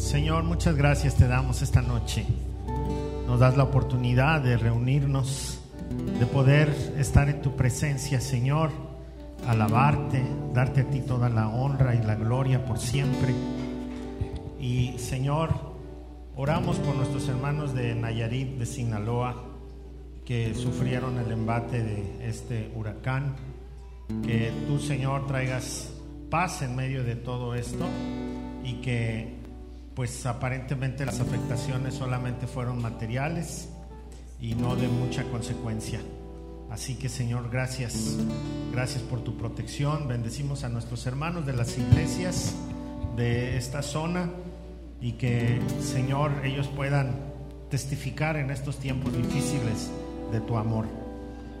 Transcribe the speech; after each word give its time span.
Señor, 0.00 0.44
muchas 0.44 0.76
gracias 0.76 1.14
te 1.14 1.28
damos 1.28 1.60
esta 1.60 1.82
noche. 1.82 2.24
Nos 3.26 3.38
das 3.38 3.58
la 3.58 3.64
oportunidad 3.64 4.40
de 4.40 4.56
reunirnos, 4.56 5.60
de 6.18 6.24
poder 6.24 6.70
estar 6.96 7.28
en 7.28 7.42
tu 7.42 7.54
presencia, 7.54 8.18
Señor, 8.18 8.70
alabarte, 9.46 10.24
darte 10.54 10.80
a 10.80 10.90
ti 10.90 11.00
toda 11.02 11.28
la 11.28 11.50
honra 11.50 11.94
y 11.94 12.02
la 12.02 12.14
gloria 12.14 12.64
por 12.64 12.78
siempre. 12.78 13.34
Y 14.58 14.98
Señor, 14.98 15.50
oramos 16.34 16.78
por 16.78 16.96
nuestros 16.96 17.28
hermanos 17.28 17.74
de 17.74 17.94
Nayarit, 17.94 18.58
de 18.58 18.64
Sinaloa, 18.64 19.44
que 20.24 20.54
sufrieron 20.54 21.18
el 21.18 21.30
embate 21.30 21.84
de 21.84 22.26
este 22.26 22.72
huracán. 22.74 23.36
Que 24.26 24.50
tú, 24.66 24.78
Señor, 24.78 25.26
traigas 25.26 25.92
paz 26.30 26.62
en 26.62 26.74
medio 26.74 27.04
de 27.04 27.16
todo 27.16 27.54
esto 27.54 27.86
y 28.64 28.80
que 28.80 29.39
pues 30.00 30.24
aparentemente 30.24 31.04
las 31.04 31.20
afectaciones 31.20 31.92
solamente 31.92 32.46
fueron 32.46 32.80
materiales 32.80 33.68
y 34.40 34.54
no 34.54 34.74
de 34.74 34.88
mucha 34.88 35.24
consecuencia. 35.24 36.00
Así 36.70 36.94
que 36.94 37.10
Señor, 37.10 37.50
gracias, 37.50 38.16
gracias 38.72 39.02
por 39.02 39.22
tu 39.22 39.36
protección. 39.36 40.08
Bendecimos 40.08 40.64
a 40.64 40.70
nuestros 40.70 41.06
hermanos 41.06 41.44
de 41.44 41.52
las 41.52 41.76
iglesias 41.76 42.54
de 43.14 43.58
esta 43.58 43.82
zona 43.82 44.30
y 45.02 45.12
que 45.18 45.60
Señor 45.82 46.46
ellos 46.46 46.68
puedan 46.68 47.20
testificar 47.68 48.38
en 48.38 48.50
estos 48.50 48.78
tiempos 48.78 49.14
difíciles 49.14 49.90
de 50.32 50.40
tu 50.40 50.56
amor. 50.56 50.86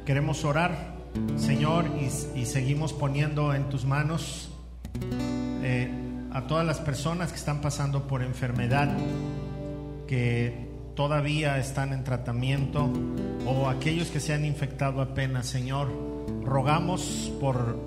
Queremos 0.06 0.46
orar, 0.46 0.94
Señor, 1.36 1.84
y, 2.34 2.46
seguimos 2.46 2.94
poniendo 2.94 3.52
en 3.52 3.68
tus 3.68 3.84
manos 3.84 4.50
eh, 5.62 5.99
a 6.32 6.46
todas 6.46 6.66
las 6.66 6.78
personas 6.78 7.30
que 7.30 7.38
están 7.38 7.60
pasando 7.60 8.06
por 8.06 8.22
enfermedad, 8.22 8.88
que 10.06 10.68
todavía 10.94 11.58
están 11.58 11.92
en 11.92 12.04
tratamiento, 12.04 12.90
o 13.46 13.68
aquellos 13.68 14.08
que 14.08 14.20
se 14.20 14.34
han 14.34 14.44
infectado 14.44 15.00
apenas, 15.00 15.46
Señor. 15.46 15.88
Rogamos 16.44 17.32
por 17.40 17.78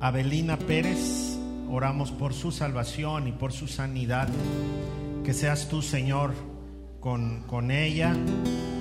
Abelina 0.00 0.58
Pérez, 0.58 1.36
oramos 1.70 2.10
por 2.10 2.32
su 2.32 2.52
salvación 2.52 3.28
y 3.28 3.32
por 3.32 3.52
su 3.52 3.68
sanidad. 3.68 4.28
Que 5.24 5.34
seas 5.34 5.68
tú, 5.68 5.82
Señor, 5.82 6.32
con, 7.00 7.42
con 7.46 7.70
ella 7.70 8.14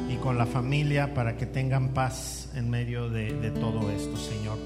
y 0.10 0.16
con 0.16 0.38
la 0.38 0.45
familia 0.45 1.14
para 1.14 1.38
que 1.38 1.45
tengan 1.45 1.90
paz 1.90 2.52
en 2.56 2.70
medio 2.70 3.10
de, 3.10 3.34
de 3.34 3.52
todo 3.52 3.92
esto, 3.92 4.17
Señor. 4.17 4.58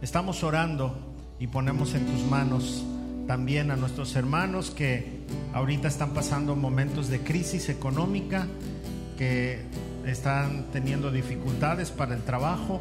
Estamos 0.00 0.42
orando 0.42 0.94
y 1.38 1.46
ponemos 1.46 1.94
en 1.94 2.06
tus 2.06 2.24
manos 2.24 2.84
también 3.26 3.70
a 3.70 3.76
nuestros 3.76 4.14
hermanos 4.16 4.70
que 4.70 5.20
ahorita 5.52 5.88
están 5.88 6.10
pasando 6.10 6.56
momentos 6.56 7.08
de 7.08 7.20
crisis 7.20 7.68
económica, 7.68 8.46
que 9.16 9.60
están 10.06 10.66
teniendo 10.72 11.10
dificultades 11.10 11.90
para 11.90 12.14
el 12.14 12.22
trabajo. 12.22 12.80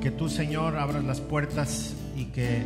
Que 0.00 0.10
tú, 0.10 0.28
Señor, 0.28 0.76
abras 0.76 1.04
las 1.04 1.20
puertas 1.20 1.94
y 2.16 2.26
que 2.26 2.62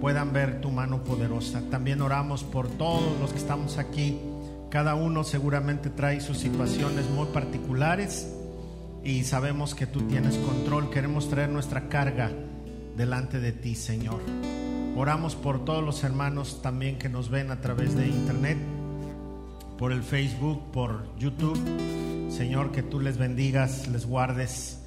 puedan 0.00 0.32
ver 0.32 0.60
tu 0.60 0.70
mano 0.70 1.02
poderosa. 1.02 1.62
También 1.70 2.02
oramos 2.02 2.44
por 2.44 2.68
todos 2.68 3.18
los 3.20 3.32
que 3.32 3.38
estamos 3.38 3.78
aquí. 3.78 4.18
Cada 4.70 4.94
uno 4.94 5.24
seguramente 5.24 5.88
trae 5.90 6.20
sus 6.20 6.38
situaciones 6.38 7.08
muy 7.10 7.26
particulares 7.26 8.28
y 9.02 9.24
sabemos 9.24 9.74
que 9.74 9.86
tú 9.86 10.02
tienes 10.02 10.36
control. 10.36 10.90
Queremos 10.90 11.28
traer 11.30 11.48
nuestra 11.48 11.88
carga 11.88 12.30
delante 12.96 13.40
de 13.40 13.52
ti, 13.52 13.74
Señor. 13.74 14.20
Oramos 14.96 15.34
por 15.34 15.64
todos 15.64 15.82
los 15.82 16.04
hermanos 16.04 16.62
también 16.62 16.98
que 16.98 17.08
nos 17.08 17.28
ven 17.28 17.50
a 17.50 17.60
través 17.60 17.96
de 17.96 18.06
internet, 18.06 18.58
por 19.76 19.90
el 19.90 20.04
Facebook, 20.04 20.70
por 20.72 21.06
YouTube. 21.18 21.58
Señor, 22.30 22.70
que 22.70 22.84
tú 22.84 23.00
les 23.00 23.18
bendigas, 23.18 23.88
les 23.88 24.06
guardes 24.06 24.80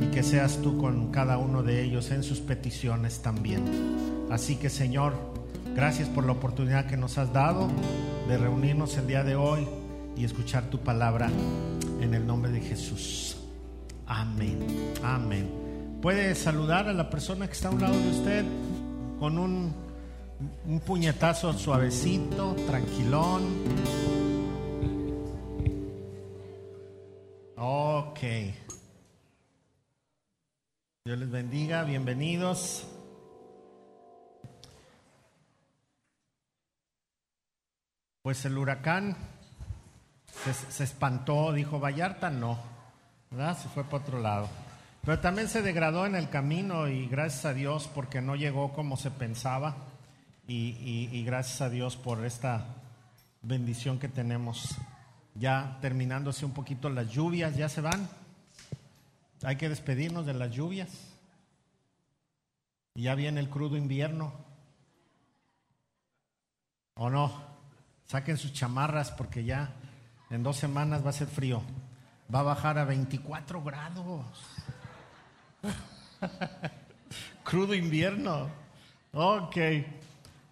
y 0.00 0.06
que 0.06 0.24
seas 0.24 0.58
tú 0.62 0.78
con 0.78 1.12
cada 1.12 1.38
uno 1.38 1.62
de 1.62 1.82
ellos 1.82 2.10
en 2.10 2.24
sus 2.24 2.40
peticiones 2.40 3.22
también. 3.22 3.62
Así 4.30 4.56
que 4.56 4.68
Señor, 4.68 5.14
gracias 5.76 6.08
por 6.08 6.26
la 6.26 6.32
oportunidad 6.32 6.86
que 6.86 6.96
nos 6.96 7.16
has 7.18 7.32
dado 7.32 7.68
de 8.28 8.38
reunirnos 8.38 8.96
el 8.96 9.06
día 9.06 9.22
de 9.22 9.36
hoy 9.36 9.68
y 10.16 10.24
escuchar 10.24 10.70
tu 10.70 10.80
palabra 10.80 11.30
en 12.00 12.14
el 12.14 12.26
nombre 12.26 12.50
de 12.50 12.60
Jesús. 12.60 13.36
Amén. 14.06 14.58
Amén. 15.04 15.48
¿Puede 16.02 16.34
saludar 16.34 16.88
a 16.88 16.92
la 16.92 17.08
persona 17.08 17.46
que 17.46 17.52
está 17.52 17.68
a 17.68 17.70
un 17.70 17.80
lado 17.80 17.96
de 17.96 18.10
usted? 18.10 18.44
Con 19.22 19.38
un, 19.38 19.72
un 20.66 20.80
puñetazo 20.80 21.52
suavecito, 21.52 22.56
tranquilón. 22.66 23.54
Ok. 27.56 28.18
Dios 31.04 31.18
les 31.20 31.30
bendiga, 31.30 31.84
bienvenidos. 31.84 32.84
Pues 38.22 38.44
el 38.44 38.58
huracán 38.58 39.16
se, 40.68 40.82
espantó, 40.82 41.52
dijo 41.52 41.78
Vallarta, 41.78 42.28
no, 42.28 42.58
¿verdad? 43.30 43.56
Se 43.56 43.68
fue 43.68 43.84
para 43.84 43.98
otro 43.98 44.18
lado. 44.18 44.48
Pero 45.04 45.18
también 45.18 45.48
se 45.48 45.62
degradó 45.62 46.06
en 46.06 46.14
el 46.14 46.30
camino 46.30 46.86
y 46.86 47.08
gracias 47.08 47.44
a 47.44 47.54
Dios 47.54 47.90
porque 47.92 48.20
no 48.20 48.36
llegó 48.36 48.72
como 48.72 48.96
se 48.96 49.10
pensaba 49.10 49.74
y, 50.46 51.24
gracias 51.24 51.60
a 51.60 51.70
Dios 51.70 51.96
por 51.96 52.24
esta 52.24 52.66
bendición 53.42 53.98
que 53.98 54.08
tenemos. 54.08 54.76
Ya 55.34 55.78
terminándose 55.80 56.44
un 56.44 56.52
poquito 56.52 56.88
las 56.88 57.10
lluvias, 57.10 57.56
ya 57.56 57.68
se 57.68 57.80
van. 57.80 58.08
Hay 59.42 59.56
que 59.56 59.68
despedirnos 59.68 60.24
de 60.24 60.34
las 60.34 60.52
lluvias. 60.52 60.90
Y 62.94 63.02
ya 63.02 63.16
viene 63.16 63.40
el 63.40 63.50
crudo 63.50 63.76
invierno. 63.76 64.32
¿O 66.94 67.10
no? 67.10 67.32
Saquen 68.06 68.36
sus 68.36 68.52
chamarras 68.52 69.10
porque 69.10 69.42
ya 69.42 69.74
en 70.30 70.44
dos 70.44 70.58
semanas 70.58 71.04
va 71.04 71.10
a 71.10 71.14
ser 71.14 71.26
frío. 71.26 71.60
Va 72.32 72.40
a 72.40 72.44
bajar 72.44 72.78
a 72.78 72.84
24 72.84 73.64
grados. 73.64 74.51
Crudo 77.44 77.74
invierno. 77.74 78.48
Ok. 79.12 79.56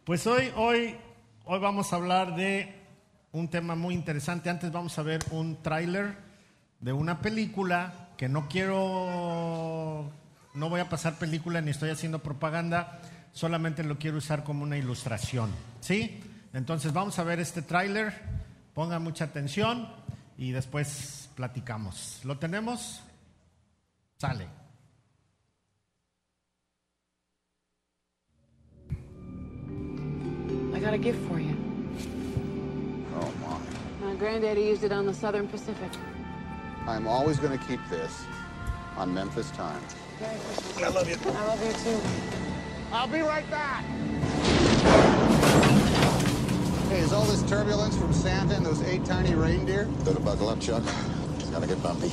Pues 0.05 0.27
hoy, 0.27 0.53
hoy, 0.57 0.97
hoy 1.45 1.59
vamos 1.61 1.93
a 1.93 1.97
hablar 1.97 2.35
de 2.35 2.75
un 3.33 3.49
tema 3.49 3.75
muy 3.75 3.95
interesante. 3.95 4.51
Antes 4.51 4.73
vamos 4.73 4.99
a 4.99 5.03
ver 5.03 5.21
un 5.31 5.63
tráiler 5.63 6.17
de 6.81 6.93
una 6.93 7.21
película 7.21 8.09
que 8.17 8.29
no 8.29 8.49
quiero, 8.49 10.11
no 10.55 10.69
voy 10.69 10.81
a 10.81 10.89
pasar 10.89 11.19
película 11.19 11.61
ni 11.61 11.71
estoy 11.71 11.91
haciendo 11.91 12.19
propaganda, 12.19 13.01
solamente 13.33 13.83
lo 13.85 13.99
quiero 13.99 14.19
usar 14.19 14.45
como 14.45 14.63
una 14.63 14.77
ilustración. 14.77 15.51
¿Sí? 15.81 16.21
Entonces 16.53 16.93
vamos 16.93 17.19
a 17.19 17.25
ver 17.25 17.39
este 17.41 17.63
tráiler, 17.63 18.13
ponga 18.75 18.99
mucha 18.99 19.25
atención 19.25 19.89
y 20.37 20.51
después 20.51 21.31
platicamos. 21.35 22.21
¿Lo 22.25 22.39
tenemos? 22.39 23.03
Sale. 24.19 24.60
Got 30.81 30.95
a 30.95 30.99
gift 30.99 31.19
for 31.29 31.39
you. 31.39 31.55
Oh, 33.15 33.33
Mom. 33.43 33.63
My 34.01 34.15
granddaddy 34.15 34.63
used 34.63 34.83
it 34.83 34.93
on 34.93 35.05
the 35.05 35.13
Southern 35.13 35.47
Pacific. 35.47 35.91
I'm 36.87 37.07
always 37.07 37.39
going 37.39 37.57
to 37.57 37.65
keep 37.67 37.81
this 37.91 38.25
on 38.97 39.13
Memphis 39.13 39.51
time. 39.51 39.83
I 40.79 40.89
love 40.89 41.09
you. 41.09 41.17
I 41.27 41.47
love 41.47 41.65
you 41.65 41.73
too. 41.85 42.01
I'll 42.93 43.09
be 43.09 43.21
right 43.21 43.49
back. 43.51 43.85
Hey, 46.89 47.01
is 47.01 47.13
all 47.13 47.25
this 47.25 47.43
turbulence 47.43 47.97
from 47.97 48.13
Santa 48.13 48.55
and 48.55 48.65
those 48.65 48.83
eight 48.83 49.05
tiny 49.05 49.35
reindeer? 49.35 49.85
Better 50.05 50.21
buckle 50.21 50.49
up, 50.49 50.61
Chuck. 50.61 50.83
It's 51.39 51.51
gonna 51.51 51.67
get 51.67 51.83
bumpy. 51.83 52.11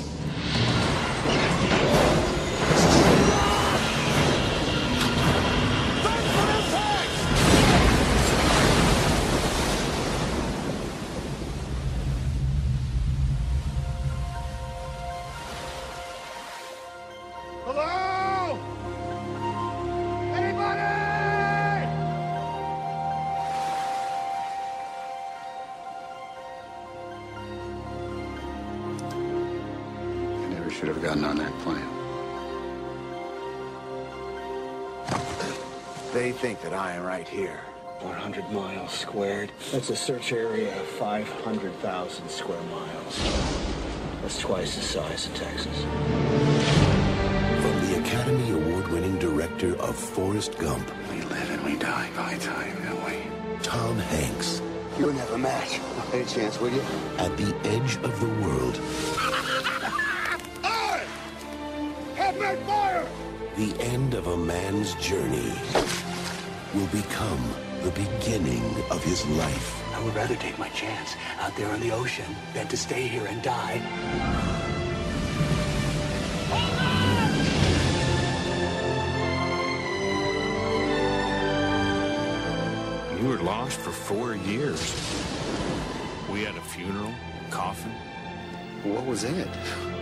I 36.77 36.93
am 36.93 37.03
right 37.03 37.27
here. 37.27 37.59
100 38.01 38.51
miles 38.51 38.91
squared. 38.91 39.51
That's 39.71 39.89
a 39.89 39.95
search 39.95 40.31
area 40.31 40.79
of 40.79 40.85
500,000 40.85 42.29
square 42.29 42.61
miles. 42.69 43.19
That's 44.21 44.39
twice 44.39 44.75
the 44.75 44.83
size 44.83 45.25
of 45.25 45.33
Texas. 45.33 45.81
From 47.61 47.87
the 47.87 47.99
Academy 47.99 48.51
Award 48.51 48.89
winning 48.89 49.17
director 49.17 49.75
of 49.81 49.95
Forrest 49.95 50.55
Gump, 50.59 50.87
We 51.09 51.21
live 51.21 51.49
and 51.49 51.63
we 51.63 51.77
die 51.77 52.11
by 52.15 52.37
time, 52.37 52.77
don't 52.83 53.03
we? 53.05 53.23
Tom 53.63 53.97
Hanks, 53.97 54.61
You 54.99 55.05
wouldn't 55.05 55.21
have 55.21 55.33
a 55.33 55.37
match. 55.39 55.79
Any 56.13 56.25
chance, 56.25 56.59
would 56.61 56.73
you? 56.73 56.83
at 57.17 57.35
the 57.37 57.55
edge 57.63 57.95
of 58.03 58.19
the 58.19 58.29
world, 58.45 58.75
the 63.55 63.75
end 63.83 64.13
of 64.13 64.27
a 64.27 64.37
man's 64.37 64.93
journey 64.95 65.51
will 66.73 66.87
become 66.87 67.53
the 67.83 67.91
beginning 67.91 68.63
of 68.91 69.03
his 69.03 69.25
life. 69.27 69.83
I 69.93 70.03
would 70.03 70.15
rather 70.15 70.35
take 70.35 70.57
my 70.59 70.69
chance 70.69 71.15
out 71.39 71.55
there 71.55 71.69
on 71.69 71.79
the 71.79 71.91
ocean 71.91 72.35
than 72.53 72.67
to 72.67 72.77
stay 72.77 73.07
here 73.07 73.25
and 73.25 73.41
die. 73.41 73.81
You 83.19 83.27
were 83.27 83.39
lost 83.39 83.79
for 83.79 83.91
four 83.91 84.35
years. 84.35 84.93
We 86.31 86.43
had 86.43 86.55
a 86.55 86.61
funeral, 86.61 87.13
coffin. 87.49 87.91
What 88.83 89.05
was 89.05 89.23
in 89.23 89.35
it? 89.35 89.96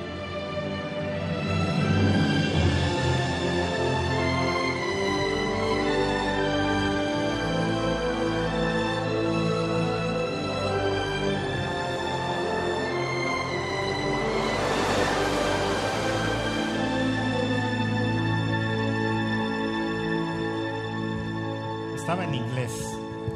Estaba 22.06 22.24
en 22.26 22.36
inglés. 22.36 22.72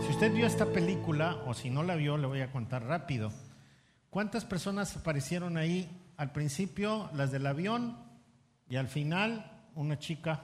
Si 0.06 0.12
usted 0.12 0.32
vio 0.32 0.46
esta 0.46 0.68
película, 0.68 1.38
o 1.48 1.56
si 1.56 1.72
no 1.72 1.82
la 1.82 1.96
vio, 1.96 2.18
le 2.18 2.28
voy 2.28 2.42
a 2.42 2.52
contar 2.52 2.84
rápido. 2.84 3.32
¿Cuántas 4.12 4.46
personas 4.46 4.96
aparecieron 4.96 5.58
ahí? 5.58 5.90
Al 6.18 6.32
principio, 6.34 7.10
las 7.16 7.32
del 7.32 7.48
avión, 7.48 7.98
y 8.70 8.76
al 8.76 8.88
final, 8.88 9.64
una 9.74 9.98
chica. 9.98 10.44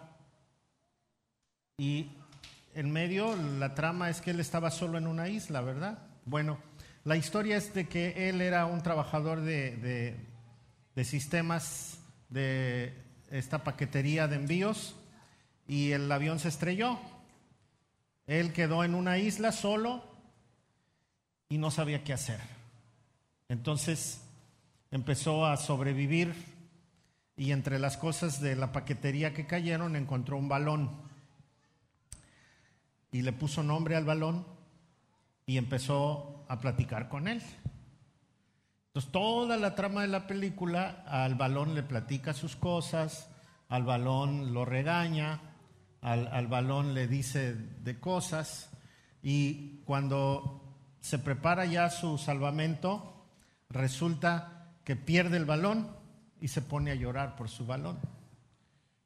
Y 1.78 2.10
en 2.74 2.90
medio, 2.92 3.36
la 3.60 3.76
trama 3.76 4.10
es 4.10 4.22
que 4.22 4.32
él 4.32 4.40
estaba 4.40 4.72
solo 4.72 4.98
en 4.98 5.06
una 5.06 5.28
isla, 5.30 5.62
¿verdad? 5.62 6.00
Bueno, 6.26 6.58
la 7.04 7.18
historia 7.18 7.58
es 7.58 7.76
de 7.76 7.88
que 7.88 8.28
él 8.30 8.42
era 8.42 8.66
un 8.66 8.82
trabajador 8.82 9.42
de, 9.42 9.76
de- 9.78 10.16
de 10.96 11.04
sistemas 11.06 12.00
de 12.30 12.92
esta 13.30 13.64
paquetería 13.64 14.28
de 14.28 14.38
envíos 14.38 14.96
y 15.68 15.92
el 15.92 16.12
avión 16.12 16.40
se 16.40 16.48
estrelló. 16.48 16.98
Él 18.28 18.54
quedó 18.54 18.84
en 18.84 18.96
una 18.96 19.18
isla 19.18 19.52
solo 19.52 20.04
y 21.50 21.58
no 21.58 21.72
sabía 21.72 22.04
qué 22.04 22.14
hacer. 22.14 22.40
Entonces 23.50 24.22
empezó 24.92 25.46
a 25.46 25.58
sobrevivir 25.58 26.34
y 27.38 27.52
entre 27.52 27.80
las 27.80 27.98
cosas 27.98 28.42
de 28.42 28.56
la 28.56 28.72
paquetería 28.72 29.34
que 29.34 29.46
cayeron 29.46 29.96
encontró 29.96 30.38
un 30.38 30.48
balón 30.48 30.90
y 33.12 33.22
le 33.22 33.34
puso 33.34 33.62
nombre 33.62 33.96
al 33.96 34.06
balón 34.06 34.46
y 35.46 35.58
empezó 35.58 36.46
a 36.48 36.60
platicar 36.60 37.10
con 37.10 37.28
él. 37.28 37.42
Entonces 38.88 39.12
toda 39.12 39.58
la 39.58 39.76
trama 39.76 40.02
de 40.02 40.08
la 40.08 40.26
película 40.26 41.04
al 41.08 41.36
balón 41.36 41.76
le 41.76 41.84
platica 41.84 42.34
sus 42.34 42.56
cosas, 42.56 43.30
al 43.70 43.84
balón 43.84 44.54
lo 44.54 44.66
regaña, 44.66 45.42
al, 46.06 46.28
al 46.28 46.48
balón 46.48 46.94
le 46.94 47.08
dice 47.08 47.56
de 47.56 48.00
cosas 48.00 48.70
y 49.24 49.80
cuando 49.86 50.62
se 51.02 51.18
prepara 51.18 51.66
ya 51.66 51.90
su 51.90 52.20
salvamento, 52.20 53.26
resulta 53.70 54.72
que 54.84 54.96
pierde 54.96 55.38
el 55.38 55.46
balón 55.46 55.96
y 56.40 56.48
se 56.48 56.62
pone 56.62 56.92
a 56.92 56.96
llorar 56.96 57.36
por 57.36 57.50
su 57.50 57.66
balón, 57.66 57.98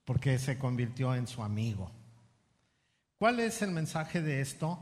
porque 0.04 0.38
se 0.40 0.58
convirtió 0.58 1.16
en 1.16 1.26
su 1.26 1.42
amigo. 1.42 1.90
¿Cuál 3.18 3.40
es 3.40 3.62
el 3.62 3.72
mensaje 3.72 4.22
de 4.22 4.42
esto? 4.42 4.80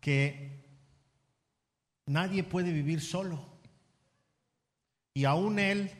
Que 0.00 0.64
nadie 2.06 2.44
puede 2.44 2.72
vivir 2.72 3.00
solo. 3.00 3.44
Y 5.12 5.24
aún 5.24 5.58
él, 5.58 5.90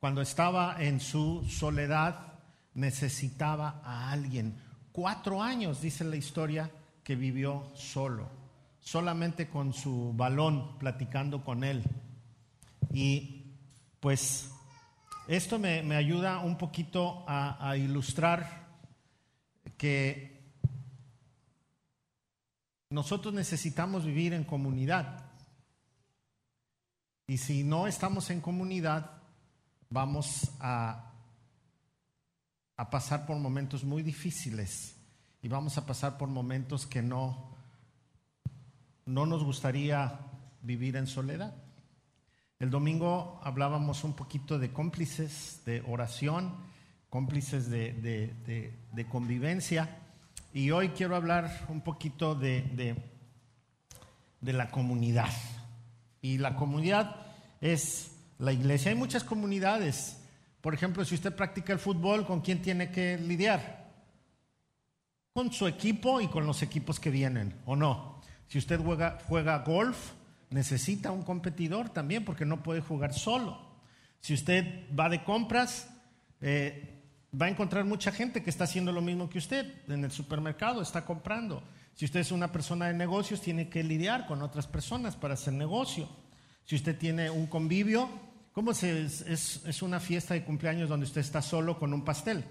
cuando 0.00 0.20
estaba 0.20 0.82
en 0.82 1.00
su 1.00 1.46
soledad, 1.48 2.40
necesitaba 2.74 3.80
a 3.84 4.10
alguien. 4.10 4.60
Cuatro 4.92 5.42
años, 5.42 5.80
dice 5.80 6.04
la 6.04 6.16
historia, 6.16 6.70
que 7.02 7.16
vivió 7.16 7.72
solo, 7.74 8.28
solamente 8.80 9.48
con 9.48 9.72
su 9.72 10.12
balón, 10.14 10.78
platicando 10.78 11.42
con 11.42 11.64
él. 11.64 11.82
Y 12.92 13.46
pues 14.00 14.50
esto 15.26 15.58
me, 15.58 15.82
me 15.82 15.96
ayuda 15.96 16.40
un 16.40 16.58
poquito 16.58 17.24
a, 17.26 17.70
a 17.70 17.76
ilustrar 17.76 18.68
que 19.78 20.52
nosotros 22.90 23.32
necesitamos 23.32 24.04
vivir 24.04 24.34
en 24.34 24.44
comunidad. 24.44 25.24
Y 27.26 27.38
si 27.38 27.64
no 27.64 27.86
estamos 27.86 28.28
en 28.28 28.42
comunidad, 28.42 29.22
vamos 29.88 30.50
a, 30.60 31.11
a 32.82 32.90
pasar 32.90 33.26
por 33.26 33.36
momentos 33.38 33.84
muy 33.84 34.02
difíciles 34.02 34.96
y 35.40 35.46
vamos 35.46 35.78
a 35.78 35.86
pasar 35.86 36.18
por 36.18 36.28
momentos 36.28 36.84
que 36.84 37.00
no, 37.00 37.54
no 39.06 39.24
nos 39.24 39.44
gustaría 39.44 40.18
vivir 40.62 40.96
en 40.96 41.06
soledad. 41.06 41.54
El 42.58 42.70
domingo 42.70 43.40
hablábamos 43.44 44.02
un 44.02 44.14
poquito 44.14 44.58
de 44.58 44.72
cómplices 44.72 45.62
de 45.64 45.80
oración, 45.86 46.56
cómplices 47.08 47.70
de, 47.70 47.92
de- 47.92 48.34
de- 48.46 48.74
de 48.92 49.06
convivencia, 49.06 49.98
y 50.52 50.72
hoy 50.72 50.88
quiero 50.90 51.14
hablar 51.14 51.66
un 51.68 51.82
poquito 51.82 52.34
de, 52.34 52.96
la 54.40 54.70
comunidad. 54.72 55.30
Y 56.20 56.38
la 56.38 56.56
comunidad 56.56 57.14
es 57.60 58.10
la 58.40 58.52
iglesia. 58.52 58.90
Hay 58.90 58.96
muchas 58.98 59.22
comunidades. 59.24 60.18
Por 60.62 60.74
ejemplo, 60.74 61.04
si 61.04 61.16
usted 61.16 61.34
practica 61.34 61.72
el 61.72 61.80
fútbol, 61.80 62.24
¿con 62.24 62.40
quién 62.40 62.62
tiene 62.62 62.92
que 62.92 63.18
lidiar? 63.18 63.90
Con 65.34 65.52
su 65.52 65.66
equipo 65.66 66.20
y 66.20 66.28
con 66.28 66.46
los 66.46 66.62
equipos 66.62 67.00
que 67.00 67.10
vienen, 67.10 67.60
¿o 67.66 67.74
no? 67.74 68.20
Si 68.46 68.58
usted 68.58 68.80
juega, 68.80 69.58
golf, 69.66 70.12
necesita 70.50 71.10
un 71.10 71.22
competidor 71.22 71.88
también 71.88 72.24
porque 72.24 72.44
no 72.44 72.62
puede 72.62 72.80
jugar 72.80 73.12
solo. 73.12 73.60
Si 74.20 74.34
usted 74.34 74.86
va 74.96 75.08
de 75.08 75.24
compras, 75.24 75.90
eh, 76.40 77.02
va 77.38 77.46
a 77.46 77.48
encontrar 77.48 77.84
mucha 77.84 78.12
gente 78.12 78.44
que 78.44 78.50
está 78.50 78.64
haciendo 78.64 78.92
lo 78.92 79.02
mismo 79.02 79.28
que 79.28 79.38
usted 79.38 79.66
en 79.88 80.04
el 80.04 80.12
supermercado, 80.12 80.80
está 80.80 81.04
comprando. 81.04 81.64
Si 81.94 82.04
usted 82.04 82.20
es 82.20 82.30
una 82.30 82.52
persona 82.52 82.86
de 82.86 82.94
negocios, 82.94 83.40
tiene 83.40 83.68
que 83.68 83.82
lidiar 83.82 84.26
con 84.26 84.42
otras 84.42 84.68
personas 84.68 85.16
para 85.16 85.34
hacer 85.34 85.54
negocio. 85.54 86.08
Si 86.64 86.76
usted 86.76 86.96
tiene 86.96 87.30
un 87.30 87.46
convivio, 87.46 88.08
¿cómo 88.52 88.74
se, 88.74 89.04
es, 89.04 89.22
es- 89.66 89.82
una 89.82 90.00
fiesta 90.00 90.34
de 90.34 90.44
cumpleaños 90.44 90.88
donde 90.88 91.06
usted 91.06 91.20
está 91.20 91.42
solo 91.42 91.78
con 91.78 91.92
un 91.92 92.04
pastel 92.04 92.44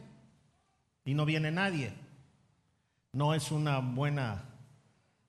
y 1.06 1.14
no 1.14 1.26
viene 1.26 1.52
nadie? 1.52 1.94
No 3.14 3.34
es 3.34 3.52
una 3.52 3.80
buena 3.80 4.44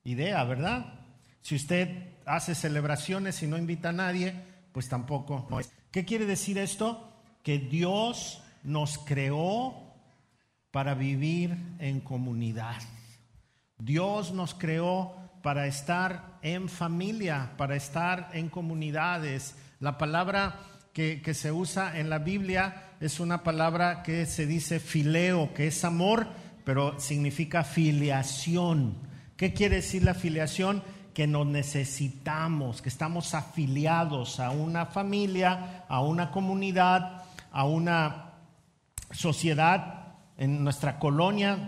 idea, 0.04 0.44
¿verdad? 0.44 0.94
Si 1.40 1.56
usted 1.56 2.12
hace 2.26 2.54
celebraciones 2.54 3.42
y 3.42 3.46
no 3.46 3.58
invita 3.58 3.88
a 3.88 3.92
nadie, 3.92 4.34
pues 4.72 4.88
tampoco 4.88 5.46
es. 5.60 5.72
¿Qué 5.90 6.04
quiere 6.04 6.26
decir 6.26 6.58
esto? 6.58 7.12
Que 7.42 7.58
Dios 7.58 8.40
nos 8.62 8.98
creó 8.98 9.74
para 10.70 10.94
vivir 10.94 11.56
en 11.80 12.00
comunidad. 12.00 12.76
Dios 13.78 14.32
nos 14.32 14.54
creó 14.54 15.16
para 15.42 15.66
estar 15.66 16.38
en 16.42 16.68
familia, 16.68 17.52
para 17.58 17.74
estar 17.74 18.30
en 18.32 18.48
comunidades. 18.48 19.56
La 19.82 19.98
palabra 19.98 20.60
que, 20.92 21.20
se 21.34 21.50
usa 21.50 21.98
en 21.98 22.08
la 22.08 22.20
Biblia 22.20 22.92
es 23.00 23.18
una 23.18 23.42
palabra 23.42 24.04
que 24.04 24.26
se 24.26 24.46
dice 24.46 24.78
fileo, 24.78 25.52
que 25.54 25.66
es 25.66 25.84
amor, 25.84 26.28
pero 26.64 27.00
significa 27.00 27.64
filiación. 27.64 28.94
¿Qué 29.36 29.52
quiere 29.52 29.76
decir 29.76 30.04
la 30.04 30.14
filiación? 30.14 30.84
Que 31.14 31.26
nos 31.26 31.48
necesitamos, 31.48 32.80
que 32.80 32.90
estamos 32.90 33.34
afiliados 33.34 34.38
a 34.38 34.50
una 34.50 34.86
familia, 34.86 35.84
a 35.88 36.00
una 36.00 36.30
comunidad, 36.30 37.24
a 37.50 37.64
una 37.64 38.34
sociedad, 39.10 40.14
en 40.38 40.62
nuestra 40.62 41.00
colonia 41.00 41.58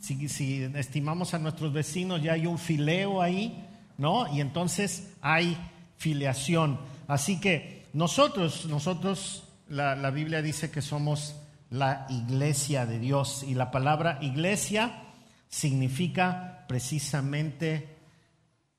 si, 0.00 0.28
si 0.28 0.62
estimamos 0.74 1.32
a 1.32 1.38
nuestros 1.38 1.72
vecinos, 1.72 2.20
ya 2.22 2.34
hay 2.34 2.44
un 2.44 2.58
fileo 2.58 3.22
ahí, 3.22 3.66
¿no? 3.96 4.30
Y 4.36 4.42
entonces 4.42 5.14
hay 5.22 5.56
filiación. 5.96 6.78
Así 7.06 7.40
que 7.40 7.86
nosotros, 7.92 8.66
nosotros, 8.66 9.44
la, 9.68 9.94
la 9.94 10.10
Biblia 10.10 10.42
dice 10.42 10.70
que 10.70 10.82
somos 10.82 11.36
la 11.70 12.06
iglesia 12.08 12.86
de 12.86 12.98
Dios 12.98 13.42
y 13.42 13.54
la 13.54 13.70
palabra 13.70 14.18
iglesia 14.22 15.02
significa 15.48 16.64
precisamente 16.68 17.88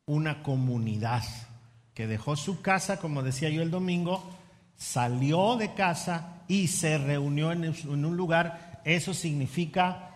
una 0.05 0.44
comunidad 0.44 1.24
que 1.94 2.08
dejó 2.08 2.36
su 2.36 2.62
casa, 2.62 2.98
como 3.00 3.24
decía 3.24 3.50
yo 3.50 3.62
el 3.62 3.72
domingo, 3.72 4.36
salió 4.75 5.55
de 5.55 5.74
casa 5.74 6.44
y 6.48 6.67
se 6.67 6.98
reunió 6.98 7.51
en, 7.51 7.63
en 7.63 8.05
un 8.05 8.17
lugar. 8.17 8.82
Eso 8.84 9.13
significa 9.13 10.12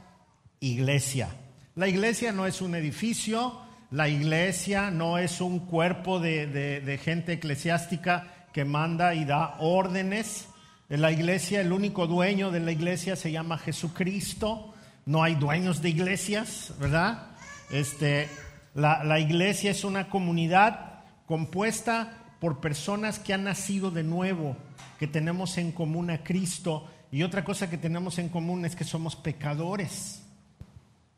iglesia. 0.60 1.30
La 1.76 1.88
iglesia 1.88 2.32
no 2.32 2.46
es 2.46 2.62
un 2.62 2.76
edificio, 2.76 3.62
la 3.92 4.08
iglesia 4.08 4.92
no 4.92 5.18
es 5.18 5.42
un 5.42 5.60
cuerpo 5.60 6.20
de, 6.20 6.46
de- 6.48 6.98
gente 6.98 7.34
eclesiástica 7.34 8.28
que 8.54 8.66
manda 8.66 9.16
y 9.16 9.26
da 9.26 9.56
órdenes. 9.60 10.48
En 10.90 11.02
la 11.02 11.12
iglesia, 11.12 11.62
el 11.62 11.72
único 11.72 12.08
dueño 12.08 12.52
de 12.52 12.60
la 12.60 12.72
iglesia 12.72 13.16
se 13.16 13.32
llama 13.32 13.58
Jesucristo. 13.58 14.74
No 15.06 15.24
hay 15.24 15.36
dueños 15.36 15.82
de 15.82 15.90
iglesias, 15.90 16.74
¿verdad? 16.80 17.28
Este, 17.72 18.28
la, 18.76 19.04
la 19.04 19.20
iglesia 19.20 19.72
es 19.72 19.84
una 19.84 20.10
comunidad 20.10 21.04
compuesta 21.26 22.14
por 22.40 22.60
personas 22.60 23.20
que 23.20 23.34
han 23.34 23.44
nacido 23.44 23.92
de 23.92 24.04
nuevo, 24.04 24.56
que 25.00 25.08
tenemos 25.08 25.58
en 25.58 25.72
común 25.72 26.10
a 26.12 26.24
Cristo. 26.24 26.88
Y 27.12 27.24
otra 27.24 27.44
cosa 27.44 27.70
que 27.70 27.78
tenemos 27.78 28.20
en 28.20 28.30
común 28.30 28.66
es 28.66 28.76
que 28.76 28.84
somos 28.84 29.16
pecadores. 29.16 30.24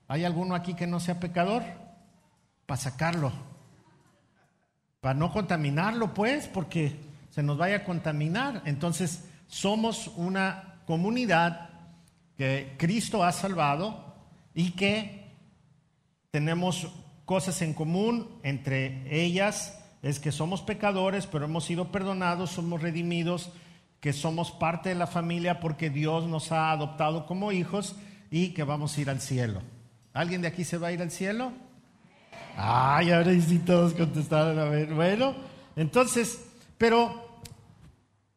¿Hay 0.08 0.24
alguno 0.26 0.56
aquí 0.56 0.74
que 0.74 0.88
no 0.88 1.00
sea 1.02 1.20
pecador? 1.20 1.64
Para 2.72 2.84
sacarlo. 2.84 3.34
Para 5.02 5.14
no 5.14 5.34
contaminarlo, 5.34 6.14
pues, 6.14 6.48
porque 6.48 6.96
se 7.30 7.44
nos 7.44 7.58
vaya 7.58 7.76
a 7.76 7.84
contaminar. 7.84 8.62
Entonces, 8.64 9.26
somos 9.48 10.10
una 10.16 10.76
comunidad 10.88 11.70
que 12.38 12.74
Cristo 12.78 13.26
ha 13.26 13.34
salvado 13.34 14.16
y 14.54 14.72
que 14.72 15.34
tenemos 16.32 16.88
cosas 17.26 17.62
en 17.62 17.74
común. 17.74 18.40
Entre 18.42 19.22
ellas 19.22 19.78
es 20.02 20.22
que 20.22 20.32
somos 20.32 20.62
pecadores, 20.62 21.28
pero 21.28 21.44
hemos 21.44 21.66
sido 21.66 21.92
perdonados, 21.92 22.52
somos 22.52 22.82
redimidos, 22.82 23.52
que 24.00 24.14
somos 24.14 24.50
parte 24.50 24.88
de 24.88 24.96
la 24.96 25.08
familia 25.08 25.60
porque 25.60 25.90
Dios 25.90 26.26
nos 26.26 26.54
ha 26.54 26.72
adoptado 26.72 27.26
como 27.26 27.52
hijos 27.52 27.98
y 28.30 28.54
que 28.54 28.64
vamos 28.64 28.98
a 28.98 29.02
ir 29.02 29.10
al 29.10 29.20
cielo. 29.20 29.62
¿Alguien 30.14 30.42
de 30.42 30.48
aquí 30.48 30.64
se 30.64 30.78
va 30.78 30.88
a 30.88 30.92
ir 30.94 31.02
al 31.02 31.12
cielo? 31.12 31.52
Ay, 32.56 33.12
ahora 33.12 33.32
sí 33.40 33.60
todos 33.60 33.94
contestaron. 33.94 34.60
A 34.60 34.66
ver, 34.66 34.94
bueno, 34.94 35.36
entonces, 35.76 36.46
pero 36.78 37.40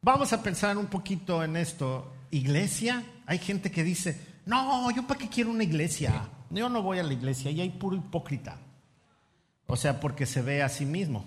vamos 0.00 0.32
a 0.32 0.42
pensar 0.42 0.76
un 0.76 0.86
poquito 0.86 1.42
en 1.42 1.56
esto. 1.56 2.12
Iglesia, 2.30 3.04
hay 3.26 3.38
gente 3.38 3.70
que 3.70 3.84
dice, 3.84 4.20
no, 4.46 4.90
yo 4.90 5.06
para 5.06 5.20
qué 5.20 5.28
quiero 5.28 5.50
una 5.50 5.64
iglesia. 5.64 6.28
Yo 6.50 6.68
no 6.68 6.82
voy 6.82 6.98
a 6.98 7.02
la 7.02 7.12
iglesia 7.12 7.50
y 7.50 7.60
hay 7.60 7.70
puro 7.70 7.96
hipócrita. 7.96 8.58
O 9.66 9.76
sea, 9.76 10.00
porque 10.00 10.26
se 10.26 10.42
ve 10.42 10.62
a 10.62 10.68
sí 10.68 10.84
mismo. 10.84 11.24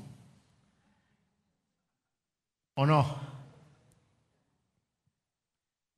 ¿O 2.76 2.86
no? 2.86 3.38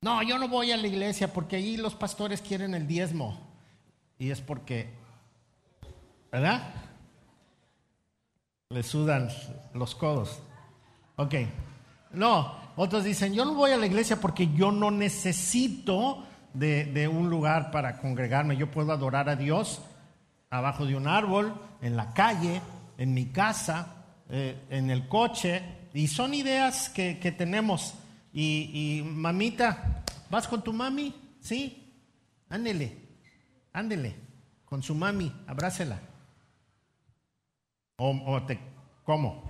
No, 0.00 0.22
yo 0.22 0.38
no 0.38 0.48
voy 0.48 0.72
a 0.72 0.78
la 0.78 0.86
iglesia 0.86 1.32
porque 1.32 1.56
ahí 1.56 1.76
los 1.76 1.94
pastores 1.94 2.40
quieren 2.40 2.74
el 2.74 2.86
diezmo. 2.86 3.38
Y 4.18 4.30
es 4.30 4.40
porque, 4.40 4.88
¿verdad? 6.30 6.74
Le 8.70 8.82
sudan 8.82 9.28
los 9.74 9.94
codos. 9.94 10.40
Ok. 11.16 11.34
No, 12.12 12.54
otros 12.76 13.04
dicen, 13.04 13.34
yo 13.34 13.44
no 13.44 13.54
voy 13.54 13.72
a 13.72 13.76
la 13.76 13.86
iglesia 13.86 14.20
porque 14.20 14.52
yo 14.54 14.72
no 14.72 14.90
necesito 14.90 16.24
de, 16.54 16.84
de 16.86 17.08
un 17.08 17.30
lugar 17.30 17.70
para 17.70 17.98
congregarme. 17.98 18.56
Yo 18.56 18.70
puedo 18.70 18.92
adorar 18.92 19.28
a 19.28 19.36
Dios 19.36 19.82
abajo 20.50 20.84
de 20.84 20.96
un 20.96 21.06
árbol, 21.06 21.54
en 21.80 21.96
la 21.96 22.12
calle, 22.12 22.60
en 22.98 23.14
mi 23.14 23.26
casa, 23.26 24.04
eh, 24.28 24.66
en 24.70 24.90
el 24.90 25.08
coche. 25.08 25.62
Y 25.94 26.08
son 26.08 26.34
ideas 26.34 26.88
que, 26.88 27.18
que 27.18 27.32
tenemos. 27.32 27.94
Y, 28.32 28.70
y, 28.72 29.02
mamita, 29.02 30.04
¿vas 30.28 30.46
con 30.46 30.62
tu 30.62 30.72
mami? 30.72 31.14
Sí, 31.40 31.92
ándele, 32.48 32.96
ándele, 33.72 34.14
con 34.64 34.82
su 34.82 34.94
mami, 34.94 35.32
abrácela. 35.46 36.00
O, 38.02 38.12
o 38.32 38.42
te, 38.44 38.58
¿cómo? 39.04 39.42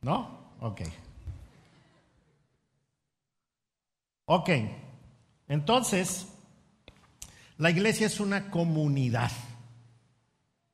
¿No? 0.00 0.54
Ok. 0.60 0.82
Ok, 4.26 4.50
entonces, 5.48 6.28
la 7.56 7.70
iglesia 7.70 8.06
es 8.06 8.20
una 8.20 8.52
comunidad. 8.52 9.32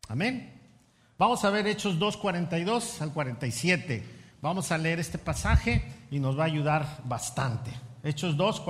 Amén. 0.09 0.61
Vamos 1.17 1.43
a 1.47 1.51
ver 1.51 1.67
Hechos 1.67 1.99
2, 1.99 2.19
42 2.19 3.01
al 3.01 3.15
47. 3.15 4.05
Vamos 4.43 4.71
a 4.71 4.77
leer 4.77 5.01
este 5.01 5.17
pasaje 5.17 5.91
y 6.11 6.19
nos 6.19 6.39
va 6.39 6.43
a 6.43 6.47
ayudar 6.47 7.01
bastante. 7.07 7.71
Hechos 8.03 8.37
2, 8.37 8.61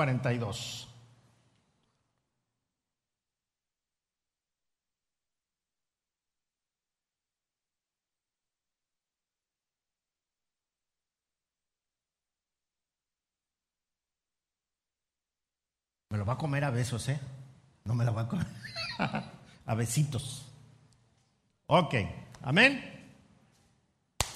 Me 16.14 16.18
lo 16.18 16.25
va 16.25 16.35
a 16.35 16.38
comer 16.38 16.62
a 16.62 16.71
besos, 16.71 17.09
¿eh? 17.09 17.18
No 17.87 17.97
me 17.97 18.04
lo 18.04 18.14
va 18.14 18.23
a 18.23 18.28
comer. 18.28 18.47
a 19.66 19.75
besitos. 19.75 20.47
Ok, 21.66 21.92
amén. 22.42 23.04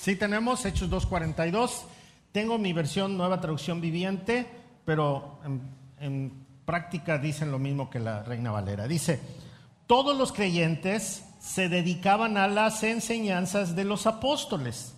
Sí 0.01 0.17
tenemos 0.17 0.65
Hechos 0.65 0.91
2.42. 0.91 1.85
Tengo 2.33 2.59
mi 2.59 2.73
versión 2.73 3.17
nueva 3.17 3.41
traducción 3.41 3.81
viviente, 3.81 4.45
pero 4.85 5.39
en, 5.45 5.71
en, 6.01 6.47
práctica 6.65 7.17
dicen 7.17 7.53
lo 7.53 7.61
mismo 7.61 7.89
que 7.89 8.01
la 8.01 8.25
Reina 8.25 8.51
Valera. 8.51 8.89
Dice, 8.89 9.21
todos 9.87 10.19
los 10.19 10.33
creyentes 10.33 11.23
se 11.39 11.69
dedicaban 11.69 12.37
a 12.37 12.49
las 12.49 12.83
enseñanzas 12.83 13.77
de 13.77 13.85
los 13.85 14.09
apóstoles, 14.09 14.97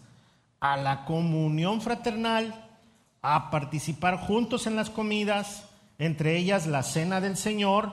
a 0.60 0.78
la 0.78 1.04
comunión 1.04 1.82
fraternal, 1.82 2.70
a 3.20 3.50
participar 3.50 4.16
juntos 4.16 4.66
en 4.66 4.76
las 4.76 4.88
comidas, 4.88 5.66
entre 6.00 6.37
ellas 6.37 6.66
la 6.66 6.83
cena 6.83 7.21
del 7.21 7.37
Señor 7.37 7.92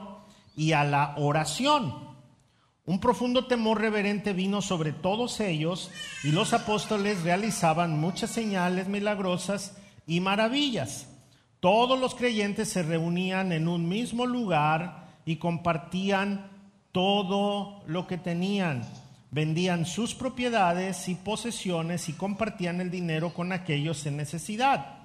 y 0.56 0.72
a 0.72 0.82
la 0.82 1.14
oración. 1.18 2.08
Un 2.86 3.00
profundo 3.00 3.46
temor 3.46 3.82
reverente 3.82 4.32
vino 4.32 4.62
sobre 4.62 4.92
todos 4.92 5.40
ellos 5.40 5.90
y 6.24 6.32
los 6.32 6.54
apóstoles 6.54 7.22
realizaban 7.22 8.00
muchas 8.00 8.30
señales 8.30 8.88
milagrosas 8.88 9.76
y 10.06 10.20
maravillas. 10.20 11.06
Todos 11.60 12.00
los 12.00 12.14
creyentes 12.14 12.70
se 12.70 12.82
reunían 12.82 13.52
en 13.52 13.68
un 13.68 13.86
mismo 13.86 14.24
lugar 14.24 15.06
y 15.26 15.36
compartían 15.36 16.50
todo 16.92 17.82
lo 17.86 18.06
que 18.06 18.16
tenían. 18.16 18.88
Vendían 19.30 19.84
sus 19.84 20.14
propiedades 20.14 21.10
y 21.10 21.14
posesiones 21.14 22.08
y 22.08 22.14
compartían 22.14 22.80
el 22.80 22.90
dinero 22.90 23.34
con 23.34 23.52
aquellos 23.52 24.06
en 24.06 24.16
necesidad. 24.16 24.97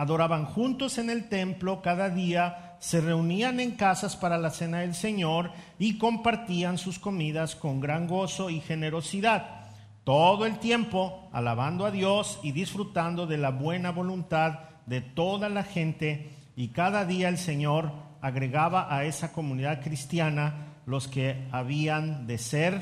Adoraban 0.00 0.46
juntos 0.46 0.96
en 0.96 1.10
el 1.10 1.28
templo 1.28 1.82
cada 1.82 2.08
día, 2.08 2.76
se 2.78 3.02
reunían 3.02 3.60
en 3.60 3.72
casas 3.72 4.16
para 4.16 4.38
la 4.38 4.48
cena 4.48 4.78
del 4.78 4.94
Señor 4.94 5.50
y 5.78 5.98
compartían 5.98 6.78
sus 6.78 6.98
comidas 6.98 7.54
con 7.54 7.80
gran 7.80 8.06
gozo 8.06 8.48
y 8.48 8.60
generosidad. 8.60 9.66
Todo 10.04 10.46
el 10.46 10.58
tiempo 10.58 11.28
alabando 11.34 11.84
a 11.84 11.90
Dios 11.90 12.40
y 12.42 12.52
disfrutando 12.52 13.26
de 13.26 13.36
la 13.36 13.50
buena 13.50 13.90
voluntad 13.90 14.60
de 14.86 15.02
toda 15.02 15.50
la 15.50 15.64
gente. 15.64 16.30
Y 16.56 16.68
cada 16.68 17.04
día 17.04 17.28
el 17.28 17.36
Señor 17.36 17.92
agregaba 18.22 18.96
a 18.96 19.04
esa 19.04 19.32
comunidad 19.32 19.82
cristiana 19.82 20.78
los 20.86 21.08
que 21.08 21.46
habían 21.52 22.26
de 22.26 22.38
ser 22.38 22.80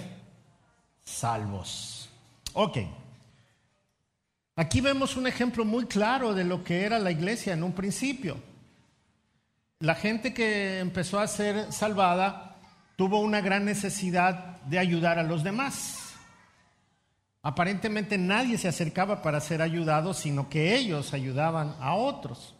salvos. 1.03 2.11
Ok. 2.53 2.79
Aquí 4.59 4.81
vemos 4.81 5.17
un 5.17 5.29
ejemplo 5.29 5.65
muy 5.65 5.87
claro 5.87 6.35
de 6.35 6.43
lo 6.43 6.65
que 6.65 6.83
era 6.83 6.99
la 6.99 7.13
iglesia 7.13 7.53
en 7.53 7.63
un 7.63 7.75
principio. 7.75 8.39
La 9.79 9.95
gente 9.95 10.35
que 10.35 10.81
empezó 10.81 11.21
a 11.21 11.29
ser 11.29 11.73
salvada 11.73 12.57
tuvo 12.97 13.21
una 13.21 13.41
gran 13.41 13.65
necesidad 13.65 14.61
de 14.63 14.81
ayudar 14.81 15.21
a 15.21 15.23
los 15.23 15.45
demás. 15.45 16.13
Aparentemente 17.41 18.19
nadie 18.19 18.59
se 18.59 18.67
acercaba 18.67 19.23
para 19.23 19.39
ser 19.39 19.63
ayudado, 19.63 20.13
sino 20.13 20.49
que 20.49 20.75
ellos 20.75 21.15
ayudaban 21.15 21.77
a 21.79 21.95
otros. 21.95 22.57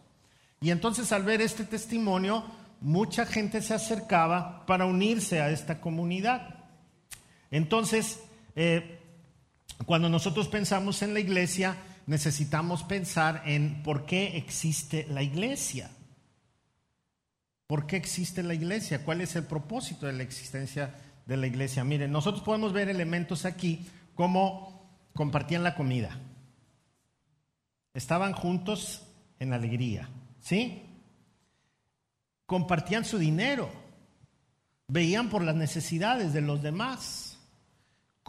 Y 0.61 0.71
entonces 0.71 1.11
al 1.11 1.23
ver 1.23 1.41
este 1.41 1.65
testimonio, 1.65 2.45
mucha 2.79 3.25
gente 3.25 3.61
se 3.61 3.73
acercaba 3.73 4.65
para 4.65 4.85
unirse 4.85 5.41
a 5.41 5.49
esta 5.49 5.81
comunidad. 5.81 6.63
Entonces, 7.51 8.21
eh, 8.55 9.01
cuando 9.85 10.07
nosotros 10.07 10.47
pensamos 10.47 11.01
en 11.01 11.13
la 11.13 11.19
iglesia, 11.19 11.75
necesitamos 12.09 12.81
pensar 12.81 13.43
en 13.45 13.83
por 13.83 14.07
qué 14.07 14.35
existe 14.35 15.05
la 15.11 15.21
iglesia. 15.21 15.91
¿Por 17.67 17.85
qué 17.85 17.97
existe 17.97 18.41
la 18.41 18.55
iglesia? 18.55 19.05
¿Cuál 19.05 19.21
es 19.21 19.35
el 19.35 19.43
propósito 19.43 20.07
de 20.07 20.13
la 20.13 20.23
existencia 20.23 20.95
de 21.27 21.37
la 21.37 21.45
iglesia? 21.45 21.83
Miren, 21.83 22.11
nosotros 22.11 22.43
podemos 22.43 22.73
ver 22.73 22.89
elementos 22.89 23.45
aquí 23.45 23.85
como 24.15 24.89
compartían 25.13 25.61
la 25.61 25.75
comida. 25.75 26.17
Estaban 27.93 28.33
juntos 28.33 29.03
en 29.37 29.53
alegría, 29.53 30.09
¿sí? 30.39 30.81
Compartían 32.47 33.05
su 33.05 33.19
dinero, 33.19 33.69
veían 34.87 35.29
por 35.29 35.43
las 35.43 35.55
necesidades 35.55 36.33
de 36.33 36.41
los 36.41 36.63
demás, 36.63 37.28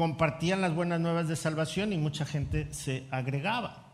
compartían 0.01 0.63
las 0.63 0.75
buenas 0.75 0.99
nuevas 0.99 1.29
de 1.29 1.37
salvación 1.37 1.93
y 1.93 1.99
mucha 1.99 2.25
gente 2.25 2.73
se 2.73 3.07
agregaba. 3.11 3.85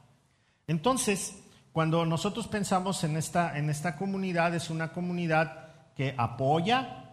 Entonces, 0.69 1.43
cuando 1.73 2.07
nosotros 2.07 2.47
pensamos 2.47 3.03
en 3.03 3.17
esta, 3.17 3.59
en 3.59 3.71
esta 3.71 3.97
comunidad, 3.97 4.55
es 4.55 4.71
una 4.71 4.93
comunidad 4.93 5.67
que 5.97 6.15
apoya, 6.17 7.11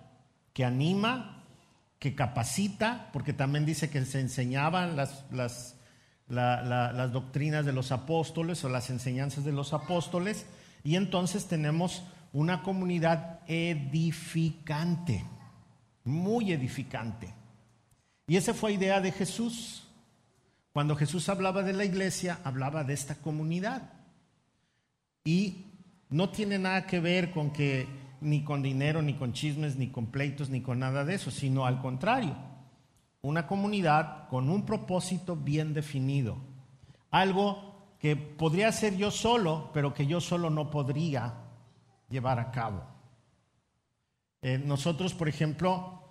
que 0.53 0.63
anima, 0.63 1.43
que 1.97 2.13
capacita, 2.13 3.09
porque 3.11 3.33
también 3.33 3.65
dice 3.65 3.89
que 3.89 4.05
se 4.05 4.19
enseñaban 4.19 4.95
las, 4.95 5.25
las, 5.31 5.75
las 6.27 7.11
doctrinas 7.11 7.65
de 7.65 7.73
los 7.73 7.91
apóstoles 7.91 8.63
o 8.63 8.69
las 8.69 8.91
enseñanzas 8.91 9.43
de 9.43 9.53
los 9.53 9.73
apóstoles, 9.73 10.45
y 10.83 10.97
entonces 10.97 11.47
tenemos 11.47 12.03
una 12.31 12.61
comunidad 12.61 13.39
edificante, 13.47 15.25
muy 16.03 16.51
edificante. 16.51 17.33
Y 18.27 18.37
esa 18.37 18.53
fue 18.53 18.73
idea 18.73 19.01
de 19.01 19.11
Jesús. 19.11 19.87
Cuando 20.71 20.95
Jesús 20.95 21.29
hablaba 21.29 21.61
de 21.63 21.73
la 21.73 21.85
iglesia, 21.85 22.39
hablaba 22.43 22.83
de 22.83 22.93
esta 22.93 23.15
comunidad. 23.15 23.93
Y 25.23 25.65
no 26.09 26.29
tiene 26.29 26.57
nada 26.57 26.85
que 26.85 26.99
ver 26.99 27.31
con 27.31 27.51
que 27.51 27.87
ni 28.21 28.43
con 28.43 28.61
dinero, 28.61 29.01
ni 29.01 29.15
con 29.15 29.33
chismes, 29.33 29.75
ni 29.75 29.89
con 29.89 30.07
pleitos, 30.07 30.49
ni 30.49 30.61
con 30.61 30.79
nada 30.79 31.03
de 31.03 31.15
eso, 31.15 31.29
sino 31.29 31.65
al 31.65 31.81
contrario, 31.81 32.35
una 33.21 33.47
comunidad 33.47 34.27
con 34.29 34.49
un 34.49 34.65
propósito 34.65 35.35
bien 35.35 35.73
definido. 35.73 36.37
Algo 37.11 37.95
que 37.99 38.15
podría 38.15 38.71
ser 38.71 38.97
yo 38.97 39.11
solo, 39.11 39.69
pero 39.73 39.93
que 39.93 40.07
yo 40.07 40.19
solo 40.19 40.49
no 40.49 40.69
podría 40.69 41.33
llevar 42.09 42.39
a 42.39 42.51
cabo. 42.51 42.83
Eh, 44.41 44.57
nosotros, 44.57 45.13
por 45.13 45.29
ejemplo, 45.29 46.02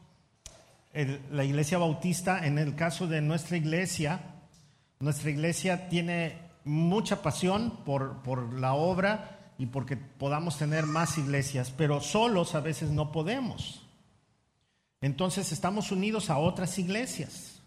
la 0.93 1.45
iglesia 1.45 1.79
bautista, 1.79 2.47
en 2.47 2.59
el 2.59 2.75
caso 2.75 3.07
de 3.07 3.21
nuestra 3.21 3.57
iglesia, 3.57 4.21
nuestra 5.01 5.31
iglesia 5.31 5.89
tiene 5.89 6.39
mucha 6.65 7.23
pasión 7.23 7.79
por, 7.85 8.23
por 8.23 8.53
la 8.55 8.75
obra 8.75 9.53
y 9.59 9.67
porque 9.67 9.97
podamos 9.97 10.59
tener 10.59 10.87
más 10.87 11.19
iglesias, 11.19 11.73
pero 11.77 12.01
solos 12.01 12.55
a 12.55 12.61
veces 12.61 12.91
no 12.91 13.11
podemos. 13.11 13.87
Entonces 15.01 15.51
estamos 15.51 15.91
unidos 15.91 16.31
a 16.31 16.39
otras 16.39 16.79
iglesias. 16.79 17.61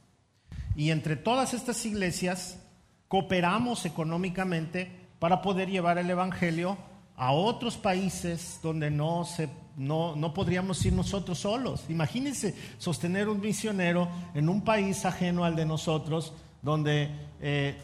Y 0.76 0.92
entre 0.92 1.16
todas 1.16 1.54
estas 1.54 1.86
iglesias 1.86 2.60
cooperamos 3.08 3.86
económicamente 3.86 4.92
para 5.20 5.42
poder 5.42 5.70
llevar 5.70 5.98
el 5.98 6.10
Evangelio 6.10 6.78
a 7.16 7.32
otros 7.32 7.78
países 7.78 8.60
donde 8.62 8.92
no, 8.92 9.26
se, 9.26 9.50
no, 9.78 10.16
no 10.16 10.34
podríamos 10.34 10.86
ir 10.86 10.94
nosotros 10.94 11.40
solos. 11.40 11.86
Imagínense 11.90 12.56
sostener 12.78 13.30
un 13.30 13.42
misionero 13.42 14.10
en 14.34 14.50
un 14.50 14.62
país 14.62 15.06
ajeno 15.06 15.44
al 15.44 15.56
de 15.56 15.66
nosotros, 15.66 16.34
donde 16.62 17.10
eh, 17.42 17.78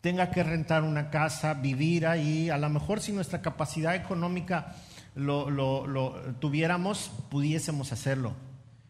tenga 0.00 0.30
que 0.30 0.42
rentar 0.42 0.84
una 0.84 1.10
casa, 1.10 1.54
vivir 1.54 2.06
ahí, 2.06 2.50
a 2.50 2.58
lo 2.58 2.68
mejor 2.68 3.00
si 3.00 3.12
nuestra 3.12 3.42
capacidad 3.42 3.94
económica 3.94 4.76
lo, 5.14 5.50
lo, 5.50 6.12
tuviéramos, 6.40 7.10
pudiésemos 7.30 7.92
hacerlo. 7.92 8.32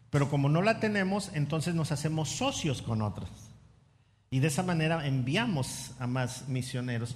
Pero 0.09 0.29
como 0.29 0.49
no 0.49 0.61
la 0.61 0.79
tenemos, 0.79 1.31
entonces 1.33 1.75
nos 1.75 1.91
hacemos 1.91 2.29
socios 2.29 2.81
con 2.81 3.01
otros. 3.01 3.29
Y 4.31 4.39
de 4.39 4.47
esa 4.47 4.63
manera 4.63 5.05
enviamos 5.07 5.91
a 5.99 6.07
más 6.07 6.47
misioneros. 6.47 7.15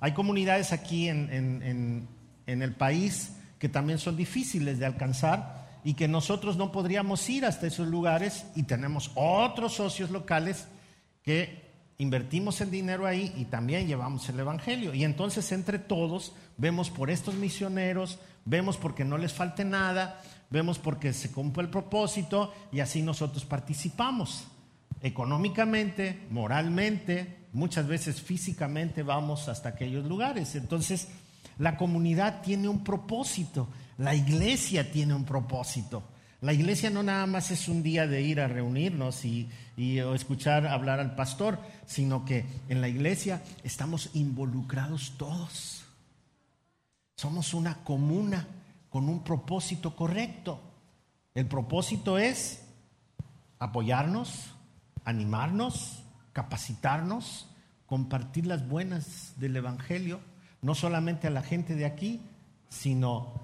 Hay 0.00 0.12
comunidades 0.12 0.72
aquí 0.72 1.08
en, 1.08 1.32
en, 1.32 2.08
en, 2.46 2.62
el 2.62 2.74
país 2.74 3.32
que 3.64 3.70
también 3.70 3.98
son 3.98 4.14
difíciles 4.14 4.78
de 4.78 4.84
alcanzar 4.84 5.80
y 5.84 5.94
que 5.94 6.06
nosotros 6.06 6.58
no 6.58 6.70
podríamos 6.70 7.26
ir 7.30 7.46
hasta 7.46 7.66
esos 7.66 7.88
lugares 7.88 8.44
y 8.54 8.64
tenemos 8.64 9.10
otros 9.14 9.72
socios 9.72 10.10
locales 10.10 10.66
que 11.22 11.64
invertimos 11.96 12.60
el 12.60 12.70
dinero 12.70 13.06
ahí 13.06 13.32
y 13.38 13.46
también 13.46 13.86
llevamos 13.86 14.28
el 14.28 14.38
Evangelio. 14.38 14.92
Y 14.92 15.02
entonces 15.02 15.50
entre 15.50 15.78
todos 15.78 16.34
vemos 16.58 16.90
por 16.90 17.08
estos 17.10 17.36
misioneros, 17.36 18.18
vemos 18.44 18.76
porque 18.76 19.02
no 19.02 19.16
les 19.16 19.32
falte 19.32 19.64
nada, 19.64 20.20
vemos 20.50 20.78
porque 20.78 21.14
se 21.14 21.32
cumple 21.32 21.62
el 21.62 21.70
propósito 21.70 22.52
y 22.70 22.80
así 22.80 23.00
nosotros 23.00 23.46
participamos. 23.46 24.44
Económicamente, 25.00 26.26
moralmente, 26.28 27.46
muchas 27.54 27.86
veces 27.86 28.20
físicamente 28.20 29.02
vamos 29.02 29.48
hasta 29.48 29.70
aquellos 29.70 30.04
lugares. 30.04 30.54
Entonces, 30.54 31.08
la 31.58 31.76
comunidad 31.76 32.42
tiene 32.42 32.68
un 32.68 32.82
propósito, 32.82 33.68
la 33.98 34.14
iglesia 34.14 34.90
tiene 34.90 35.14
un 35.14 35.24
propósito. 35.24 36.02
La 36.44 36.52
iglesia 36.52 36.90
no 36.90 37.02
nada 37.02 37.26
más 37.26 37.50
es 37.50 37.68
un 37.68 37.82
día 37.82 38.06
de 38.06 38.20
ir 38.20 38.38
a 38.38 38.48
reunirnos 38.48 39.24
y, 39.24 39.48
escuchar 39.78 40.66
hablar 40.66 41.00
al 41.00 41.14
pastor, 41.14 41.58
sino 41.86 42.26
que 42.26 42.44
en 42.68 42.82
la 42.82 42.88
iglesia 42.88 43.42
estamos 43.62 44.10
involucrados 44.12 45.14
todos. 45.16 45.84
Somos 47.16 47.54
una 47.54 47.82
comuna 47.82 48.46
con 48.90 49.08
un 49.08 49.24
propósito 49.24 49.96
correcto. 49.96 50.60
El 51.34 51.46
propósito 51.46 52.18
es 52.18 52.62
apoyarnos, 53.58 54.50
animarnos, 55.06 56.04
capacitarnos, 56.34 57.48
compartir 57.86 58.46
las 58.46 58.68
buenas 58.68 59.32
del 59.38 59.56
Evangelio, 59.56 60.20
no 60.64 60.74
solamente 60.74 61.26
a 61.26 61.30
la 61.30 61.42
gente 61.42 61.74
de 61.74 61.84
aquí, 61.84 62.22
sino 62.70 63.34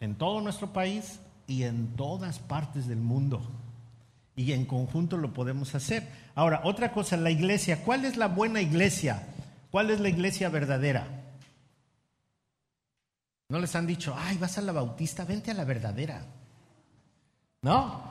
en 0.00 0.14
todo 0.14 0.40
nuestro 0.40 0.72
país 0.72 1.20
y 1.46 1.64
en 1.64 1.94
todas 1.94 2.38
partes 2.38 2.88
del 2.88 3.00
mundo. 3.00 3.42
Y 4.34 4.52
en 4.52 4.64
conjunto 4.64 5.18
lo 5.18 5.34
podemos 5.34 5.74
hacer. 5.74 6.08
Ahora, 6.34 6.62
otra 6.64 6.90
cosa, 6.90 7.18
la 7.18 7.30
iglesia. 7.30 7.82
¿Cuál 7.84 8.06
es 8.06 8.16
la 8.16 8.28
buena 8.28 8.62
iglesia? 8.62 9.26
¿Cuál 9.70 9.90
es 9.90 10.00
la 10.00 10.08
iglesia 10.08 10.48
verdadera? 10.48 11.06
No 13.50 13.58
les 13.58 13.76
han 13.76 13.86
dicho, 13.86 14.16
ay, 14.18 14.38
vas 14.38 14.56
a 14.56 14.62
la 14.62 14.72
bautista, 14.72 15.26
vente 15.26 15.50
a 15.50 15.54
la 15.54 15.64
verdadera. 15.64 16.24
¿No? 17.60 18.02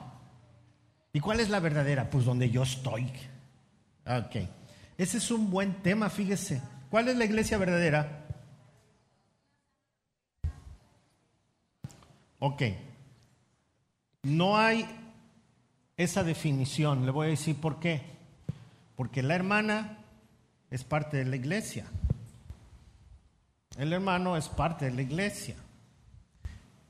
¿Y 1.12 1.18
cuál 1.18 1.40
es 1.40 1.50
la 1.50 1.58
verdadera? 1.58 2.08
Pues 2.08 2.24
donde 2.24 2.48
yo 2.50 2.62
estoy. 2.62 3.10
Ok. 4.06 4.48
Ese 4.96 5.18
es 5.18 5.30
un 5.32 5.50
buen 5.50 5.82
tema, 5.82 6.08
fíjese. 6.08 6.62
¿Cuál 6.88 7.08
es 7.08 7.16
la 7.16 7.24
iglesia 7.24 7.58
verdadera? 7.58 8.23
Ok. 12.38 12.62
No 14.22 14.56
hay 14.56 14.86
esa 15.96 16.22
definición. 16.24 17.04
Le 17.04 17.12
voy 17.12 17.26
a 17.26 17.30
decir 17.30 17.56
por 17.56 17.78
qué. 17.80 18.02
Porque 18.96 19.22
la 19.22 19.34
hermana 19.34 19.98
es 20.70 20.84
parte 20.84 21.18
de 21.18 21.24
la 21.24 21.36
iglesia. 21.36 21.86
El 23.76 23.92
hermano 23.92 24.36
es 24.36 24.48
parte 24.48 24.86
de 24.86 24.92
la 24.92 25.02
iglesia. 25.02 25.56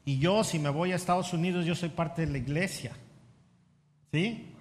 Y 0.05 0.19
yo, 0.19 0.45
si 0.45 0.59
me 0.59 0.69
voy 0.69 0.93
a 0.93 0.97
Estados 0.97 1.33
Unidos, 1.33 1.65
yo 1.65 1.75
soy 1.75 1.89
parte 1.89 2.27
de 2.27 2.33
la 2.33 2.39
iglesia. 2.39 2.93
¿Sí? 4.13 4.55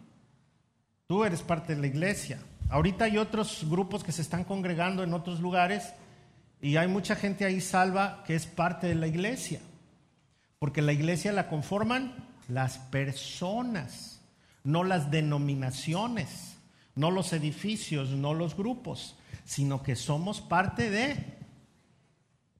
Tú 1.07 1.23
eres 1.23 1.41
parte 1.41 1.75
de 1.75 1.81
la 1.81 1.87
iglesia. 1.87 2.39
Ahorita 2.69 3.05
hay 3.05 3.17
otros 3.17 3.65
grupos 3.69 4.03
que 4.03 4.11
se 4.11 4.21
están 4.21 4.45
congregando 4.45 5.03
en 5.03 5.13
otros 5.13 5.39
lugares 5.41 5.93
y 6.61 6.77
hay 6.77 6.87
mucha 6.87 7.15
gente 7.15 7.45
ahí 7.45 7.59
salva 7.59 8.23
que 8.25 8.35
es 8.35 8.47
parte 8.47 8.87
de 8.87 8.95
la 8.95 9.05
iglesia. 9.05 9.59
Porque 10.63 10.81
la 10.81 10.93
iglesia 10.93 11.33
la 11.33 11.49
conforman 11.49 12.15
las 12.47 12.77
personas, 12.77 14.21
no 14.63 14.85
las 14.85 15.11
denominaciones, 15.11 16.55
no 16.95 17.11
los 17.11 17.33
edificios, 17.33 18.11
no 18.11 18.33
los 18.33 18.55
grupos, 18.55 19.17
sino 19.43 19.83
que 19.83 19.97
somos 19.97 20.39
parte 20.39 20.89
de 20.89 21.17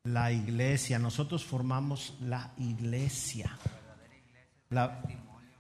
la 0.04 0.34
iglesia. 0.34 1.00
Nosotros 1.00 1.46
formamos 1.46 2.18
la 2.20 2.52
iglesia. 2.58 3.58
La, 4.70 5.02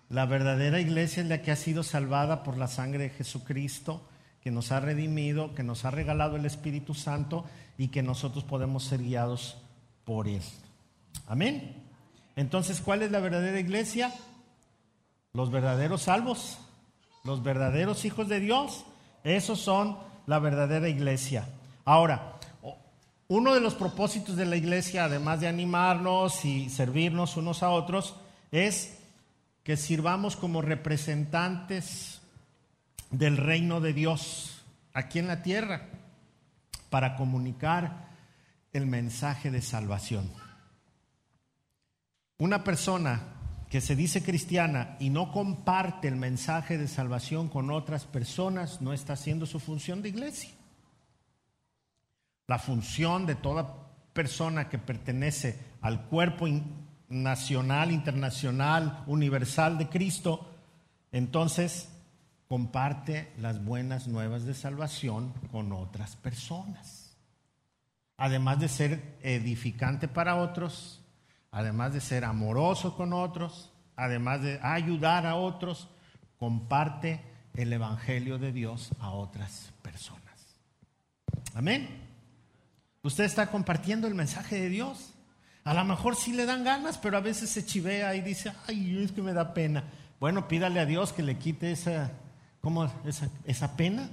la, 0.09 0.25
verdadera 0.25 0.81
iglesia 0.81 1.23
es 1.23 1.29
la 1.29 1.41
que 1.41 1.51
ha 1.51 1.55
sido 1.55 1.81
salvada 1.81 2.43
por 2.43 2.57
la 2.57 2.67
sangre 2.67 3.03
de 3.03 3.09
Jesucristo, 3.11 4.05
que 4.41 4.51
nos 4.51 4.73
ha 4.73 4.81
redimido, 4.81 5.55
que 5.55 5.63
nos 5.63 5.85
ha 5.85 5.91
regalado 5.91 6.35
el 6.35 6.45
Espíritu 6.45 6.93
Santo 6.93 7.45
y 7.77 7.87
que 7.87 8.03
nosotros 8.03 8.43
podemos 8.43 8.83
ser 8.83 9.01
guiados 9.01 9.55
por 10.03 10.27
Él. 10.27 10.41
Amén. 11.25 11.82
Entonces, 12.35 12.81
¿cuál 12.81 13.01
es 13.03 13.11
la 13.11 13.19
verdadera 13.19 13.59
iglesia? 13.59 14.13
Los 15.33 15.51
verdaderos 15.51 16.03
salvos, 16.03 16.57
los 17.23 17.43
verdaderos 17.43 18.05
hijos 18.05 18.27
de 18.27 18.39
Dios. 18.39 18.85
Esos 19.23 19.59
son 19.59 19.97
la 20.25 20.39
verdadera 20.39 20.89
iglesia. 20.89 21.47
Ahora, 21.85 22.39
uno 23.27 23.53
de 23.53 23.61
los 23.61 23.75
propósitos 23.75 24.35
de 24.35 24.45
la 24.45 24.55
iglesia, 24.55 25.05
además 25.05 25.39
de 25.39 25.47
animarnos 25.47 26.45
y 26.45 26.69
servirnos 26.69 27.37
unos 27.37 27.63
a 27.63 27.69
otros, 27.69 28.15
es 28.51 28.99
que 29.63 29.77
sirvamos 29.77 30.35
como 30.35 30.61
representantes 30.61 32.21
del 33.11 33.37
reino 33.37 33.79
de 33.79 33.93
Dios 33.93 34.63
aquí 34.93 35.19
en 35.19 35.27
la 35.27 35.41
tierra 35.41 35.87
para 36.89 37.15
comunicar 37.15 38.09
el 38.73 38.85
mensaje 38.85 39.51
de 39.51 39.61
salvación. 39.61 40.29
Una 42.37 42.63
persona 42.63 43.21
que 43.69 43.81
se 43.81 43.95
dice 43.95 44.21
cristiana 44.21 44.97
y 44.99 45.09
no 45.09 45.31
comparte 45.31 46.07
el 46.07 46.15
mensaje 46.15 46.77
de 46.77 46.87
salvación 46.87 47.49
con 47.49 47.71
otras 47.71 48.05
personas 48.05 48.81
no 48.81 48.93
está 48.93 49.13
haciendo 49.13 49.45
su 49.45 49.59
función 49.59 50.01
de 50.01 50.09
iglesia. 50.09 50.51
La 52.47 52.59
función 52.59 53.25
de 53.25 53.35
toda 53.35 53.87
persona 54.13 54.69
que 54.69 54.77
pertenece 54.77 55.59
al 55.81 56.05
cuerpo 56.05 56.47
nacional, 57.09 57.91
internacional, 57.91 59.03
universal 59.07 59.77
de 59.77 59.89
Cristo, 59.89 60.51
entonces 61.11 61.89
comparte 62.47 63.33
las 63.39 63.63
buenas 63.63 64.07
nuevas 64.07 64.45
de 64.45 64.53
salvación 64.53 65.33
con 65.51 65.71
otras 65.71 66.15
personas. 66.15 67.17
Además 68.17 68.59
de 68.59 68.67
ser 68.67 69.17
edificante 69.23 70.07
para 70.07 70.35
otros, 70.35 71.02
además 71.53 71.93
de 71.93 72.01
ser 72.01 72.25
amoroso 72.25 72.97
con 72.97 73.13
otros, 73.13 73.71
además 73.95 74.41
de 74.41 74.59
ayudar 74.61 75.25
a 75.27 75.35
otros, 75.35 75.87
comparte 76.37 77.21
el 77.53 77.71
Evangelio 77.71 78.39
de 78.39 78.51
Dios 78.51 78.89
a 78.99 79.11
otras 79.11 79.71
personas. 79.83 80.19
Amén. 81.53 81.87
Usted 83.03 83.23
está 83.23 83.51
compartiendo 83.51 84.07
el 84.07 84.15
mensaje 84.15 84.59
de 84.59 84.69
Dios. 84.69 85.13
A 85.63 85.75
lo 85.75 85.85
mejor 85.85 86.15
sí 86.15 86.33
le 86.33 86.47
dan 86.47 86.63
ganas, 86.63 86.97
pero 86.97 87.17
a 87.17 87.21
veces 87.21 87.51
se 87.51 87.63
chivea 87.63 88.15
y 88.15 88.21
dice, 88.21 88.51
ay, 88.67 89.03
es 89.03 89.11
que 89.11 89.21
me 89.21 89.33
da 89.33 89.53
pena. 89.53 89.83
Bueno, 90.19 90.47
pídale 90.47 90.79
a 90.79 90.85
Dios 90.85 91.13
que 91.13 91.21
le 91.21 91.37
quite 91.37 91.71
esa, 91.71 92.11
¿cómo? 92.61 92.91
esa, 93.05 93.29
esa 93.45 93.77
pena 93.77 94.09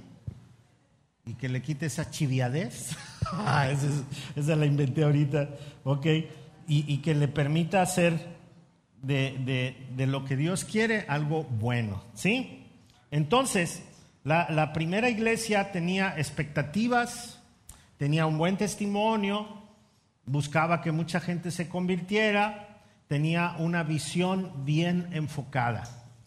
y 1.25 1.33
que 1.33 1.49
le 1.49 1.63
quite 1.63 1.87
esa 1.87 2.11
chiviadez. 2.11 2.95
ah, 3.31 3.67
esa, 3.67 3.87
esa, 4.35 4.55
la 4.55 4.67
inventé 4.67 5.03
ahorita, 5.03 5.49
ok. 5.83 6.05
Y, 6.67 6.97
que 6.99 7.13
le 7.13 7.27
permita 7.27 7.81
hacer 7.81 8.37
de, 9.01 9.75
lo 9.97 10.25
que 10.25 10.35
Dios 10.35 10.63
quiere 10.63 11.05
algo 11.07 11.43
bueno, 11.43 12.03
¿sí? 12.13 12.67
Entonces, 13.09 13.83
la, 14.23 14.49
la 14.49 14.71
primera 14.71 15.09
iglesia 15.09 15.71
tenía 15.71 16.13
expectativas, 16.17 17.41
tenía 17.97 18.25
un 18.25 18.37
buen 18.37 18.57
testimonio, 18.57 19.61
buscaba 20.25 20.81
que 20.81 20.91
mucha 20.91 21.19
gente 21.19 21.51
se 21.51 21.67
convirtiera, 21.67 22.79
tenía 23.07 23.55
una 23.57 23.83
visión 23.83 24.63
bien 24.63 25.09
enfocada. 25.11 25.83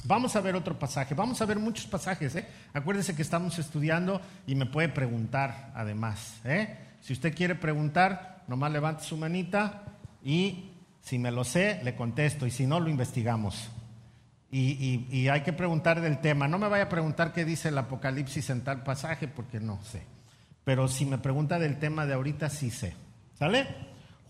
Vamos 0.07 0.37
a 0.37 0.43
ver 0.43 0.55
otro 0.55 0.79
pasaje, 0.79 1.15
vamos 1.15 1.41
a 1.41 1.47
ver 1.47 1.59
muchos 1.59 1.87
pasajes. 1.87 2.37
¿eh? 2.37 2.47
Acuérdese 2.75 3.17
que 3.17 3.23
estamos 3.23 3.59
estudiando 3.59 4.21
y 4.47 4.55
me 4.55 4.67
puede 4.67 4.91
preguntar 4.91 5.73
además. 5.75 6.41
¿eh? 6.45 6.77
Si 7.01 7.15
usted 7.15 7.35
quiere 7.35 7.55
preguntar, 7.55 8.45
nomás 8.47 8.71
levante 8.71 9.05
su 9.05 9.17
manita 9.17 9.94
y 10.25 10.71
si 11.03 11.19
me 11.19 11.31
lo 11.31 11.45
sé, 11.45 11.81
le 11.85 11.95
contesto 11.95 12.47
y 12.47 12.51
si 12.51 12.67
no, 12.67 12.81
lo 12.81 12.89
investigamos. 12.89 13.71
Y, 14.51 15.07
y, 15.11 15.17
y 15.17 15.29
hay 15.29 15.43
que 15.43 15.53
preguntar 15.53 16.01
del 16.01 16.21
tema. 16.21 16.49
No 16.49 16.59
me 16.59 16.69
vaya 16.69 16.85
a 16.85 16.89
preguntar 16.89 17.33
qué 17.33 17.45
dice 17.45 17.69
el 17.69 17.79
Apocalipsis 17.79 18.49
en 18.51 18.65
tal 18.65 18.83
pasaje 18.83 19.29
porque 19.29 19.61
no 19.61 19.83
sé. 19.83 20.03
Pero 20.65 20.89
si 20.89 21.05
me 21.05 21.19
pregunta 21.19 21.59
del 21.59 21.79
tema 21.79 22.07
de 22.07 22.15
ahorita, 22.15 22.49
sí 22.49 22.71
sé. 22.71 22.95
¿Sale? 23.39 23.67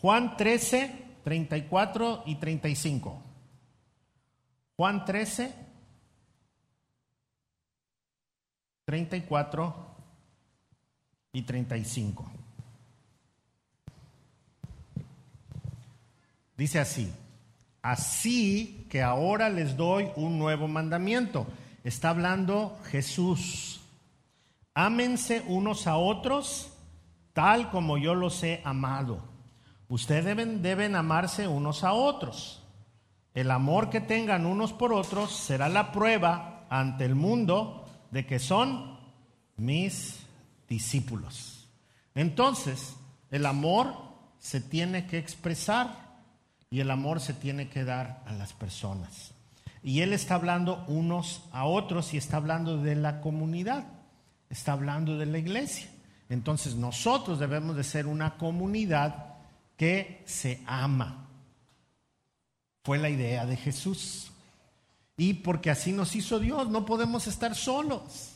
Juan 0.01 0.37
13, 0.37 1.05
34 1.23 2.25
y 2.27 2.35
35. 2.37 3.23
Juan 4.77 5.05
13, 5.05 5.55
34 8.85 9.97
y 11.33 11.43
35. 11.43 12.44
Dice 16.57 16.79
así, 16.79 17.13
así 17.83 18.87
que 18.89 19.03
ahora 19.03 19.49
les 19.49 19.77
doy 19.77 20.09
un 20.17 20.39
nuevo 20.39 20.69
mandamiento. 20.69 21.47
Está 21.83 22.11
hablando 22.11 22.79
Jesús. 22.91 23.81
Ámense 24.75 25.43
unos 25.47 25.87
a 25.87 25.97
otros 25.97 26.71
tal 27.35 27.71
como 27.71 27.99
yo 27.99 28.15
los 28.15 28.43
he 28.43 28.63
amado. 28.65 29.19
Ustedes 29.89 30.25
deben, 30.25 30.63
deben 30.63 30.97
amarse 30.97 31.47
unos 31.47 31.85
a 31.85 31.93
otros. 31.93 32.63
El 33.35 33.51
amor 33.51 33.91
que 33.91 34.01
tengan 34.01 34.47
unos 34.47 34.73
por 34.73 34.95
otros 34.95 35.33
será 35.33 35.69
la 35.69 35.93
prueba 35.93 36.65
ante 36.71 37.05
el 37.05 37.17
mundo 37.17 37.85
de 38.11 38.25
que 38.25 38.39
son 38.39 38.99
mis 39.57 40.21
discípulos. 40.69 41.69
Entonces, 42.15 42.97
el 43.31 43.45
amor 43.45 43.95
se 44.39 44.61
tiene 44.61 45.07
que 45.07 45.19
expresar 45.19 46.04
y 46.75 46.81
el 46.81 46.91
amor 46.91 47.21
se 47.21 47.35
tiene 47.35 47.69
que 47.69 47.85
dar 47.85 48.21
a 48.27 48.33
las 48.33 48.53
personas. 48.53 49.31
Y 49.85 50.01
él 50.01 50.13
está 50.13 50.35
hablando 50.35 50.85
unos 50.89 51.45
a 51.53 51.67
otros 51.67 52.13
y 52.13 52.17
está 52.17 52.39
hablando 52.39 52.79
de 52.79 52.97
la 52.97 53.21
comunidad, 53.21 53.85
está 54.51 54.73
hablando 54.73 55.17
de 55.17 55.27
la 55.27 55.39
iglesia. 55.39 55.89
Entonces 56.29 56.75
nosotros 56.75 57.39
debemos 57.39 57.77
de 57.77 57.85
ser 57.85 58.09
una 58.09 58.37
comunidad 58.39 59.37
que 59.77 60.25
se 60.27 60.65
ama. 60.67 61.29
Fue 62.83 62.99
la 62.99 63.09
idea 63.09 63.47
de 63.47 63.57
Jesús. 63.57 64.33
Y 65.17 65.35
porque 65.35 65.71
así 65.71 65.93
nos 65.93 66.17
hizo 66.17 66.41
Dios, 66.41 66.69
no 66.71 66.85
podemos 66.85 67.29
estar 67.29 67.55
solos. 67.55 68.33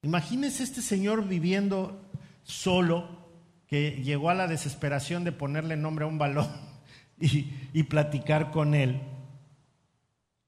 Imagínese 0.00 0.62
este 0.62 0.80
señor 0.80 1.28
viviendo 1.28 2.00
solo, 2.42 3.06
que 3.66 4.02
llegó 4.02 4.30
a 4.30 4.34
la 4.34 4.48
desesperación 4.48 5.24
de 5.24 5.32
ponerle 5.32 5.76
nombre 5.76 6.06
a 6.06 6.08
un 6.08 6.16
balón 6.16 6.71
y, 7.18 7.82
platicar 7.84 8.50
con 8.50 8.74
él. 8.74 9.00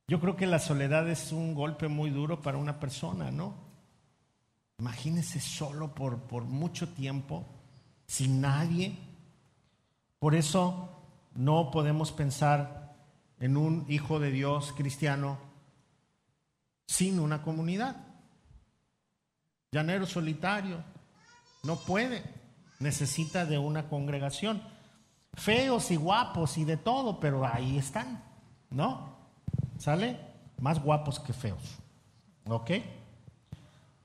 Yo 0.08 0.20
creo 0.20 0.36
que 0.36 0.46
la 0.46 0.58
soledad 0.58 1.08
es 1.08 1.32
un 1.32 1.54
golpe 1.54 1.88
muy 1.88 2.10
duro 2.10 2.42
para 2.42 2.58
una 2.58 2.78
persona, 2.80 3.30
¿no? 3.30 3.54
Imagínese 4.78 5.40
solo 5.40 5.94
por, 5.94 6.18
por 6.22 6.44
mucho 6.44 6.88
tiempo, 6.88 7.46
sin 8.06 8.40
nadie. 8.40 8.96
Por 10.18 10.34
eso 10.34 10.90
no 11.34 11.70
podemos 11.70 12.12
pensar 12.12 12.96
en 13.40 13.56
un 13.56 13.86
hijo 13.88 14.18
de 14.18 14.30
Dios 14.30 14.72
cristiano 14.76 15.38
sin 16.86 17.18
una 17.18 17.42
comunidad. 17.42 17.96
Llanero 19.72 20.06
solitario, 20.06 20.84
no 21.64 21.76
puede, 21.76 22.22
necesita 22.78 23.44
de 23.46 23.58
una 23.58 23.88
congregación. 23.88 24.62
Feos 25.36 25.90
y 25.90 25.96
guapos 25.96 26.58
y 26.58 26.64
de 26.64 26.76
todo, 26.76 27.20
pero 27.20 27.46
ahí 27.46 27.78
están, 27.78 28.22
¿no? 28.70 29.16
¿Sale? 29.78 30.18
Más 30.58 30.82
guapos 30.82 31.20
que 31.20 31.32
feos. 31.32 31.78
¿Ok? 32.46 32.70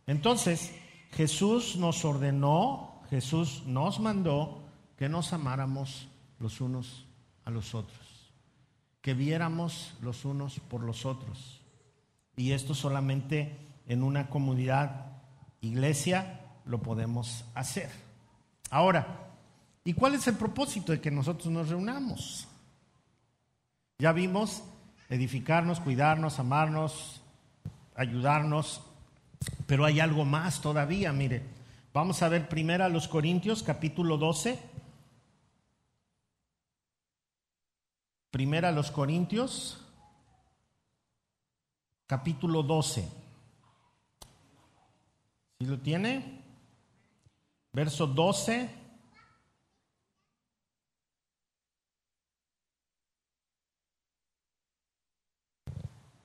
Entonces, 0.07 0.73
Jesús 1.11 1.75
nos 1.75 2.03
ordenó, 2.05 3.01
Jesús 3.09 3.63
nos 3.65 3.99
mandó 3.99 4.63
que 4.97 5.09
nos 5.09 5.33
amáramos 5.33 6.07
los 6.39 6.61
unos 6.61 7.05
a 7.45 7.51
los 7.51 7.75
otros, 7.75 8.33
que 9.01 9.13
viéramos 9.13 9.93
los 10.01 10.25
unos 10.25 10.59
por 10.59 10.81
los 10.81 11.05
otros. 11.05 11.61
Y 12.35 12.53
esto 12.53 12.73
solamente 12.73 13.67
en 13.87 14.03
una 14.03 14.29
comunidad, 14.29 15.21
iglesia, 15.61 16.41
lo 16.65 16.81
podemos 16.81 17.45
hacer. 17.55 17.89
Ahora, 18.69 19.28
¿y 19.89 19.93
cuál 19.93 20.15
es 20.15 20.27
el 20.27 20.35
propósito 20.35 20.91
de 20.91 21.01
que 21.01 21.11
nosotros 21.11 21.47
nos 21.47 21.69
reunamos? 21.69 22.47
Ya 23.97 24.11
vimos 24.11 24.63
edificarnos, 25.09 25.79
cuidarnos, 25.79 26.39
amarnos, 26.39 27.21
ayudarnos 27.95 28.81
pero 29.65 29.85
hay 29.85 29.99
algo 29.99 30.25
más 30.25 30.61
todavía, 30.61 31.13
mire. 31.13 31.43
Vamos 31.93 32.21
a 32.21 32.29
ver 32.29 32.49
primero 32.49 32.83
a 32.83 32.89
los 32.89 33.07
Corintios 33.07 33.63
capítulo 33.63 34.17
12. 34.17 34.59
Primera 38.31 38.69
a 38.69 38.71
los 38.71 38.91
Corintios 38.91 39.85
capítulo 42.07 42.63
12. 42.63 43.07
¿Sí 45.59 45.65
lo 45.65 45.79
tiene? 45.79 46.41
Verso 47.73 48.07
12. 48.07 48.69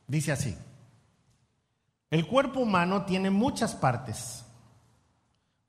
Dice 0.07 0.33
así, 0.33 0.55
el 2.11 2.27
cuerpo 2.27 2.61
humano 2.61 3.05
tiene 3.05 3.31
muchas 3.31 3.75
partes, 3.75 4.45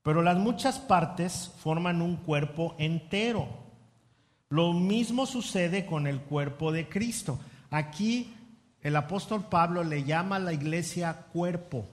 pero 0.03 0.21
las 0.21 0.37
muchas 0.37 0.77
partes 0.79 1.51
forman 1.57 2.01
un 2.01 2.17
cuerpo 2.17 2.75
entero. 2.77 3.47
Lo 4.49 4.73
mismo 4.73 5.25
sucede 5.25 5.85
con 5.85 6.05
el 6.05 6.21
cuerpo 6.21 6.71
de 6.71 6.87
Cristo. 6.87 7.39
Aquí 7.71 8.35
el 8.81 8.95
apóstol 8.95 9.45
Pablo 9.49 9.83
le 9.83 10.03
llama 10.03 10.35
a 10.35 10.39
la 10.39 10.53
iglesia 10.53 11.25
cuerpo, 11.33 11.87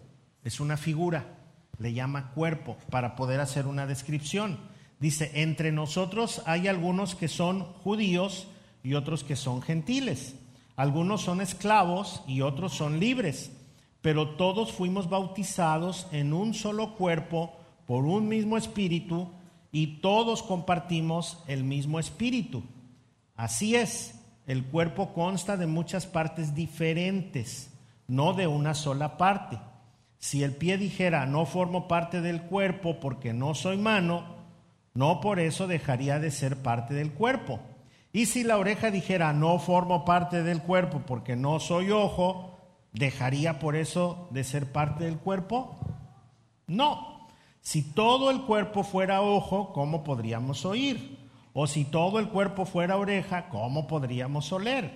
es 0.45 0.61
una 0.61 0.77
figura, 0.77 1.25
le 1.79 1.95
llama 1.95 2.33
cuerpo 2.35 2.77
para 2.91 3.17
poder 3.17 3.41
hacer 3.41 3.67
una 3.67 3.87
descripción. 3.87 4.59
Dice, 5.01 5.31
entre 5.35 5.73
nosotros 5.73 6.43
hay 6.45 6.69
algunos 6.69 7.15
que 7.15 7.29
son 7.29 7.65
judíos 7.65 8.49
y 8.85 8.95
otros 8.95 9.25
que 9.25 9.37
son 9.37 9.63
gentiles. 9.63 10.35
Algunos 10.77 11.23
son 11.23 11.41
esclavos 11.41 12.23
y 12.27 12.41
otros 12.41 12.73
son 12.73 12.99
libres, 12.99 13.53
pero 14.01 14.31
todos 14.31 14.73
fuimos 14.73 15.09
bautizados 15.09 16.07
en 16.13 16.33
un 16.33 16.55
solo 16.55 16.95
cuerpo 16.95 17.53
por 17.87 18.05
un 18.05 18.29
mismo 18.29 18.57
espíritu 18.57 19.29
y 19.71 20.01
todos 20.01 20.43
compartimos 20.43 21.43
el 21.47 21.65
mismo 21.65 21.99
espíritu. 21.99 22.63
Así 23.37 23.77
es, 23.77 24.21
el 24.47 24.65
cuerpo 24.65 25.13
consta 25.15 25.57
de 25.57 25.67
muchas 25.67 26.07
partes 26.07 26.55
diferentes, 26.55 27.71
no 28.09 28.35
de 28.35 28.47
una 28.47 28.75
sola 28.75 29.17
parte. 29.17 29.59
Si 30.19 30.43
el 30.43 30.55
pie 30.55 30.79
dijera, 30.79 31.27
no 31.27 31.47
formo 31.47 31.89
parte 31.89 32.21
del 32.21 32.43
cuerpo 32.43 33.01
porque 33.01 33.33
no 33.33 33.55
soy 33.55 33.77
mano, 33.77 34.37
no 34.95 35.21
por 35.21 35.41
eso 35.41 35.67
dejaría 35.67 36.19
de 36.19 36.31
ser 36.31 36.57
parte 36.63 36.95
del 36.95 37.13
cuerpo. 37.13 37.61
Y 38.13 38.27
si 38.27 38.45
la 38.45 38.59
oreja 38.59 38.91
dijera, 38.91 39.33
no 39.33 39.59
formo 39.59 40.05
parte 40.05 40.43
del 40.43 40.63
cuerpo 40.63 41.03
porque 41.07 41.35
no 41.35 41.61
soy 41.61 41.91
ojo, 41.91 42.59
¿dejaría 42.93 43.59
por 43.59 43.75
eso 43.75 44.29
de 44.31 44.45
ser 44.45 44.71
parte 44.71 45.05
del 45.05 45.19
cuerpo? 45.19 45.79
No. 46.67 47.29
Si 47.63 47.83
todo 47.83 48.31
el 48.31 48.43
cuerpo 48.43 48.83
fuera 48.83 49.23
ojo, 49.23 49.73
¿cómo 49.73 50.05
podríamos 50.05 50.67
oír? 50.67 51.19
O 51.55 51.67
si 51.67 51.85
todo 51.85 52.19
el 52.19 52.29
cuerpo 52.29 52.67
fuera 52.67 52.97
oreja, 52.97 53.49
¿cómo 53.49 53.87
podríamos 53.87 54.53
oler? 54.53 54.91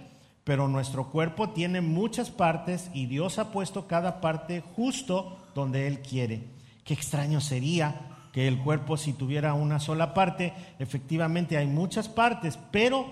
Pero 0.44 0.68
nuestro 0.68 1.10
cuerpo 1.10 1.50
tiene 1.50 1.80
muchas 1.80 2.30
partes 2.30 2.90
y 2.92 3.06
Dios 3.06 3.38
ha 3.38 3.50
puesto 3.50 3.86
cada 3.86 4.20
parte 4.20 4.62
justo 4.74 5.38
donde 5.54 5.86
Él 5.86 6.00
quiere. 6.00 6.44
Qué 6.84 6.94
extraño 6.94 7.40
sería 7.40 8.15
que 8.36 8.46
el 8.46 8.58
cuerpo 8.58 8.98
si 8.98 9.14
tuviera 9.14 9.54
una 9.54 9.80
sola 9.80 10.12
parte, 10.12 10.52
efectivamente 10.78 11.56
hay 11.56 11.66
muchas 11.66 12.06
partes, 12.06 12.58
pero 12.70 13.10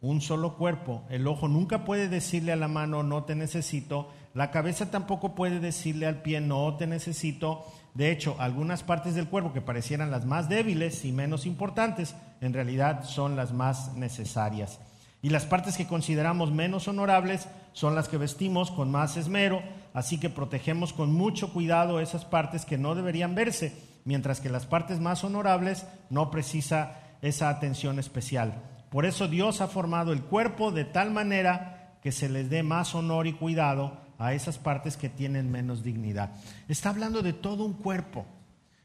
un 0.00 0.20
solo 0.20 0.56
cuerpo. 0.56 1.04
El 1.10 1.28
ojo 1.28 1.46
nunca 1.46 1.84
puede 1.84 2.08
decirle 2.08 2.50
a 2.50 2.56
la 2.56 2.66
mano, 2.66 3.04
no 3.04 3.22
te 3.22 3.36
necesito. 3.36 4.10
La 4.34 4.50
cabeza 4.50 4.90
tampoco 4.90 5.36
puede 5.36 5.60
decirle 5.60 6.06
al 6.06 6.22
pie, 6.22 6.40
no 6.40 6.74
te 6.76 6.88
necesito. 6.88 7.64
De 7.94 8.10
hecho, 8.10 8.34
algunas 8.40 8.82
partes 8.82 9.14
del 9.14 9.28
cuerpo 9.28 9.52
que 9.52 9.60
parecieran 9.60 10.10
las 10.10 10.26
más 10.26 10.48
débiles 10.48 11.04
y 11.04 11.12
menos 11.12 11.46
importantes, 11.46 12.16
en 12.40 12.52
realidad 12.52 13.04
son 13.04 13.36
las 13.36 13.52
más 13.52 13.94
necesarias. 13.94 14.80
Y 15.22 15.30
las 15.30 15.46
partes 15.46 15.76
que 15.76 15.86
consideramos 15.86 16.50
menos 16.50 16.88
honorables 16.88 17.46
son 17.74 17.94
las 17.94 18.08
que 18.08 18.18
vestimos 18.18 18.72
con 18.72 18.90
más 18.90 19.16
esmero, 19.16 19.62
así 19.92 20.18
que 20.18 20.30
protegemos 20.30 20.92
con 20.92 21.14
mucho 21.14 21.52
cuidado 21.52 22.00
esas 22.00 22.24
partes 22.24 22.64
que 22.64 22.76
no 22.76 22.96
deberían 22.96 23.36
verse 23.36 23.93
mientras 24.04 24.40
que 24.40 24.48
las 24.48 24.66
partes 24.66 25.00
más 25.00 25.24
honorables 25.24 25.86
no 26.10 26.30
precisa 26.30 26.98
esa 27.22 27.48
atención 27.48 27.98
especial. 27.98 28.62
Por 28.90 29.06
eso 29.06 29.28
Dios 29.28 29.60
ha 29.60 29.68
formado 29.68 30.12
el 30.12 30.22
cuerpo 30.22 30.70
de 30.70 30.84
tal 30.84 31.10
manera 31.10 31.98
que 32.02 32.12
se 32.12 32.28
les 32.28 32.50
dé 32.50 32.62
más 32.62 32.94
honor 32.94 33.26
y 33.26 33.32
cuidado 33.32 33.98
a 34.18 34.34
esas 34.34 34.58
partes 34.58 34.96
que 34.96 35.08
tienen 35.08 35.50
menos 35.50 35.82
dignidad. 35.82 36.32
Está 36.68 36.90
hablando 36.90 37.22
de 37.22 37.32
todo 37.32 37.64
un 37.64 37.72
cuerpo. 37.72 38.26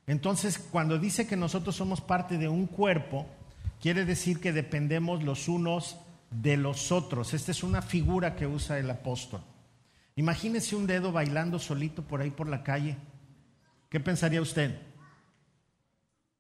Entonces, 0.07 0.57
cuando 0.57 0.97
dice 0.97 1.27
que 1.27 1.35
nosotros 1.35 1.75
somos 1.75 2.01
parte 2.01 2.37
de 2.37 2.47
un 2.47 2.65
cuerpo, 2.65 3.27
quiere 3.79 4.05
decir 4.05 4.39
que 4.39 4.53
dependemos 4.53 5.23
los 5.23 5.47
unos 5.47 5.97
de 6.31 6.57
los 6.57 6.91
otros. 6.91 7.33
Esta 7.33 7.51
es 7.51 7.61
una 7.61 7.81
figura 7.81 8.35
que 8.35 8.47
usa 8.47 8.79
el 8.79 8.89
apóstol. 8.89 9.41
Imagínese 10.15 10.75
un 10.75 10.87
dedo 10.87 11.11
bailando 11.11 11.59
solito 11.59 12.03
por 12.03 12.21
ahí 12.21 12.31
por 12.31 12.47
la 12.47 12.63
calle. 12.63 12.97
¿Qué 13.89 13.99
pensaría 13.99 14.41
usted? 14.41 14.88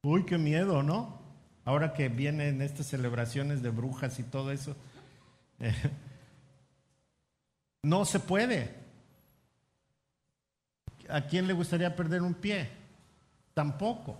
Uy, 0.01 0.25
qué 0.25 0.37
miedo, 0.37 0.81
¿no? 0.81 1.19
Ahora 1.65 1.93
que 1.93 2.07
vienen 2.07 2.61
estas 2.61 2.87
celebraciones 2.87 3.61
de 3.61 3.69
brujas 3.69 4.17
y 4.19 4.23
todo 4.23 4.51
eso. 4.51 4.75
no 7.83 8.05
se 8.05 8.19
puede. 8.19 8.75
¿A 11.09 11.21
quién 11.21 11.47
le 11.47 11.53
gustaría 11.53 11.95
perder 11.95 12.21
un 12.21 12.33
pie? 12.33 12.69
Tampoco. 13.53 14.17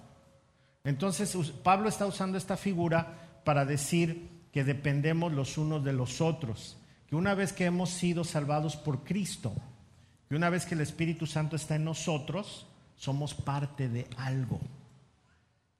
Entonces, 0.83 1.33
Pablo 1.63 1.87
está 1.87 2.05
usando 2.05 2.37
esta 2.37 2.57
figura 2.57 3.41
para 3.45 3.63
decir 3.63 4.27
que 4.51 4.65
dependemos 4.65 5.31
los 5.31 5.57
unos 5.57 5.83
de 5.83 5.93
los 5.93 6.19
otros, 6.19 6.77
que 7.07 7.15
una 7.15 7.35
vez 7.35 7.53
que 7.53 7.65
hemos 7.65 7.89
sido 7.89 8.23
salvados 8.23 8.75
por 8.75 9.03
Cristo, 9.03 9.53
que 10.27 10.35
una 10.35 10.49
vez 10.49 10.65
que 10.65 10.75
el 10.75 10.81
Espíritu 10.81 11.25
Santo 11.25 11.55
está 11.55 11.75
en 11.75 11.85
nosotros, 11.85 12.67
somos 12.95 13.33
parte 13.33 13.87
de 13.87 14.07
algo 14.17 14.59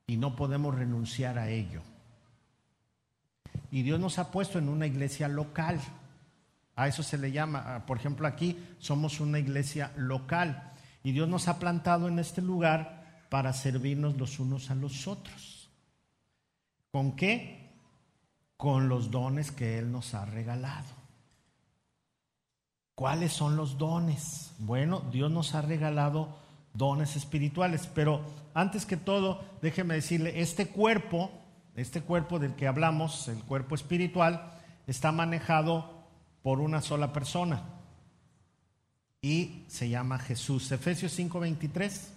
y 0.10 0.17
no 0.17 0.36
podemos 0.36 0.74
renunciar 0.74 1.38
a 1.38 1.50
ello. 1.50 1.84
Y 3.69 3.84
Dios 3.84 4.00
nos 4.00 4.17
ha 4.17 4.32
puesto 4.32 4.58
en 4.58 4.67
una 4.67 4.88
iglesia 4.88 5.28
local. 5.28 5.80
A 6.76 6.88
eso 6.88 7.04
se 7.04 7.19
le 7.19 7.32
llama, 7.32 7.86
por 7.86 7.98
ejemplo, 7.98 8.26
aquí 8.26 8.58
somos 8.80 9.19
una 9.19 9.38
iglesia 9.38 9.91
local. 9.98 10.74
Y 11.04 11.12
Dios 11.12 11.30
nos 11.30 11.48
ha 11.48 11.60
plantado 11.60 12.08
en 12.08 12.17
este 12.17 12.41
lugar 12.41 13.28
para 13.30 13.54
servirnos 13.54 14.17
los 14.17 14.39
unos 14.39 14.72
a 14.72 14.76
los 14.76 15.08
otros. 15.08 15.69
¿Con 16.91 17.15
qué? 17.15 17.69
Con 18.58 18.89
los 18.89 19.12
dones 19.12 19.52
que 19.52 19.78
Él 19.78 19.91
nos 19.91 20.15
ha 20.15 20.26
regalado. 20.26 20.88
¿Cuáles 22.95 23.32
son 23.32 23.56
los 23.56 23.78
dones? 23.78 24.56
Bueno, 24.58 25.02
Dios 25.12 25.30
nos 25.30 25.54
ha 25.54 25.62
regalado 25.62 26.36
dones 26.74 27.15
espirituales. 27.15 27.88
Pero 27.93 28.24
antes 28.60 28.86
que 28.86 28.98
todo, 28.98 29.43
déjeme 29.62 29.95
decirle, 29.95 30.41
este 30.41 30.67
cuerpo, 30.67 31.32
este 31.76 32.02
cuerpo 32.02 32.39
del 32.39 32.56
que 32.56 32.67
hablamos, 32.67 33.28
el 33.28 33.43
cuerpo 33.43 33.76
espiritual, 33.76 34.52
está 34.88 35.12
manejado 35.12 36.06
por 36.41 36.60
una 36.60 36.82
sola 36.82 37.13
persona 37.13 37.63
y 39.22 39.65
se 39.67 39.89
llama 39.89 40.19
Jesús. 40.19 40.72
Efesios 40.72 41.13
5:23. 41.17 42.13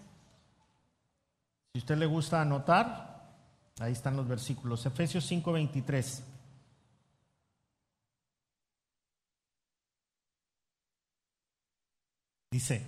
Si 1.72 1.78
usted 1.78 1.96
le 1.96 2.06
gusta 2.06 2.40
anotar, 2.40 3.34
ahí 3.80 3.92
están 3.92 4.16
los 4.16 4.28
versículos. 4.28 4.84
Efesios 4.86 5.24
5:23. 5.30 6.22
Dice, 12.50 12.84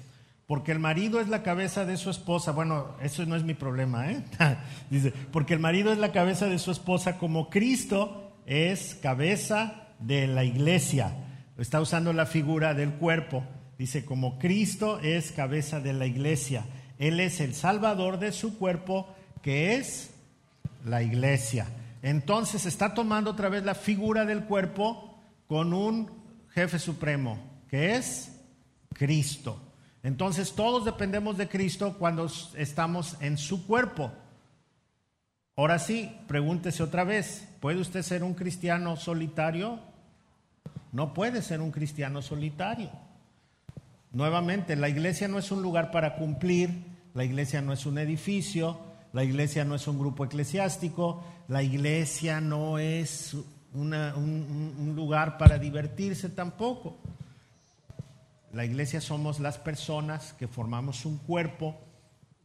porque 0.47 0.73
el 0.73 0.79
marido 0.79 1.21
es 1.21 1.29
la 1.29 1.43
cabeza 1.43 1.87
de 1.87 1.97
su 1.97 2.11
esposa. 2.11 2.53
Bueno, 2.53 2.97
eso 3.01 3.25
no 3.25 3.37
es 3.37 3.45
mi 3.45 3.55
problema, 3.55 4.11
¿eh? 4.11 4.23
Dice, 4.91 5.13
porque 5.33 5.55
el 5.55 5.61
marido 5.61 5.93
es 5.93 5.99
la 5.99 6.13
cabeza 6.13 6.47
de 6.47 6.59
su 6.59 6.71
esposa 6.71 7.19
como 7.19 7.49
Cristo 7.49 8.33
es 8.47 8.95
cabeza 8.97 9.89
de 10.01 10.27
la 10.27 10.45
iglesia. 10.45 11.15
Está 11.57 11.81
usando 11.81 12.13
la 12.13 12.27
figura 12.27 12.75
del 12.75 12.93
cuerpo. 12.95 13.45
Dice, 13.79 14.05
como 14.05 14.39
Cristo 14.39 15.01
es 15.01 15.33
cabeza 15.33 15.81
de 15.81 15.93
la 15.93 16.07
iglesia. 16.07 16.65
Él 16.99 17.21
es 17.21 17.41
el 17.41 17.55
salvador 17.55 18.19
de 18.19 18.33
su 18.33 18.59
cuerpo, 18.59 19.09
que 19.43 19.77
es 19.77 20.11
la 20.85 21.03
iglesia. 21.03 21.67
Entonces 22.03 22.67
está 22.67 22.93
tomando 22.93 23.31
otra 23.31 23.49
vez 23.49 23.65
la 23.65 23.75
figura 23.75 24.27
del 24.27 24.45
cuerpo 24.45 25.19
con 25.47 25.73
un 25.73 26.11
jefe 26.51 26.79
supremo, 26.79 27.39
que 27.69 27.97
es 27.97 28.31
Cristo. 28.93 29.64
Entonces 30.05 30.53
todos 30.53 30.85
dependemos 30.85 31.39
de 31.39 31.49
Cristo 31.49 31.97
cuando 31.99 32.31
estamos 32.57 33.17
en 33.21 33.39
su 33.39 33.67
cuerpo. 33.67 34.13
Ahora 35.57 35.79
sí, 35.79 36.15
pregúntese 36.29 36.83
otra 36.83 37.05
vez, 37.05 37.49
¿puede 37.59 37.81
usted 37.81 38.03
ser 38.03 38.23
un 38.23 38.35
cristiano 38.35 38.97
solitario? 38.97 39.81
No 40.93 41.15
puede 41.15 41.41
ser 41.41 41.63
un 41.63 41.71
cristiano 41.71 42.21
solitario. 42.21 42.91
Nuevamente, 44.13 44.77
la 44.77 44.91
iglesia 44.91 45.27
no 45.27 45.39
es 45.39 45.51
un 45.51 45.63
lugar 45.63 45.91
para 45.91 46.17
cumplir, 46.17 46.85
la 47.15 47.25
iglesia 47.25 47.63
no 47.63 47.73
es 47.73 47.87
un 47.87 47.97
edificio, 47.97 48.79
la 49.15 49.25
iglesia 49.25 49.65
no 49.65 49.75
es 49.75 49.89
un 49.89 49.99
grupo 49.99 50.27
eclesiástico, 50.27 51.25
la 51.49 51.63
iglesia 51.63 52.43
no 52.43 52.79
es 52.79 53.35
un, 53.73 53.95
un 53.95 54.93
lugar 54.95 55.39
para 55.39 55.57
divertirse 55.57 56.29
tampoco. 56.29 56.99
La 58.55 58.65
iglesia 58.65 59.01
somos 59.01 59.41
las 59.41 59.59
personas 59.59 60.33
que 60.35 60.49
formamos 60.49 61.05
un 61.05 61.19
cuerpo, 61.19 61.77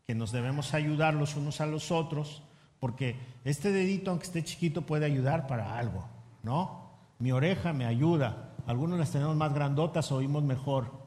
que 0.06 0.15
nos 0.15 0.32
debemos 0.32 0.74
ayudar 0.74 1.13
los 1.13 1.36
unos 1.36 1.62
a 1.62 1.65
los 1.65 1.91
otros, 1.91 2.41
porque 2.80 3.15
este 3.45 3.72
dedito, 3.72 4.12
aunque 4.12 4.26
esté 4.26 4.43
chiquito, 4.43 4.82
puede 4.82 5.06
ayudar 5.06 5.48
para 5.48 5.78
algo, 5.78 6.06
¿no? 6.43 6.89
Mi 7.19 7.32
oreja 7.32 7.74
me 7.74 7.86
ayuda. 7.86 8.56
Algunos 8.65 8.98
las 8.98 9.12
tenemos 9.12 9.36
más 9.36 9.54
grandotas, 9.54 10.12
oímos 10.12 10.43
mejor. 10.43 11.00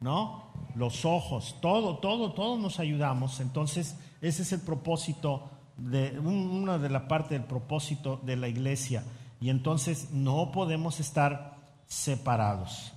¿no? 0.00 0.50
Los 0.74 1.04
ojos, 1.04 1.56
todo, 1.60 1.98
todo, 1.98 2.32
todos 2.32 2.58
nos 2.58 2.80
ayudamos. 2.80 3.40
Entonces, 3.40 3.96
ese 4.20 4.42
es 4.42 4.52
el 4.52 4.60
propósito, 4.60 5.50
de, 5.76 6.18
una 6.18 6.78
de 6.78 6.88
la 6.88 7.06
parte 7.06 7.34
del 7.34 7.44
propósito 7.44 8.20
de 8.24 8.36
la 8.36 8.48
iglesia. 8.48 9.04
Y 9.40 9.50
entonces 9.50 10.10
no 10.10 10.52
podemos 10.52 11.00
estar 11.00 11.56
separados. 11.86 12.92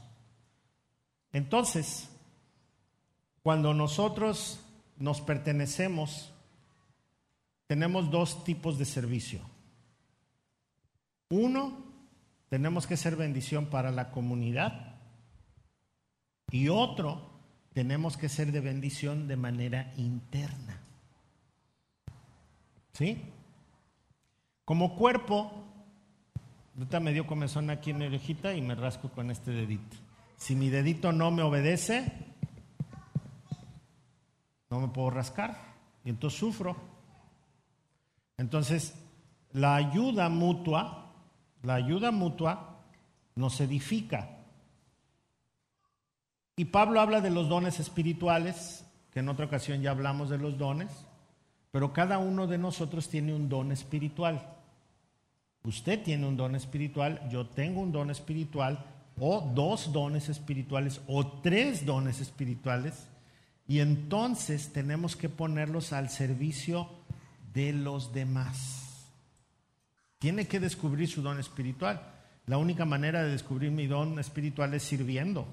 Entonces, 1.33 2.09
cuando 3.41 3.73
nosotros 3.73 4.61
nos 4.97 5.19
pertenecemos, 5.19 6.31
tenemos 7.67 8.09
dos 8.09 8.43
tipos 8.43 8.77
de 8.77 8.85
servicio. 8.85 9.41
Uno, 11.29 11.83
tenemos 12.49 12.85
que 12.85 12.97
ser 12.97 13.15
bendición 13.15 13.65
para 13.65 13.91
la 13.91 14.11
comunidad. 14.11 14.95
Y 16.51 16.69
otro, 16.69 17.31
tenemos 17.73 18.15
que 18.15 18.29
ser 18.29 18.51
de 18.51 18.61
bendición 18.61 19.27
de 19.27 19.35
manera 19.35 19.91
interna. 19.97 20.79
¿Sí? 22.93 23.19
Como 24.63 24.95
cuerpo, 24.95 25.51
ahorita 26.75 26.99
me 26.99 27.11
dio 27.11 27.25
comezón 27.25 27.71
aquí 27.71 27.89
en 27.89 27.99
la 27.99 28.05
orejita 28.05 28.53
y 28.53 28.61
me 28.61 28.75
rasco 28.75 29.09
con 29.09 29.31
este 29.31 29.49
dedito. 29.49 29.97
Si 30.43 30.57
mi 30.57 30.69
dedito 30.69 31.13
no 31.13 31.31
me 31.31 31.41
obedece, 31.41 32.11
no 34.69 34.81
me 34.81 34.89
puedo 34.89 35.09
rascar 35.09 35.57
y 36.03 36.09
entonces 36.09 36.37
sufro. 36.37 36.75
Entonces, 38.35 38.93
la 39.53 39.77
ayuda 39.77 40.27
mutua, 40.27 41.13
la 41.61 41.75
ayuda 41.75 42.11
mutua 42.11 42.81
nos 43.35 43.61
edifica. 43.61 44.31
Y 46.57 46.65
Pablo 46.65 46.99
habla 46.99 47.21
de 47.21 47.29
los 47.29 47.47
dones 47.47 47.79
espirituales, 47.79 48.85
que 49.13 49.21
en 49.21 49.29
otra 49.29 49.45
ocasión 49.45 49.81
ya 49.81 49.91
hablamos 49.91 50.29
de 50.29 50.39
los 50.39 50.57
dones, 50.57 50.91
pero 51.71 51.93
cada 51.93 52.17
uno 52.17 52.47
de 52.47 52.57
nosotros 52.57 53.07
tiene 53.07 53.33
un 53.33 53.47
don 53.47 53.71
espiritual. 53.71 54.45
Usted 55.63 56.03
tiene 56.03 56.27
un 56.27 56.35
don 56.35 56.53
espiritual, 56.53 57.29
yo 57.29 57.47
tengo 57.47 57.79
un 57.79 57.93
don 57.93 58.11
espiritual, 58.11 58.85
o 59.19 59.51
dos 59.53 59.91
dones 59.93 60.29
espirituales, 60.29 61.01
o 61.07 61.41
tres 61.41 61.85
dones 61.85 62.19
espirituales, 62.19 63.07
y 63.67 63.79
entonces 63.79 64.73
tenemos 64.73 65.15
que 65.15 65.29
ponerlos 65.29 65.93
al 65.93 66.09
servicio 66.09 66.89
de 67.53 67.73
los 67.73 68.13
demás. 68.13 69.09
Tiene 70.19 70.47
que 70.47 70.59
descubrir 70.59 71.07
su 71.07 71.21
don 71.21 71.39
espiritual. 71.39 72.01
La 72.45 72.57
única 72.57 72.85
manera 72.85 73.23
de 73.23 73.31
descubrir 73.31 73.71
mi 73.71 73.87
don 73.87 74.19
espiritual 74.19 74.73
es 74.73 74.83
sirviendo 74.83 75.47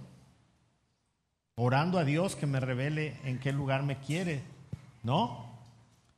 orando 1.62 1.98
a 1.98 2.04
Dios 2.04 2.36
que 2.36 2.46
me 2.46 2.58
revele 2.58 3.16
en 3.22 3.38
qué 3.38 3.52
lugar 3.52 3.82
me 3.82 3.98
quiere, 3.98 4.40
¿no? 5.02 5.46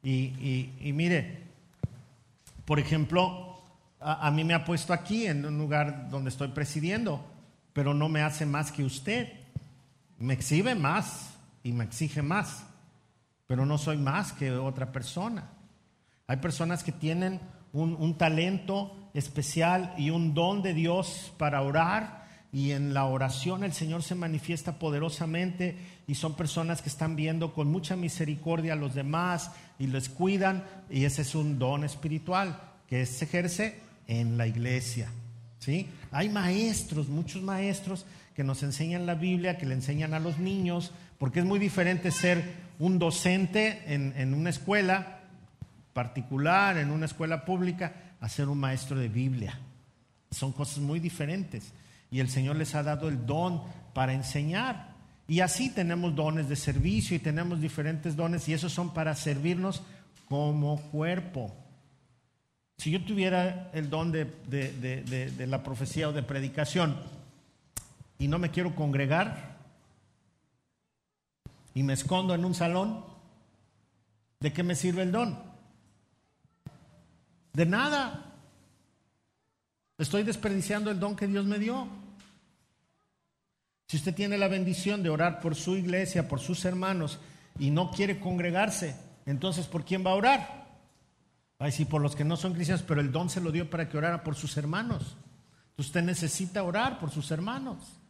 Y, 0.05 0.93
mire, 0.95 1.43
por 2.65 2.79
ejemplo, 2.79 3.61
a, 3.99 4.31
mí 4.31 4.45
me 4.45 4.55
ha 4.55 4.65
puesto 4.65 4.93
aquí 4.93 5.27
en 5.27 5.45
un 5.45 5.59
lugar 5.59 6.09
donde 6.11 6.31
estoy 6.31 6.49
presidiendo, 6.49 7.25
pero 7.73 7.95
no 7.95 8.09
me 8.09 8.23
hace 8.23 8.47
más 8.47 8.73
que 8.73 8.85
usted. 8.85 9.33
Me 10.19 10.35
exhibe 10.35 10.75
más 10.75 11.35
y 11.63 11.73
me 11.73 11.85
exige 11.85 12.23
más, 12.23 12.65
pero 13.47 13.67
no 13.67 13.79
soy 13.79 13.97
más 13.97 14.33
que 14.33 14.53
otra 14.53 14.93
persona. 14.93 15.51
Hay 16.27 16.37
personas 16.37 16.85
que 16.85 16.93
tienen 16.93 17.41
un, 17.73 17.95
un 17.99 18.17
talento 18.17 19.11
especial 19.15 19.95
y 19.99 20.11
un 20.11 20.35
don 20.35 20.63
de 20.63 20.75
Dios 20.75 21.33
para 21.39 21.63
orar 21.63 22.23
y 22.53 22.73
en 22.73 22.93
la 22.93 23.07
oración 23.07 23.65
el 23.65 23.73
Señor 23.73 24.03
se 24.03 24.15
manifiesta 24.15 24.79
poderosamente 24.79 25.77
y 26.07 26.15
son 26.15 26.35
personas 26.35 26.83
que 26.83 26.91
están 26.91 27.17
viendo 27.17 27.55
con 27.55 27.69
mucha 27.69 27.97
misericordia 27.97 28.75
a 28.75 28.77
los 28.77 28.95
demás 28.95 29.51
y 29.79 29.87
les 29.87 30.11
cuidan 30.11 30.65
y 30.91 31.05
ese 31.05 31.23
es 31.23 31.35
un 31.35 31.59
don 31.59 31.83
espiritual 31.85 32.61
que 32.87 33.07
se 33.07 33.25
ejerce 33.25 33.81
en 34.07 34.37
la 34.37 34.47
iglesia. 34.47 35.09
¿Sí? 35.63 35.89
Hay 36.11 36.29
maestros, 36.29 37.09
muchos 37.09 37.41
maestros 37.41 38.05
que 38.35 38.43
nos 38.43 38.63
enseñan 38.65 39.07
la 39.07 39.15
Biblia, 39.15 39.59
que 39.59 39.67
le 39.67 39.75
enseñan 39.75 40.13
a 40.13 40.19
los 40.19 40.39
niños, 40.39 40.91
porque 41.19 41.39
es 41.39 41.47
muy 41.47 41.61
diferente 41.61 42.11
ser 42.11 42.43
un 42.81 42.99
docente 42.99 43.83
en, 43.87 44.13
en 44.17 44.35
una 44.35 44.51
escuela 44.51 45.21
particular, 45.93 46.79
en 46.79 46.91
una 46.91 47.07
escuela 47.07 47.45
pública, 47.45 47.93
a 48.21 48.29
ser 48.29 48.49
un 48.49 48.59
maestro 48.59 48.99
de 48.99 49.09
Biblia. 49.09 49.59
Son 50.33 50.53
cosas 50.53 50.79
muy 50.79 50.99
diferentes 50.99 51.73
y 52.11 52.19
el 52.19 52.29
Señor 52.29 52.57
les 52.57 52.75
ha 52.75 52.83
dado 52.83 53.09
el 53.09 53.25
don 53.25 53.63
para 53.95 54.15
enseñar. 54.15 54.93
Y 55.29 55.41
así 55.41 55.71
tenemos 55.71 56.17
dones 56.17 56.49
de 56.49 56.57
servicio 56.57 57.17
y 57.17 57.21
tenemos 57.21 57.61
diferentes 57.61 58.17
dones 58.17 58.49
y 58.49 58.53
esos 58.53 58.73
son 58.73 58.93
para 58.93 59.15
servirnos 59.15 59.83
como 60.29 60.81
cuerpo. 60.91 61.55
Si 62.83 62.91
yo 62.91 63.01
tuviera 63.05 63.71
el 63.75 63.89
don 63.89 64.11
de, 64.11 64.27
la 65.47 65.63
profecía 65.63 66.09
o 66.09 66.13
de 66.13 66.25
predicación 66.25 66.97
y 68.19 68.27
no 68.27 68.41
me 68.41 68.51
quiero 68.51 68.75
congregar 68.75 69.57
y 71.75 71.85
me 71.85 71.93
escondo 71.93 72.35
en 72.35 72.45
un 72.45 72.57
salón, 72.57 73.05
¿de 74.41 74.53
qué 74.53 74.65
me 74.65 74.75
sirve 74.75 75.03
el 75.03 75.13
don? 75.13 75.39
De 77.53 77.67
nada. 77.67 78.33
Estoy 79.97 80.25
desperdiciando 80.25 80.91
el 80.91 80.99
don 80.99 81.15
que 81.15 81.29
Dios 81.29 81.45
me 81.45 81.61
dio. 81.61 81.87
Si 83.87 83.97
usted 83.97 84.13
tiene 84.13 84.37
la 84.37 84.49
bendición 84.49 85.05
de 85.05 85.11
orar 85.11 85.39
por 85.39 85.55
su 85.55 85.77
iglesia, 85.77 86.27
por 86.27 86.41
sus 86.41 86.65
hermanos, 86.65 87.21
y 87.61 87.71
no 87.71 87.93
quiere 87.93 88.19
congregarse, 88.19 88.97
entonces 89.25 89.69
¿por 89.69 89.85
quién 89.85 90.05
va 90.05 90.11
a 90.11 90.17
orar? 90.17 90.62
Ay, 91.63 91.71
sí, 91.71 91.85
por 91.85 92.03
los 92.03 92.17
que 92.17 92.25
no 92.25 92.37
son 92.37 92.55
cristianos, 92.55 92.83
pero 92.83 93.01
el 93.01 93.13
don 93.13 93.31
se 93.31 93.41
lo 93.41 93.53
dio 93.53 93.71
para 93.71 93.89
que 93.89 93.97
orara 93.97 94.25
por 94.25 94.35
sus 94.35 94.57
hermanos. 94.57 95.17
Usted 95.77 96.03
necesita 96.03 96.65
orar 96.65 96.99
por 96.99 97.13
sus 97.13 97.31
hermanos, 97.31 98.01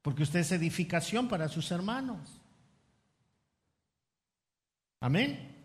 porque 0.00 0.22
usted 0.22 0.40
es 0.40 0.52
edificación 0.52 1.28
para 1.28 1.50
sus 1.50 1.70
hermanos. 1.70 2.40
Amén. 4.98 5.56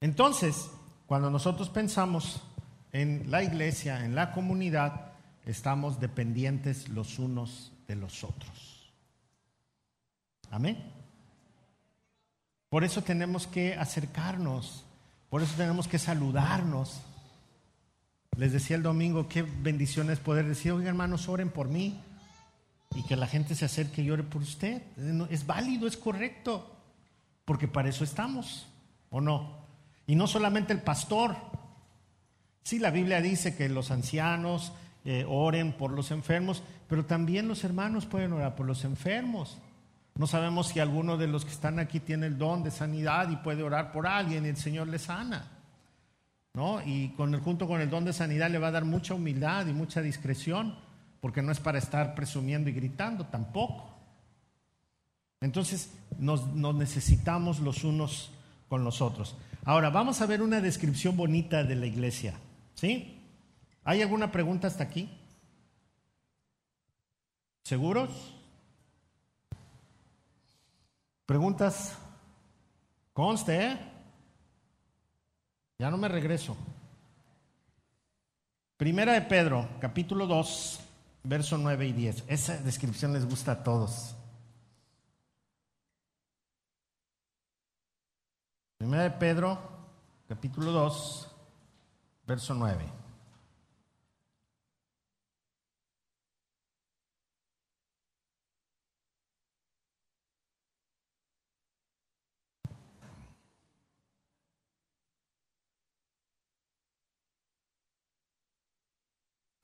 Entonces, 0.00 0.72
cuando 1.06 1.30
nosotros 1.30 1.68
pensamos 1.68 2.42
en 2.90 3.30
la 3.30 3.44
iglesia, 3.44 4.04
en 4.04 4.16
la 4.16 4.32
comunidad, 4.32 5.12
estamos 5.46 6.00
dependientes 6.00 6.88
los 6.88 7.20
unos 7.20 7.72
de 7.86 7.94
los 7.94 8.24
otros. 8.24 8.92
Amén. 10.50 10.92
Por 12.68 12.82
eso 12.82 13.02
tenemos 13.02 13.46
que 13.46 13.74
acercarnos, 13.74 14.84
por 15.28 15.42
eso 15.42 15.54
tenemos 15.56 15.88
que 15.88 15.98
saludarnos. 15.98 17.00
Les 18.36 18.52
decía 18.52 18.76
el 18.76 18.82
domingo, 18.82 19.28
qué 19.28 19.42
bendición 19.42 20.10
es 20.10 20.20
poder 20.20 20.46
decir, 20.46 20.72
oiga 20.72 20.88
hermanos, 20.88 21.28
oren 21.28 21.50
por 21.50 21.68
mí 21.68 22.00
y 22.94 23.02
que 23.02 23.16
la 23.16 23.26
gente 23.26 23.54
se 23.54 23.64
acerque 23.64 24.02
y 24.02 24.10
ore 24.10 24.22
por 24.22 24.42
usted. 24.42 24.82
Es 25.30 25.46
válido, 25.46 25.86
es 25.86 25.96
correcto, 25.96 26.74
porque 27.44 27.68
para 27.68 27.88
eso 27.88 28.04
estamos, 28.04 28.66
¿o 29.10 29.20
no? 29.20 29.58
Y 30.06 30.14
no 30.14 30.26
solamente 30.26 30.72
el 30.72 30.80
pastor. 30.80 31.36
Sí, 32.62 32.78
la 32.78 32.90
Biblia 32.90 33.20
dice 33.20 33.56
que 33.56 33.68
los 33.68 33.90
ancianos, 33.90 34.72
eh, 35.04 35.24
oren 35.28 35.72
por 35.72 35.92
los 35.92 36.10
enfermos, 36.10 36.62
pero 36.88 37.04
también 37.04 37.48
los 37.48 37.64
hermanos 37.64 38.06
pueden 38.06 38.32
orar 38.32 38.54
por 38.56 38.66
los 38.66 38.84
enfermos. 38.84 39.58
No 40.18 40.26
sabemos 40.26 40.66
si 40.66 40.80
alguno 40.80 41.16
de 41.16 41.28
los 41.28 41.44
que 41.44 41.52
están 41.52 41.78
aquí 41.78 42.00
tiene 42.00 42.26
el 42.26 42.36
don 42.36 42.64
de 42.64 42.72
sanidad 42.72 43.30
y 43.30 43.36
puede 43.36 43.62
orar 43.62 43.92
por 43.92 44.06
alguien 44.06 44.44
y 44.44 44.48
el 44.48 44.56
Señor 44.56 44.88
le 44.88 44.98
sana. 44.98 45.46
¿no? 46.54 46.82
Y 46.84 47.10
con 47.10 47.32
el, 47.34 47.40
junto 47.40 47.68
con 47.68 47.80
el 47.80 47.88
don 47.88 48.04
de 48.04 48.12
sanidad 48.12 48.50
le 48.50 48.58
va 48.58 48.66
a 48.66 48.72
dar 48.72 48.84
mucha 48.84 49.14
humildad 49.14 49.68
y 49.68 49.72
mucha 49.72 50.02
discreción, 50.02 50.74
porque 51.20 51.40
no 51.40 51.52
es 51.52 51.60
para 51.60 51.78
estar 51.78 52.16
presumiendo 52.16 52.68
y 52.68 52.72
gritando 52.72 53.26
tampoco. 53.26 53.96
Entonces 55.40 55.94
nos, 56.18 56.48
nos 56.48 56.74
necesitamos 56.74 57.60
los 57.60 57.84
unos 57.84 58.32
con 58.68 58.82
los 58.82 59.00
otros. 59.00 59.36
Ahora 59.64 59.90
vamos 59.90 60.20
a 60.20 60.26
ver 60.26 60.42
una 60.42 60.60
descripción 60.60 61.16
bonita 61.16 61.62
de 61.62 61.76
la 61.76 61.86
iglesia. 61.86 62.34
¿Sí? 62.74 63.20
¿Hay 63.84 64.02
alguna 64.02 64.32
pregunta 64.32 64.66
hasta 64.66 64.82
aquí? 64.82 65.08
¿Seguros? 67.62 68.37
¿Preguntas? 71.28 71.92
Conste, 73.12 73.66
¿eh? 73.66 73.78
Ya 75.78 75.90
no 75.90 75.98
me 75.98 76.08
regreso. 76.08 76.56
Primera 78.78 79.12
de 79.12 79.20
Pedro, 79.20 79.68
capítulo 79.78 80.26
2, 80.26 80.80
verso 81.24 81.58
9 81.58 81.86
y 81.86 81.92
10. 81.92 82.24
Esa 82.28 82.56
descripción 82.56 83.12
les 83.12 83.28
gusta 83.28 83.52
a 83.52 83.62
todos. 83.62 84.16
Primera 88.78 89.02
de 89.02 89.10
Pedro, 89.10 89.58
capítulo 90.28 90.72
2, 90.72 91.30
verso 92.26 92.54
9. 92.54 92.97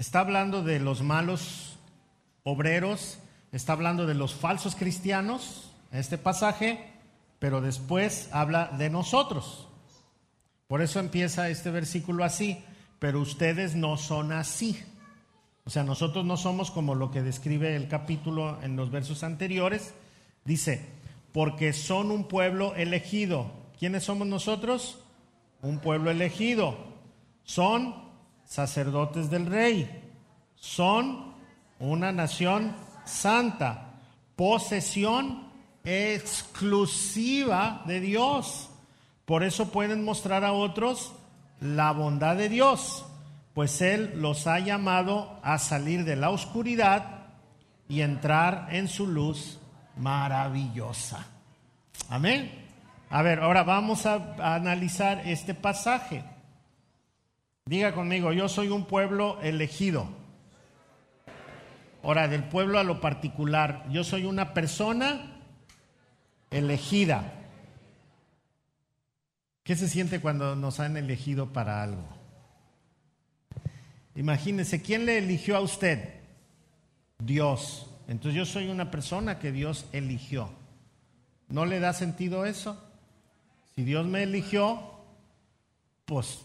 Está 0.04 0.20
hablando 0.20 0.62
de 0.62 0.80
los 0.80 1.00
malos 1.00 1.78
obreros, 2.42 3.20
está 3.52 3.72
hablando 3.72 4.04
de 4.04 4.12
los 4.12 4.34
falsos 4.34 4.76
cristianos, 4.76 5.70
este 5.92 6.18
pasaje, 6.18 6.92
pero 7.38 7.62
después 7.62 8.28
habla 8.30 8.66
de 8.76 8.90
nosotros. 8.90 9.66
Por 10.66 10.82
eso 10.82 11.00
empieza 11.00 11.48
este 11.48 11.70
versículo 11.70 12.22
así, 12.22 12.62
pero 12.98 13.18
ustedes 13.18 13.76
no 13.76 13.96
son 13.96 14.32
así. 14.32 14.78
O 15.64 15.70
sea, 15.70 15.84
nosotros 15.84 16.22
no 16.26 16.36
somos 16.36 16.70
como 16.70 16.94
lo 16.94 17.10
que 17.10 17.22
describe 17.22 17.74
el 17.74 17.88
capítulo 17.88 18.58
en 18.60 18.76
los 18.76 18.90
versos 18.90 19.24
anteriores. 19.24 19.94
Dice, 20.44 20.84
porque 21.32 21.72
son 21.72 22.10
un 22.10 22.28
pueblo 22.28 22.74
elegido. 22.74 23.50
¿Quiénes 23.78 24.04
somos 24.04 24.26
nosotros? 24.26 24.98
Un 25.62 25.78
pueblo 25.78 26.10
elegido. 26.10 26.76
Son 27.44 28.04
sacerdotes 28.44 29.30
del 29.30 29.46
rey. 29.46 30.02
Son 30.56 31.34
una 31.78 32.12
nación 32.12 32.74
santa. 33.04 33.90
Posesión 34.36 35.44
exclusiva 35.84 37.82
de 37.86 38.00
Dios. 38.00 38.70
Por 39.24 39.42
eso 39.42 39.70
pueden 39.70 40.04
mostrar 40.04 40.44
a 40.44 40.52
otros 40.52 41.14
la 41.60 41.92
bondad 41.92 42.36
de 42.36 42.48
Dios, 42.48 43.06
pues 43.54 43.80
Él 43.80 44.20
los 44.20 44.46
ha 44.46 44.58
llamado 44.58 45.38
a 45.42 45.58
salir 45.58 46.04
de 46.04 46.16
la 46.16 46.30
oscuridad 46.30 47.28
y 47.88 48.00
entrar 48.00 48.68
en 48.70 48.88
su 48.88 49.06
luz 49.06 49.58
maravillosa. 49.96 51.26
Amén. 52.10 52.64
A 53.10 53.22
ver, 53.22 53.40
ahora 53.40 53.62
vamos 53.62 54.06
a, 54.06 54.54
analizar 54.54 55.22
este 55.26 55.54
pasaje. 55.54 56.24
Diga 57.66 57.94
conmigo, 57.94 58.32
yo 58.32 58.46
soy 58.48 58.68
un 58.68 58.84
pueblo 58.84 59.40
elegido. 59.40 60.06
Ahora, 62.02 62.28
del 62.28 62.44
pueblo 62.44 62.78
a 62.78 62.84
lo 62.84 63.00
particular, 63.00 63.86
yo 63.90 64.04
soy 64.04 64.26
una 64.26 64.52
persona 64.52 65.40
elegida. 66.50 67.32
¿Qué 69.62 69.76
se 69.76 69.88
siente 69.88 70.20
cuando 70.20 70.54
nos 70.56 70.78
han 70.78 70.98
elegido 70.98 71.54
para 71.54 71.82
algo? 71.82 72.06
Imagínese, 74.14 74.82
¿quién 74.82 75.06
le 75.06 75.16
eligió 75.16 75.56
a 75.56 75.60
usted? 75.60 76.20
Dios. 77.18 77.90
Entonces 78.08 78.36
yo 78.36 78.44
soy 78.44 78.68
una 78.68 78.90
persona 78.90 79.38
que 79.38 79.52
Dios 79.52 79.86
eligió. 79.92 80.50
¿No 81.48 81.64
le 81.64 81.80
da 81.80 81.94
sentido 81.94 82.44
eso? 82.44 82.78
Si 83.74 83.84
Dios 83.84 84.06
me 84.06 84.22
eligió, 84.22 84.82
pues 86.04 86.40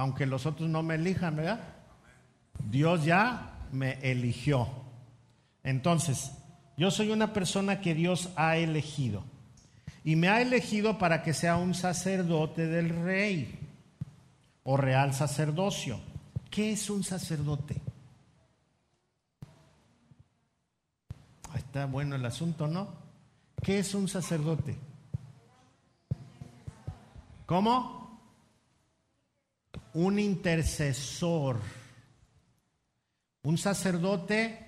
aunque 0.00 0.24
los 0.24 0.46
otros 0.46 0.70
no 0.70 0.82
me 0.82 0.94
elijan, 0.94 1.36
¿verdad? 1.36 1.60
Dios 2.70 3.04
ya 3.04 3.66
me 3.70 3.98
eligió. 4.00 4.66
Entonces, 5.62 6.32
yo 6.78 6.90
soy 6.90 7.10
una 7.10 7.34
persona 7.34 7.82
que 7.82 7.94
Dios 7.94 8.30
ha 8.34 8.56
elegido. 8.56 9.24
Y 10.02 10.16
me 10.16 10.30
ha 10.30 10.40
elegido 10.40 10.96
para 10.96 11.22
que 11.22 11.34
sea 11.34 11.56
un 11.56 11.74
sacerdote 11.74 12.66
del 12.66 12.88
rey 12.88 13.58
o 14.62 14.78
real 14.78 15.12
sacerdocio. 15.12 16.00
¿Qué 16.50 16.72
es 16.72 16.88
un 16.88 17.04
sacerdote? 17.04 17.76
está 21.54 21.84
bueno 21.84 22.16
el 22.16 22.24
asunto, 22.24 22.66
¿no? 22.66 22.88
¿Qué 23.62 23.80
es 23.80 23.94
un 23.94 24.08
sacerdote? 24.08 24.78
¿Cómo? 27.44 27.99
Un 29.94 30.18
intercesor. 30.18 31.58
Un 33.42 33.58
sacerdote 33.58 34.66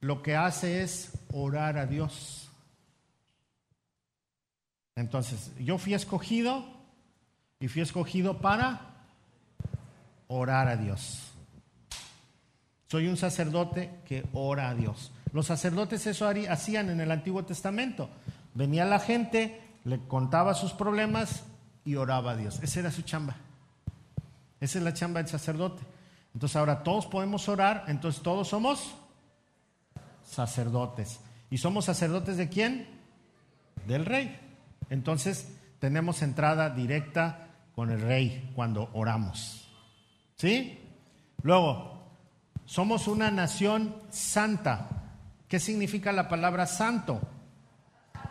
lo 0.00 0.22
que 0.22 0.36
hace 0.36 0.82
es 0.82 1.12
orar 1.32 1.78
a 1.78 1.86
Dios. 1.86 2.48
Entonces, 4.96 5.52
yo 5.58 5.78
fui 5.78 5.94
escogido 5.94 6.64
y 7.58 7.68
fui 7.68 7.82
escogido 7.82 8.40
para 8.40 8.80
orar 10.28 10.68
a 10.68 10.76
Dios. 10.76 11.30
Soy 12.88 13.06
un 13.06 13.16
sacerdote 13.16 13.90
que 14.04 14.24
ora 14.32 14.70
a 14.70 14.74
Dios. 14.74 15.12
Los 15.32 15.46
sacerdotes 15.46 16.06
eso 16.06 16.28
hacían 16.48 16.90
en 16.90 17.00
el 17.00 17.10
Antiguo 17.10 17.44
Testamento. 17.44 18.10
Venía 18.54 18.84
la 18.84 18.98
gente, 18.98 19.60
le 19.84 19.98
contaba 20.08 20.54
sus 20.54 20.72
problemas 20.72 21.44
y 21.84 21.94
oraba 21.94 22.32
a 22.32 22.36
Dios. 22.36 22.60
Esa 22.62 22.80
era 22.80 22.90
su 22.90 23.02
chamba. 23.02 23.36
Esa 24.60 24.78
es 24.78 24.84
la 24.84 24.94
chamba 24.94 25.20
del 25.20 25.28
sacerdote. 25.28 25.82
Entonces 26.34 26.56
ahora 26.56 26.82
todos 26.82 27.06
podemos 27.06 27.48
orar, 27.48 27.84
entonces 27.88 28.22
todos 28.22 28.48
somos 28.48 28.94
sacerdotes. 30.22 31.20
¿Y 31.50 31.58
somos 31.58 31.86
sacerdotes 31.86 32.36
de 32.36 32.48
quién? 32.48 32.86
Del 33.86 34.06
rey. 34.06 34.38
Entonces 34.90 35.56
tenemos 35.80 36.22
entrada 36.22 36.70
directa 36.70 37.48
con 37.74 37.90
el 37.90 38.00
rey 38.00 38.52
cuando 38.54 38.90
oramos. 38.92 39.68
¿Sí? 40.36 40.78
Luego, 41.42 42.00
somos 42.66 43.08
una 43.08 43.30
nación 43.30 43.96
santa. 44.10 44.88
¿Qué 45.48 45.58
significa 45.58 46.12
la 46.12 46.28
palabra 46.28 46.66
santo? 46.66 47.20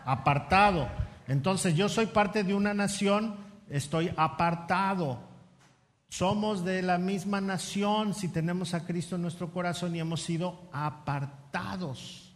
Apartado. 0.05 0.87
Entonces 1.27 1.75
yo 1.75 1.89
soy 1.89 2.05
parte 2.05 2.43
de 2.43 2.53
una 2.53 2.73
nación, 2.73 3.35
estoy 3.69 4.11
apartado. 4.15 5.28
Somos 6.09 6.65
de 6.65 6.81
la 6.81 6.97
misma 6.97 7.39
nación 7.39 8.15
si 8.15 8.29
tenemos 8.29 8.73
a 8.73 8.85
Cristo 8.85 9.15
en 9.15 9.21
nuestro 9.21 9.51
corazón 9.51 9.95
y 9.95 9.99
hemos 9.99 10.23
sido 10.23 10.67
apartados. 10.73 12.33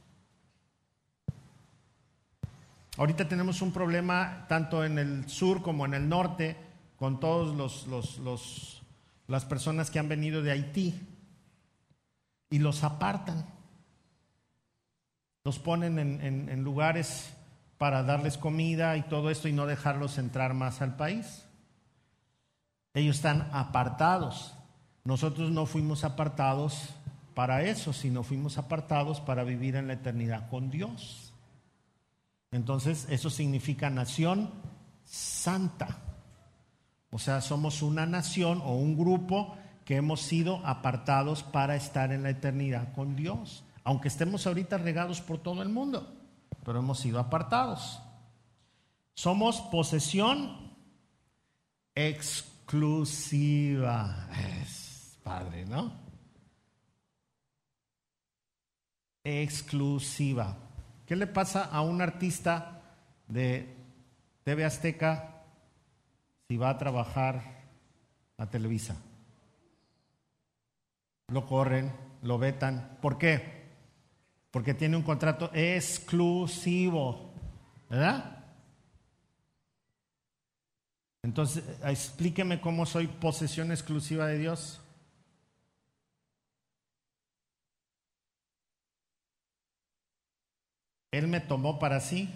Ahorita 2.97 3.27
tenemos 3.27 3.63
un 3.63 3.73
problema 3.73 4.45
tanto 4.47 4.85
en 4.85 4.99
el 4.99 5.27
sur 5.27 5.63
como 5.63 5.85
en 5.85 5.95
el 5.95 6.07
norte 6.07 6.55
con 6.97 7.19
todos 7.19 7.87
los, 7.87 8.81
las 9.27 9.45
personas 9.45 9.89
que 9.89 9.97
han 9.97 10.07
venido 10.07 10.43
de 10.43 10.51
Haití 10.51 11.01
y 12.51 12.59
los 12.59 12.83
apartan. 12.83 13.47
Los 15.43 15.57
ponen 15.57 15.97
en, 15.97 16.47
en 16.47 16.63
lugares 16.63 17.33
para 17.79 18.03
darles 18.03 18.37
comida 18.37 18.95
y 18.97 19.01
todo 19.01 19.31
esto 19.31 19.47
y 19.47 19.53
no 19.53 19.65
dejarlos 19.65 20.19
entrar 20.19 20.53
más 20.53 20.83
al 20.83 20.95
país. 20.95 21.42
Ellos 22.93 23.17
están 23.17 23.49
apartados. 23.51 24.53
Nosotros 25.03 25.51
no 25.51 25.65
fuimos 25.65 26.03
apartados 26.03 26.89
para 27.33 27.63
eso, 27.63 27.93
sino 27.93 28.23
fuimos 28.23 28.57
apartados 28.57 29.19
para 29.19 29.43
vivir 29.43 29.75
en 29.75 29.87
la 29.87 29.93
eternidad 29.93 30.49
con 30.49 30.69
Dios. 30.69 31.33
Entonces, 32.51 33.07
eso 33.09 33.29
significa 33.29 33.89
nación 33.89 34.51
santa. 35.03 35.97
O 37.09 37.19
sea, 37.19 37.41
somos 37.41 37.81
una 37.81 38.05
nación 38.05 38.61
o 38.63 38.75
un 38.75 38.95
grupo 38.97 39.55
que 39.85 39.95
hemos 39.97 40.21
sido 40.21 40.65
apartados 40.65 41.43
para 41.43 41.75
estar 41.75 42.11
en 42.11 42.23
la 42.23 42.29
eternidad 42.29 42.93
con 42.93 43.15
Dios. 43.15 43.63
Aunque 43.83 44.07
estemos 44.07 44.47
ahorita 44.47 44.77
regados 44.77 45.21
por 45.21 45.39
todo 45.39 45.61
el 45.61 45.69
mundo, 45.69 46.15
pero 46.63 46.79
hemos 46.79 46.99
sido 46.99 47.19
apartados. 47.19 48.01
Somos 49.15 49.61
posesión 49.61 50.71
exclusiva. 51.95 52.52
Es 54.49 55.19
padre, 55.23 55.63
¿no? 55.65 55.93
Exclusiva. 59.23 60.57
¿Qué 61.05 61.15
le 61.15 61.27
pasa 61.27 61.65
a 61.65 61.81
un 61.81 62.01
artista 62.01 62.81
de 63.27 63.75
TV 64.43 64.65
Azteca 64.65 65.43
si 66.47 66.57
va 66.57 66.71
a 66.71 66.77
trabajar 66.79 67.43
a 68.37 68.49
Televisa? 68.49 68.95
Lo 71.27 71.45
corren, 71.45 71.91
lo 72.23 72.39
vetan. 72.39 72.97
¿Por 73.01 73.19
qué? 73.19 73.67
Porque 74.49 74.73
tiene 74.73 74.97
un 74.97 75.03
contrato 75.03 75.51
exclusivo, 75.53 77.33
¿verdad? 77.87 78.42
Entonces, 81.23 81.63
explíqueme 81.85 82.59
cómo 82.59 82.85
soy 82.85 83.07
posesión 83.07 83.71
exclusiva 83.71 84.27
de 84.27 84.37
Dios. 84.37 84.81
Él 91.11 91.27
me 91.27 91.39
tomó 91.39 91.79
para 91.79 92.01
sí. 92.01 92.29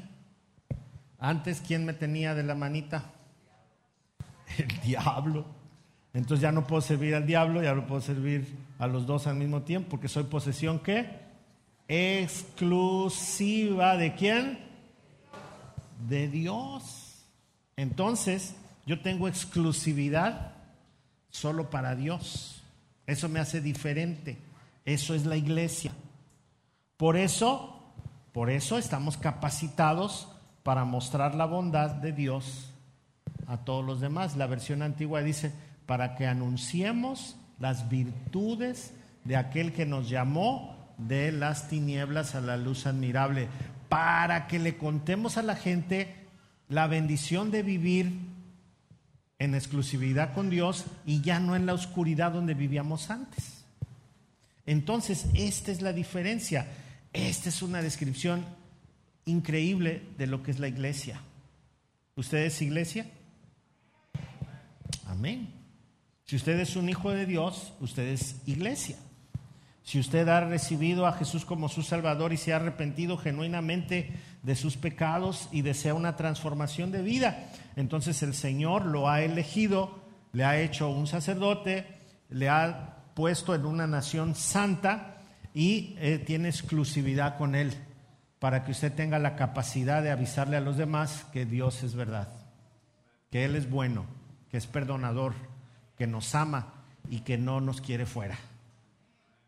Antes, 1.20 1.62
¿quién 1.66 1.86
me 1.86 1.94
tenía 1.94 2.34
de 2.34 2.44
la 2.44 2.56
manita? 2.56 3.12
El 4.58 4.68
diablo. 4.82 5.46
Entonces 6.14 6.42
ya 6.42 6.54
no 6.54 6.66
puedo 6.66 6.82
servir 6.82 7.14
al 7.16 7.28
diablo, 7.28 7.62
ya 7.62 7.76
no 7.76 7.86
puedo 7.86 8.02
servir 8.02 8.48
a 8.80 8.88
los 8.88 9.06
dos 9.06 9.28
al 9.28 9.36
mismo 9.36 9.64
tiempo, 9.64 9.90
porque 9.90 10.08
soy 10.08 10.24
posesión 10.24 10.80
qué? 10.80 11.28
Exclusiva 11.90 13.98
de 13.98 14.16
quién? 14.16 14.60
De 16.08 16.28
Dios. 16.28 17.26
Entonces, 17.76 18.56
yo 18.88 19.02
tengo 19.02 19.28
exclusividad 19.28 20.54
solo 21.30 21.70
para 21.70 21.94
Dios. 21.94 22.64
Eso 23.06 23.28
me 23.28 23.42
hace 23.42 23.60
diferente. 23.60 24.38
Eso 24.86 25.14
es 25.14 25.26
la 25.26 25.36
iglesia. 25.36 25.92
Por 26.96 27.18
eso, 27.18 27.84
por 28.32 28.50
eso 28.50 28.78
estamos 28.78 29.18
capacitados 29.18 30.30
para 30.64 30.86
mostrar 30.86 31.36
la 31.36 31.46
bondad 31.46 31.92
de 31.92 32.14
Dios 32.14 32.72
a 33.48 33.58
todos 33.58 33.84
los 33.84 34.00
demás. 34.00 34.38
La 34.38 34.48
versión 34.48 34.82
antigua 34.82 35.22
dice, 35.22 35.52
para 35.86 36.16
que 36.16 36.26
anunciemos 36.26 37.36
las 37.60 37.90
virtudes 37.90 38.94
de 39.26 39.36
aquel 39.36 39.74
que 39.74 39.86
nos 39.86 40.08
llamó 40.08 40.78
de 40.98 41.34
las 41.34 41.68
tinieblas 41.68 42.36
a 42.36 42.42
la 42.42 42.56
luz 42.56 42.88
admirable, 42.88 43.50
para 43.90 44.48
que 44.48 44.60
le 44.60 44.78
contemos 44.78 45.38
a 45.38 45.44
la 45.44 45.56
gente 45.58 46.16
la 46.70 46.88
bendición 46.88 47.52
de 47.52 47.64
vivir 47.64 48.37
en 49.40 49.56
exclusividad 49.56 50.34
con 50.34 50.50
Dios 50.50 50.86
y 51.06 51.22
ya 51.22 51.40
no 51.40 51.56
en 51.56 51.66
la 51.66 51.74
oscuridad 51.74 52.32
donde 52.32 52.54
vivíamos 52.54 53.10
antes. 53.10 53.64
Entonces, 54.66 55.28
esta 55.34 55.72
es 55.72 55.82
la 55.82 55.94
diferencia. 55.94 56.68
Esta 57.14 57.50
es 57.50 57.62
una 57.62 57.82
descripción 57.82 58.46
increíble 59.26 60.04
de 60.18 60.28
lo 60.28 60.44
que 60.44 60.52
es 60.52 60.60
la 60.60 60.68
iglesia. 60.68 61.22
¿Usted 62.16 62.40
es 62.40 62.62
iglesia? 62.62 63.06
Amén. 65.06 65.50
Si 66.26 66.36
usted 66.36 66.60
es 66.60 66.76
un 66.76 66.90
hijo 66.90 67.12
de 67.12 67.26
Dios, 67.26 67.74
usted 67.80 68.08
es 68.08 68.36
iglesia. 68.46 68.98
Si 69.88 70.00
usted 70.00 70.28
ha 70.28 70.42
recibido 70.42 71.08
a 71.08 71.14
Jesús 71.14 71.46
como 71.46 71.70
su 71.70 71.82
Salvador 71.82 72.34
y 72.34 72.38
se 72.38 72.52
ha 72.52 72.58
arrepentido 72.58 73.18
genuinamente 73.18 74.12
de 74.44 74.56
sus 74.58 74.76
pecados 74.76 75.48
y 75.54 75.62
desea 75.62 75.94
una 75.94 76.18
transformación 76.18 76.92
de 76.92 77.02
vida, 77.02 77.48
entonces 77.78 78.22
el 78.22 78.34
Señor 78.34 78.86
lo 78.86 79.08
ha 79.08 79.22
elegido, 79.22 80.04
le 80.34 80.44
ha 80.44 80.60
hecho 80.60 80.90
un 80.90 81.08
sacerdote, 81.08 81.88
le 82.28 82.50
ha 82.50 82.98
puesto 83.14 83.56
en 83.56 83.66
una 83.66 83.88
nación 83.88 84.36
santa 84.36 85.22
y 85.54 85.96
eh, 86.00 86.18
tiene 86.18 86.50
exclusividad 86.50 87.38
con 87.38 87.56
Él 87.56 87.74
para 88.40 88.66
que 88.66 88.72
usted 88.72 88.94
tenga 88.94 89.20
la 89.20 89.38
capacidad 89.38 90.04
de 90.04 90.12
avisarle 90.12 90.58
a 90.58 90.62
los 90.62 90.76
demás 90.76 91.26
que 91.32 91.46
Dios 91.46 91.82
es 91.84 91.96
verdad, 91.96 92.28
que 93.32 93.46
Él 93.46 93.56
es 93.56 93.70
bueno, 93.70 94.04
que 94.52 94.58
es 94.58 94.68
perdonador, 94.68 95.34
que 95.98 96.08
nos 96.08 96.36
ama 96.36 96.74
y 97.10 97.22
que 97.22 97.38
no 97.38 97.62
nos 97.62 97.80
quiere 97.80 98.06
fuera. 98.06 98.38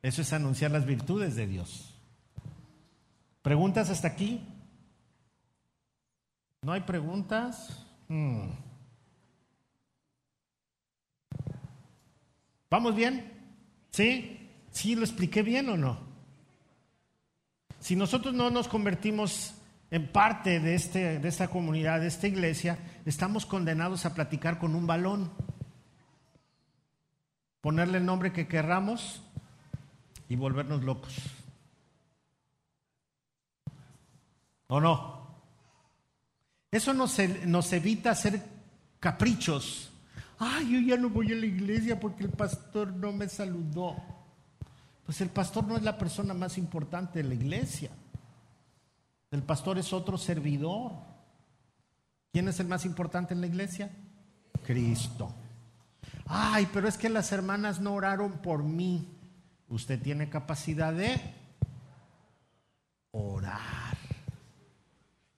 Eso 0.01 0.21
es 0.21 0.31
anunciar 0.33 0.71
las 0.71 0.85
virtudes 0.85 1.35
de 1.35 1.47
Dios. 1.47 1.95
¿Preguntas 3.41 3.89
hasta 3.89 4.07
aquí? 4.07 4.41
¿No 6.61 6.73
hay 6.73 6.81
preguntas? 6.81 7.85
Hmm. 8.07 8.49
¿Vamos 12.69 12.95
bien? 12.95 13.33
¿Sí? 13.91 14.49
¿Sí 14.71 14.95
lo 14.95 15.03
expliqué 15.03 15.41
bien 15.41 15.69
o 15.69 15.77
no? 15.77 15.99
Si 17.79 17.95
nosotros 17.95 18.33
no 18.33 18.51
nos 18.51 18.67
convertimos 18.67 19.55
en 19.89 20.11
parte 20.11 20.59
de, 20.59 20.75
este, 20.75 21.19
de 21.19 21.27
esta 21.27 21.47
comunidad, 21.47 22.01
de 22.01 22.07
esta 22.07 22.27
iglesia, 22.27 22.77
estamos 23.05 23.45
condenados 23.45 24.05
a 24.05 24.13
platicar 24.13 24.59
con 24.59 24.75
un 24.75 24.85
balón. 24.85 25.31
Ponerle 27.61 27.97
el 27.97 28.05
nombre 28.05 28.31
que 28.31 28.47
querramos 28.47 29.23
y 30.29 30.35
volvernos 30.35 30.83
locos. 30.83 31.13
¿O 34.67 34.79
no? 34.79 35.27
Eso 36.71 36.93
nos, 36.93 37.17
nos 37.45 37.73
evita 37.73 38.11
hacer 38.11 38.41
caprichos. 38.99 39.91
Ay, 40.37 40.71
yo 40.71 40.79
ya 40.79 41.01
no 41.01 41.09
voy 41.09 41.33
a 41.33 41.35
la 41.35 41.47
iglesia 41.47 41.99
porque 41.99 42.23
el 42.23 42.29
pastor 42.29 42.93
no 42.93 43.11
me 43.11 43.27
saludó. 43.27 43.95
Pues 45.05 45.19
el 45.21 45.29
pastor 45.29 45.67
no 45.67 45.75
es 45.75 45.81
la 45.81 45.97
persona 45.97 46.35
más 46.35 46.59
importante 46.59 47.23
de 47.23 47.27
la 47.27 47.33
iglesia. 47.33 47.89
El 49.31 49.41
pastor 49.41 49.79
es 49.79 49.91
otro 49.91 50.17
servidor. 50.17 50.91
¿Quién 52.31 52.47
es 52.47 52.59
el 52.59 52.67
más 52.67 52.85
importante 52.85 53.33
en 53.33 53.41
la 53.41 53.47
iglesia? 53.47 53.91
Cristo. 54.63 55.33
Ay, 56.27 56.69
pero 56.71 56.87
es 56.87 56.97
que 56.97 57.09
las 57.09 57.31
hermanas 57.31 57.79
no 57.81 57.95
oraron 57.95 58.33
por 58.33 58.63
mí. 58.63 59.07
Usted 59.69 60.01
tiene 60.01 60.29
capacidad 60.29 60.93
de 60.93 61.19
orar. 63.11 63.97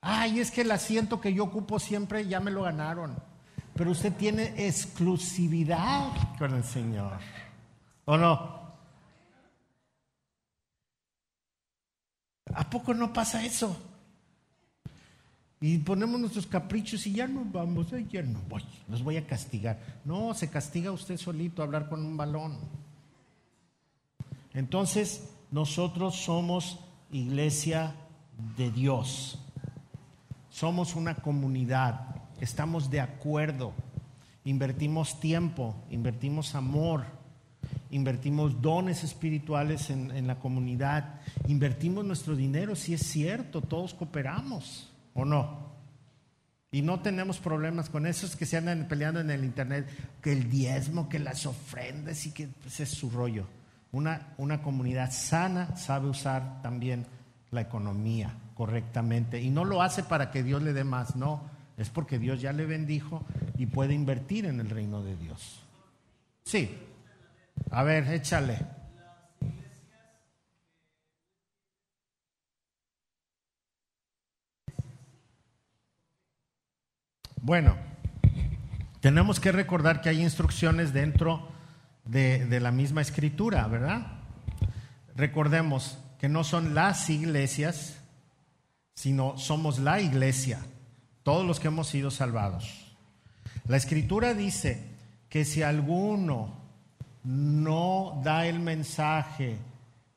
Ay, 0.00 0.40
es 0.40 0.50
que 0.50 0.62
el 0.62 0.70
asiento 0.70 1.20
que 1.20 1.32
yo 1.32 1.44
ocupo 1.44 1.78
siempre 1.78 2.26
ya 2.26 2.40
me 2.40 2.50
lo 2.50 2.62
ganaron. 2.62 3.16
Pero 3.74 3.90
usted 3.90 4.12
tiene 4.14 4.66
exclusividad 4.66 6.36
con 6.38 6.54
el 6.54 6.64
Señor. 6.64 7.18
¿O 8.04 8.16
no? 8.16 8.62
¿A 12.54 12.68
poco 12.68 12.92
no 12.92 13.12
pasa 13.12 13.44
eso? 13.44 13.76
Y 15.60 15.78
ponemos 15.78 16.18
nuestros 16.18 16.46
caprichos 16.46 17.06
y 17.06 17.12
ya 17.12 17.28
no 17.28 17.44
vamos, 17.44 17.86
ya 18.10 18.22
no 18.22 18.40
voy, 18.48 18.64
los 18.88 19.02
voy 19.02 19.16
a 19.16 19.26
castigar. 19.26 19.78
No, 20.04 20.34
se 20.34 20.50
castiga 20.50 20.90
usted 20.90 21.16
solito 21.16 21.62
a 21.62 21.66
hablar 21.66 21.88
con 21.88 22.04
un 22.04 22.16
balón. 22.16 22.58
Entonces, 24.54 25.28
nosotros 25.50 26.16
somos 26.16 26.78
iglesia 27.10 27.94
de 28.56 28.70
Dios. 28.70 29.38
Somos 30.50 30.96
una 30.96 31.14
comunidad, 31.14 32.16
estamos 32.40 32.90
de 32.90 33.00
acuerdo, 33.00 33.72
invertimos 34.44 35.18
tiempo, 35.18 35.74
invertimos 35.90 36.54
amor, 36.54 37.06
invertimos 37.90 38.60
dones 38.60 39.02
espirituales 39.02 39.88
en, 39.88 40.26
la 40.26 40.38
comunidad, 40.38 41.20
invertimos 41.48 42.04
nuestro 42.04 42.36
dinero, 42.36 42.76
si 42.76 42.92
es 42.92 43.02
cierto, 43.02 43.62
todos 43.62 43.94
cooperamos, 43.94 44.92
¿o 45.14 45.24
no? 45.24 45.72
Y 46.70 46.82
no 46.82 47.00
tenemos 47.00 47.38
problemas 47.38 47.88
con 47.88 48.06
esos 48.06 48.36
que 48.36 48.46
se 48.46 48.56
andan 48.58 48.88
peleando 48.88 49.20
en 49.20 49.30
el 49.30 49.44
internet, 49.44 49.86
que 50.22 50.32
el 50.32 50.50
diezmo, 50.50 51.08
que 51.08 51.18
las 51.18 51.46
ofrendas 51.46 52.26
y 52.26 52.32
que 52.32 52.48
ese 52.66 52.82
es 52.82 52.90
su 52.90 53.10
rollo. 53.10 53.46
Una, 53.92 54.34
una 54.38 54.62
comunidad 54.62 55.10
sana 55.12 55.76
sabe 55.76 56.08
usar 56.08 56.62
también 56.62 57.06
la 57.50 57.60
economía 57.60 58.34
correctamente 58.54 59.40
y 59.40 59.50
no 59.50 59.64
lo 59.64 59.82
hace 59.82 60.02
para 60.02 60.30
que 60.30 60.42
Dios 60.42 60.62
le 60.62 60.72
dé 60.72 60.84
más, 60.84 61.14
no, 61.14 61.42
es 61.76 61.90
porque 61.90 62.18
Dios 62.18 62.40
ya 62.40 62.52
le 62.52 62.64
bendijo 62.64 63.24
y 63.58 63.66
puede 63.66 63.94
invertir 63.94 64.46
en 64.46 64.60
el 64.60 64.70
reino 64.70 65.02
de 65.02 65.16
Dios. 65.16 65.62
Sí, 66.44 66.78
a 67.70 67.82
ver, 67.82 68.08
échale. 68.08 68.58
Bueno, 77.42 77.76
tenemos 79.00 79.40
que 79.40 79.50
recordar 79.50 80.00
que 80.00 80.08
hay 80.08 80.22
instrucciones 80.22 80.92
dentro 80.92 81.51
de, 82.04 82.60
la 82.60 82.70
misma 82.70 83.00
escritura, 83.00 83.66
¿verdad? 83.66 84.06
Recordemos 85.14 85.98
que 86.18 86.28
no 86.28 86.44
son 86.44 86.74
las 86.74 87.08
iglesias, 87.10 87.98
sino 88.94 89.38
somos 89.38 89.78
la 89.78 90.00
iglesia, 90.00 90.60
todos 91.22 91.46
los 91.46 91.60
que 91.60 91.68
hemos 91.68 91.88
sido 91.88 92.10
salvados. 92.10 92.94
La 93.66 93.76
escritura 93.76 94.34
dice 94.34 94.82
que 95.28 95.44
si 95.44 95.62
alguno 95.62 96.56
no 97.24 98.20
da 98.24 98.46
el 98.46 98.58
mensaje 98.60 99.56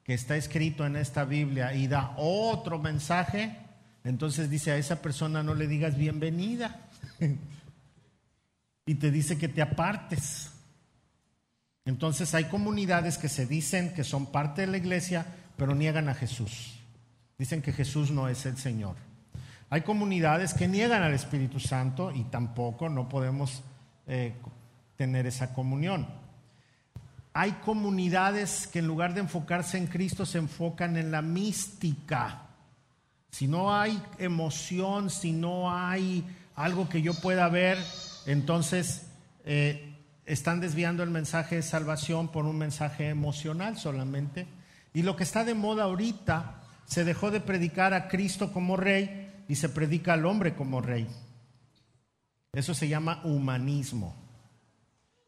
que 0.03 0.13
está 0.13 0.35
escrito 0.35 0.85
en 0.85 0.95
esta 0.95 1.25
Biblia 1.25 1.73
y 1.73 1.87
da 1.87 2.13
otro 2.17 2.79
mensaje, 2.79 3.57
entonces 4.03 4.49
dice 4.49 4.71
a 4.71 4.77
esa 4.77 5.01
persona 5.01 5.41
no 5.41 5.55
le 5.55 5.67
digas 5.67 5.97
bienvenida 5.97 6.79
y 8.85 8.95
te 8.95 9.11
dice 9.11 9.37
que 9.37 9.47
te 9.47 9.61
apartes. 9.61 10.51
Entonces 11.85 12.33
hay 12.33 12.45
comunidades 12.45 13.17
que 13.17 13.29
se 13.29 13.45
dicen 13.45 13.93
que 13.93 14.03
son 14.03 14.25
parte 14.25 14.61
de 14.61 14.67
la 14.67 14.77
iglesia, 14.77 15.25
pero 15.55 15.75
niegan 15.75 16.09
a 16.09 16.15
Jesús. 16.15 16.79
Dicen 17.37 17.61
que 17.61 17.71
Jesús 17.71 18.11
no 18.11 18.27
es 18.27 18.45
el 18.45 18.57
Señor. 18.57 18.95
Hay 19.69 19.81
comunidades 19.81 20.53
que 20.53 20.67
niegan 20.67 21.03
al 21.03 21.13
Espíritu 21.13 21.59
Santo 21.59 22.11
y 22.11 22.23
tampoco 22.25 22.89
no 22.89 23.07
podemos 23.07 23.63
eh, 24.07 24.33
tener 24.95 25.27
esa 25.27 25.53
comunión. 25.53 26.07
Hay 27.33 27.51
comunidades 27.53 28.67
que 28.67 28.79
en 28.79 28.87
lugar 28.87 29.13
de 29.13 29.19
enfocarse 29.21 29.77
en 29.77 29.87
Cristo 29.87 30.25
se 30.25 30.37
enfocan 30.37 30.97
en 30.97 31.11
la 31.11 31.21
mística. 31.21 32.43
Si 33.29 33.47
no 33.47 33.75
hay 33.75 34.01
emoción, 34.17 35.09
si 35.09 35.33
no 35.33 35.69
hay 35.69 36.23
algo 36.55 36.87
que 36.87 37.01
yo 37.01 37.13
pueda 37.13 37.49
ver, 37.49 37.77
entonces 38.25 39.07
eh, 39.43 39.94
están 40.25 40.59
desviando 40.59 41.03
el 41.03 41.09
mensaje 41.09 41.57
de 41.57 41.61
salvación 41.61 42.29
por 42.29 42.45
un 42.45 42.57
mensaje 42.57 43.09
emocional 43.09 43.77
solamente. 43.77 44.47
Y 44.93 45.03
lo 45.03 45.15
que 45.15 45.23
está 45.23 45.43
de 45.43 45.53
moda 45.53 45.83
ahorita, 45.83 46.61
se 46.85 47.03
dejó 47.03 47.31
de 47.31 47.41
predicar 47.41 47.93
a 47.93 48.07
Cristo 48.07 48.51
como 48.51 48.77
rey 48.77 49.43
y 49.47 49.55
se 49.55 49.69
predica 49.69 50.13
al 50.13 50.25
hombre 50.25 50.55
como 50.55 50.81
rey. 50.81 51.07
Eso 52.53 52.73
se 52.73 52.87
llama 52.87 53.21
humanismo. 53.23 54.15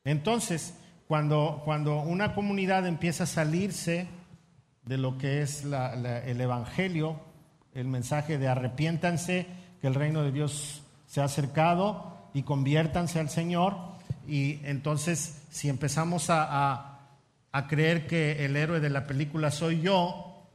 Entonces, 0.03 0.75
cuando, 1.07 1.61
cuando 1.65 2.01
una 2.01 2.33
comunidad 2.33 2.87
empieza 2.87 3.25
a 3.25 3.27
salirse 3.27 4.07
de 4.83 4.97
lo 4.97 5.17
que 5.17 5.41
es 5.41 5.65
el 5.65 6.41
Evangelio, 6.41 7.19
el 7.73 7.87
mensaje 7.87 8.37
de 8.37 8.47
arrepiéntanse, 8.47 9.45
que 9.81 9.87
el 9.87 9.95
reino 9.95 10.23
de 10.23 10.31
Dios 10.31 10.83
se 11.05 11.21
ha 11.21 11.25
acercado 11.25 12.29
y 12.33 12.43
conviértanse 12.43 13.19
al 13.19 13.29
Señor. 13.29 13.96
Y 14.27 14.59
entonces, 14.63 15.41
si 15.49 15.69
empezamos 15.69 16.29
a, 16.29 16.93
a- 17.51 17.67
creer 17.67 18.05
que 18.05 18.45
el 18.45 18.55
héroe 18.55 18.79
de 18.79 18.89
la 18.91 19.07
película 19.07 19.49
soy 19.49 19.81
yo, 19.81 20.47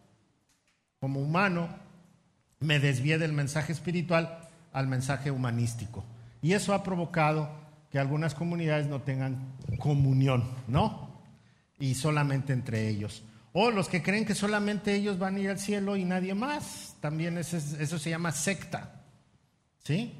como 1.01 1.21
humano, 1.21 1.69
me 2.61 2.79
desvié 2.79 3.19
del 3.19 3.33
mensaje 3.33 3.73
espiritual 3.73 4.39
al 4.73 4.87
mensaje 4.87 5.31
humanístico. 5.33 6.05
Y 6.43 6.53
eso 6.53 6.75
ha 6.75 6.85
provocado 6.85 7.51
que 7.91 7.99
algunas 7.99 8.35
comunidades 8.35 8.87
no 8.87 9.01
tengan 9.03 9.37
comunión, 9.81 10.45
¿no? 10.69 11.11
Y 11.81 11.95
solamente 11.97 12.53
entre 12.53 12.89
ellos. 12.89 13.25
O 13.53 13.71
los 13.71 13.89
que 13.89 14.03
creen 14.03 14.25
que 14.25 14.35
solamente 14.37 14.95
ellos 14.95 15.19
van 15.19 15.35
a 15.37 15.41
ir 15.41 15.51
al 15.51 15.59
cielo 15.59 15.97
y 15.97 16.05
nadie 16.05 16.35
más. 16.35 16.97
También 17.01 17.37
eso 17.37 17.99
se 17.99 18.11
llama 18.11 18.31
secta. 18.31 19.03
¿Sí? 19.83 20.15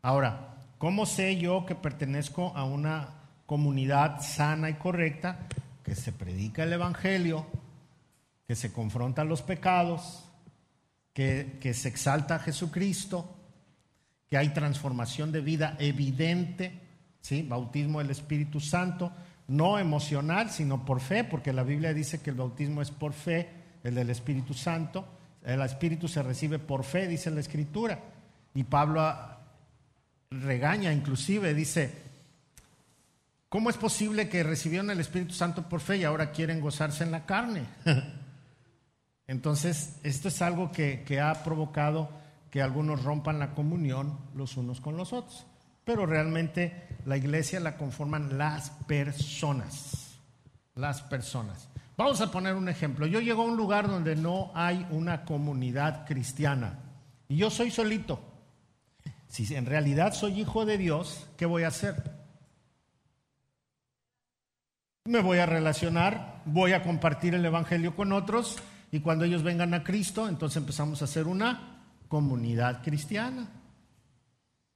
Ahora, 0.00 0.53
¿cómo 0.78 1.06
sé 1.06 1.36
yo 1.36 1.66
que 1.66 1.74
pertenezco 1.74 2.52
a 2.56 2.64
una 2.64 3.08
comunidad 3.46 4.20
sana 4.22 4.70
y 4.70 4.74
correcta 4.74 5.46
que 5.82 5.94
se 5.94 6.12
predica 6.12 6.62
el 6.62 6.72
Evangelio, 6.72 7.46
que 8.46 8.56
se 8.56 8.72
confrontan 8.72 9.28
los 9.28 9.42
pecados, 9.42 10.24
que, 11.12 11.58
que 11.60 11.74
se 11.74 11.88
exalta 11.88 12.36
a 12.36 12.38
Jesucristo, 12.38 13.36
que 14.28 14.36
hay 14.38 14.48
transformación 14.50 15.30
de 15.30 15.40
vida 15.40 15.76
evidente, 15.78 16.80
¿sí? 17.20 17.42
bautismo 17.42 17.98
del 18.00 18.10
Espíritu 18.10 18.60
Santo, 18.60 19.12
no 19.48 19.78
emocional, 19.78 20.50
sino 20.50 20.84
por 20.84 21.00
fe, 21.00 21.24
porque 21.24 21.52
la 21.52 21.62
Biblia 21.62 21.92
dice 21.92 22.20
que 22.20 22.30
el 22.30 22.36
bautismo 22.36 22.82
es 22.82 22.90
por 22.90 23.12
fe, 23.12 23.50
el 23.82 23.94
del 23.94 24.10
Espíritu 24.10 24.54
Santo, 24.54 25.06
el 25.44 25.60
Espíritu 25.60 26.08
se 26.08 26.22
recibe 26.22 26.58
por 26.58 26.84
fe, 26.84 27.06
dice 27.06 27.30
la 27.30 27.40
Escritura. 27.40 28.00
Y 28.54 28.64
Pablo 28.64 29.02
regaña 30.30 30.92
inclusive, 30.92 31.54
dice, 31.54 32.02
¿cómo 33.48 33.70
es 33.70 33.76
posible 33.76 34.28
que 34.28 34.42
recibieron 34.42 34.90
el 34.90 35.00
Espíritu 35.00 35.34
Santo 35.34 35.68
por 35.68 35.80
fe 35.80 35.98
y 35.98 36.04
ahora 36.04 36.32
quieren 36.32 36.60
gozarse 36.60 37.04
en 37.04 37.10
la 37.10 37.26
carne? 37.26 37.66
Entonces, 39.26 39.96
esto 40.02 40.28
es 40.28 40.42
algo 40.42 40.70
que, 40.70 41.02
que 41.06 41.20
ha 41.20 41.42
provocado 41.42 42.10
que 42.50 42.62
algunos 42.62 43.02
rompan 43.02 43.38
la 43.38 43.54
comunión 43.54 44.18
los 44.34 44.56
unos 44.56 44.80
con 44.80 44.96
los 44.96 45.12
otros. 45.12 45.46
Pero 45.84 46.06
realmente 46.06 46.88
la 47.04 47.16
iglesia 47.16 47.60
la 47.60 47.76
conforman 47.76 48.38
las 48.38 48.70
personas. 48.70 50.18
Las 50.74 51.02
personas. 51.02 51.68
Vamos 51.96 52.20
a 52.20 52.30
poner 52.30 52.54
un 52.54 52.68
ejemplo. 52.68 53.06
Yo 53.06 53.20
llego 53.20 53.42
a 53.42 53.46
un 53.46 53.56
lugar 53.56 53.88
donde 53.88 54.16
no 54.16 54.50
hay 54.54 54.86
una 54.90 55.24
comunidad 55.24 56.06
cristiana 56.06 56.78
y 57.28 57.36
yo 57.36 57.50
soy 57.50 57.70
solito. 57.70 58.20
Si 59.34 59.52
en 59.56 59.66
realidad 59.66 60.14
soy 60.14 60.42
hijo 60.42 60.64
de 60.64 60.78
Dios, 60.78 61.26
¿qué 61.36 61.44
voy 61.44 61.64
a 61.64 61.68
hacer? 61.68 61.96
Me 65.06 65.22
voy 65.22 65.38
a 65.38 65.46
relacionar, 65.46 66.40
voy 66.44 66.72
a 66.72 66.84
compartir 66.84 67.34
el 67.34 67.44
Evangelio 67.44 67.96
con 67.96 68.12
otros 68.12 68.58
y 68.92 69.00
cuando 69.00 69.24
ellos 69.24 69.42
vengan 69.42 69.74
a 69.74 69.82
Cristo, 69.82 70.28
entonces 70.28 70.58
empezamos 70.58 71.02
a 71.02 71.06
hacer 71.06 71.26
una 71.26 71.82
comunidad 72.06 72.80
cristiana. 72.84 73.48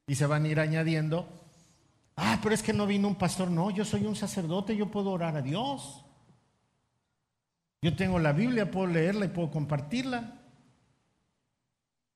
Y 0.09 0.17
se 0.17 0.27
van 0.27 0.45
a 0.45 0.49
ir 0.49 0.59
añadiendo, 0.59 1.29
ah, 2.17 2.41
pero 2.43 2.53
es 2.53 2.65
que 2.65 2.73
no 2.73 2.85
vino 2.89 3.07
un 3.07 3.15
pastor, 3.15 3.53
no, 3.53 3.71
yo 3.71 3.85
soy 3.85 4.07
un 4.07 4.17
sacerdote, 4.17 4.77
yo 4.77 4.91
puedo 4.91 5.13
orar 5.13 5.37
a 5.37 5.43
Dios. 5.43 6.05
Yo 7.81 7.95
tengo 7.95 8.19
la 8.19 8.33
Biblia, 8.33 8.73
puedo 8.73 8.89
leerla 8.89 9.27
y 9.27 9.29
puedo 9.29 9.53
compartirla. 9.53 10.38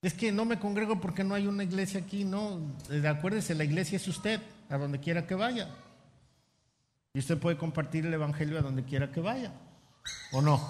Es 0.02 0.14
que 0.14 0.32
no 0.32 0.44
me 0.44 0.58
congrego 0.58 1.00
porque 1.00 1.22
no 1.22 1.34
hay 1.36 1.46
una 1.46 1.62
iglesia 1.62 2.00
aquí, 2.00 2.24
no. 2.24 2.60
Eh, 2.90 3.06
Acuérdese, 3.06 3.54
la 3.54 3.62
iglesia 3.64 3.96
es 3.96 4.08
usted, 4.08 4.40
a 4.68 4.76
donde 4.76 4.98
quiera 4.98 5.26
que 5.26 5.36
vaya. 5.36 5.68
Y 7.14 7.20
usted 7.20 7.38
puede 7.38 7.56
compartir 7.56 8.04
el 8.06 8.14
Evangelio 8.14 8.58
a 8.58 8.62
donde 8.62 8.82
quiera 8.84 9.12
que 9.12 9.20
vaya, 9.20 9.52
¿o 10.32 10.42
no? 10.42 10.60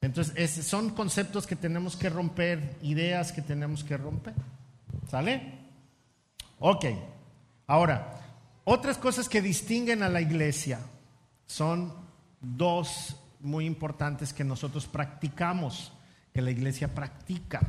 Entonces, 0.00 0.34
es- 0.36 0.66
son 0.66 0.90
conceptos 0.90 1.46
que 1.46 1.54
tenemos 1.54 1.94
que 1.96 2.10
romper, 2.10 2.76
ideas 2.82 3.30
que 3.30 3.40
tenemos 3.42 3.84
que 3.84 3.96
romper. 3.96 4.34
¿Sale? 5.08 5.58
Ok. 6.58 6.86
Ahora, 7.68 8.18
otras 8.64 8.98
cosas 8.98 9.28
que 9.28 9.40
distinguen 9.40 10.02
a 10.02 10.08
la 10.08 10.20
iglesia 10.20 10.80
son 11.46 11.94
dos 12.40 13.14
muy 13.38 13.64
importantes 13.66 14.32
que 14.32 14.42
nosotros 14.42 14.86
practicamos, 14.86 15.92
que 16.34 16.42
la 16.42 16.50
iglesia 16.50 16.92
practica. 16.92 17.60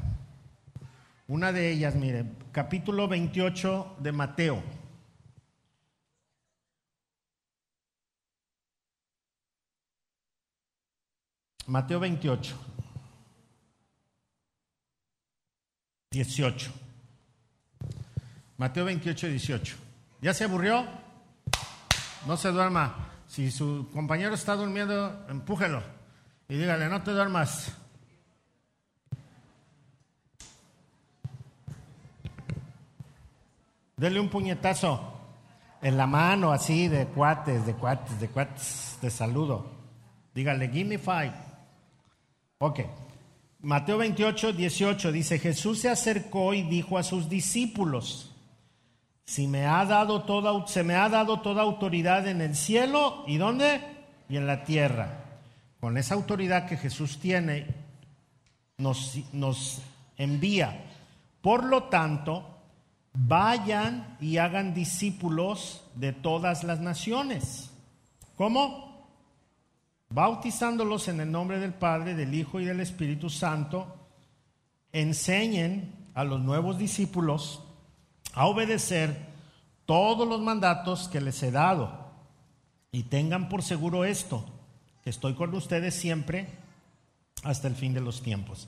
Una 1.28 1.52
de 1.52 1.72
ellas, 1.72 1.96
mire, 1.96 2.26
capítulo 2.52 3.08
28 3.08 3.98
de 4.00 4.12
Mateo. 4.12 4.64
Mateo 11.68 12.00
28. 12.00 12.56
18. 16.12 16.72
Mateo 18.58 18.86
28, 18.86 19.28
18. 19.28 19.78
¿Ya 20.22 20.34
se 20.34 20.44
aburrió? 20.44 20.86
No 22.28 22.38
se 22.38 22.50
duerma. 22.50 23.10
Si 23.28 23.50
su 23.50 23.90
compañero 23.92 24.36
está 24.36 24.56
durmiendo, 24.56 25.26
empújelo 25.30 25.82
y 26.48 26.58
dígale, 26.58 26.88
no 26.88 27.02
te 27.02 27.12
duermas. 27.12 27.76
Dele 33.96 34.20
un 34.20 34.30
puñetazo 34.30 35.14
en 35.82 35.98
la 35.98 36.08
mano, 36.08 36.52
así, 36.52 36.88
de 36.88 37.08
cuates, 37.08 37.66
de 37.66 37.74
cuates, 37.74 38.20
de 38.20 38.30
cuates, 38.30 38.98
de 39.02 39.12
saludo. 39.12 39.70
Dígale, 40.34 40.70
give 40.70 40.86
me 40.86 40.98
five. 40.98 41.34
Ok. 42.60 42.80
Mateo 43.60 43.98
28, 43.98 44.54
18 44.54 45.12
dice, 45.12 45.40
Jesús 45.40 45.80
se 45.80 45.90
acercó 45.90 46.54
y 46.54 46.64
dijo 46.64 46.98
a 46.98 47.04
sus 47.04 47.30
discípulos, 47.30 48.34
si 49.26 49.48
me 49.48 49.66
ha 49.66 49.86
dado 49.86 50.24
toda, 50.24 50.68
se 50.68 50.84
me 50.84 50.96
ha 50.96 51.08
dado 51.08 51.42
toda 51.42 51.62
autoridad 51.62 52.28
en 52.28 52.42
el 52.42 52.56
cielo 52.56 53.24
y 53.28 53.38
dónde? 53.38 53.82
Y 54.28 54.38
en 54.38 54.48
la 54.48 54.64
tierra. 54.64 55.40
Con 55.80 55.98
esa 55.98 56.16
autoridad 56.16 56.66
que 56.66 56.78
Jesús 56.78 57.20
tiene, 57.20 57.68
nos, 58.78 59.18
nos 59.34 59.82
envía. 60.18 60.84
Por 61.42 61.64
lo 61.66 61.84
tanto, 61.84 62.53
vayan 63.14 64.18
y 64.20 64.38
hagan 64.38 64.74
discípulos 64.74 65.84
de 65.96 66.14
todas 66.14 66.64
las 66.64 66.80
naciones. 66.80 67.70
¿Cómo? 68.38 68.94
bautizándolos 70.14 71.08
en 71.08 71.20
el 71.22 71.32
nombre 71.32 71.60
del 71.60 71.74
Padre, 71.74 72.14
del 72.14 72.36
Hijo 72.36 72.60
y 72.60 72.66
del 72.66 72.80
Espíritu 72.80 73.30
Santo, 73.32 73.96
enseñen 74.92 75.92
a 76.14 76.24
los 76.24 76.40
nuevos 76.40 76.78
discípulos 76.78 77.64
a 78.34 78.46
obedecer 78.46 79.18
todos 79.86 80.28
los 80.28 80.40
mandatos 80.40 81.08
que 81.08 81.20
les 81.20 81.42
he 81.42 81.50
dado. 81.50 82.12
Y 82.92 83.04
tengan 83.04 83.50
por 83.50 83.64
seguro 83.64 84.06
esto, 84.06 84.46
que 85.04 85.10
estoy 85.10 85.34
con 85.34 85.54
ustedes 85.56 85.96
siempre 85.96 86.48
hasta 87.42 87.68
el 87.68 87.76
fin 87.76 87.96
de 87.96 88.02
los 88.02 88.22
tiempos. 88.22 88.68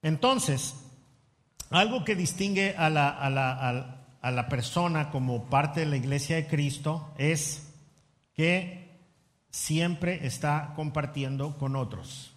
Entonces, 0.00 0.74
algo 1.72 2.04
que 2.04 2.14
distingue 2.14 2.74
a 2.76 2.90
la, 2.90 3.08
a 3.08 3.30
la, 3.30 3.98
a 4.20 4.30
la- 4.30 4.48
persona 4.48 5.10
como 5.10 5.44
parte 5.46 5.80
de 5.80 5.86
la 5.86 5.96
iglesia 5.96 6.36
de 6.36 6.46
Cristo 6.46 7.12
es 7.18 7.72
que 8.34 9.00
siempre 9.50 10.26
está 10.26 10.72
compartiendo 10.76 11.56
con 11.58 11.76
otros. 11.76 12.34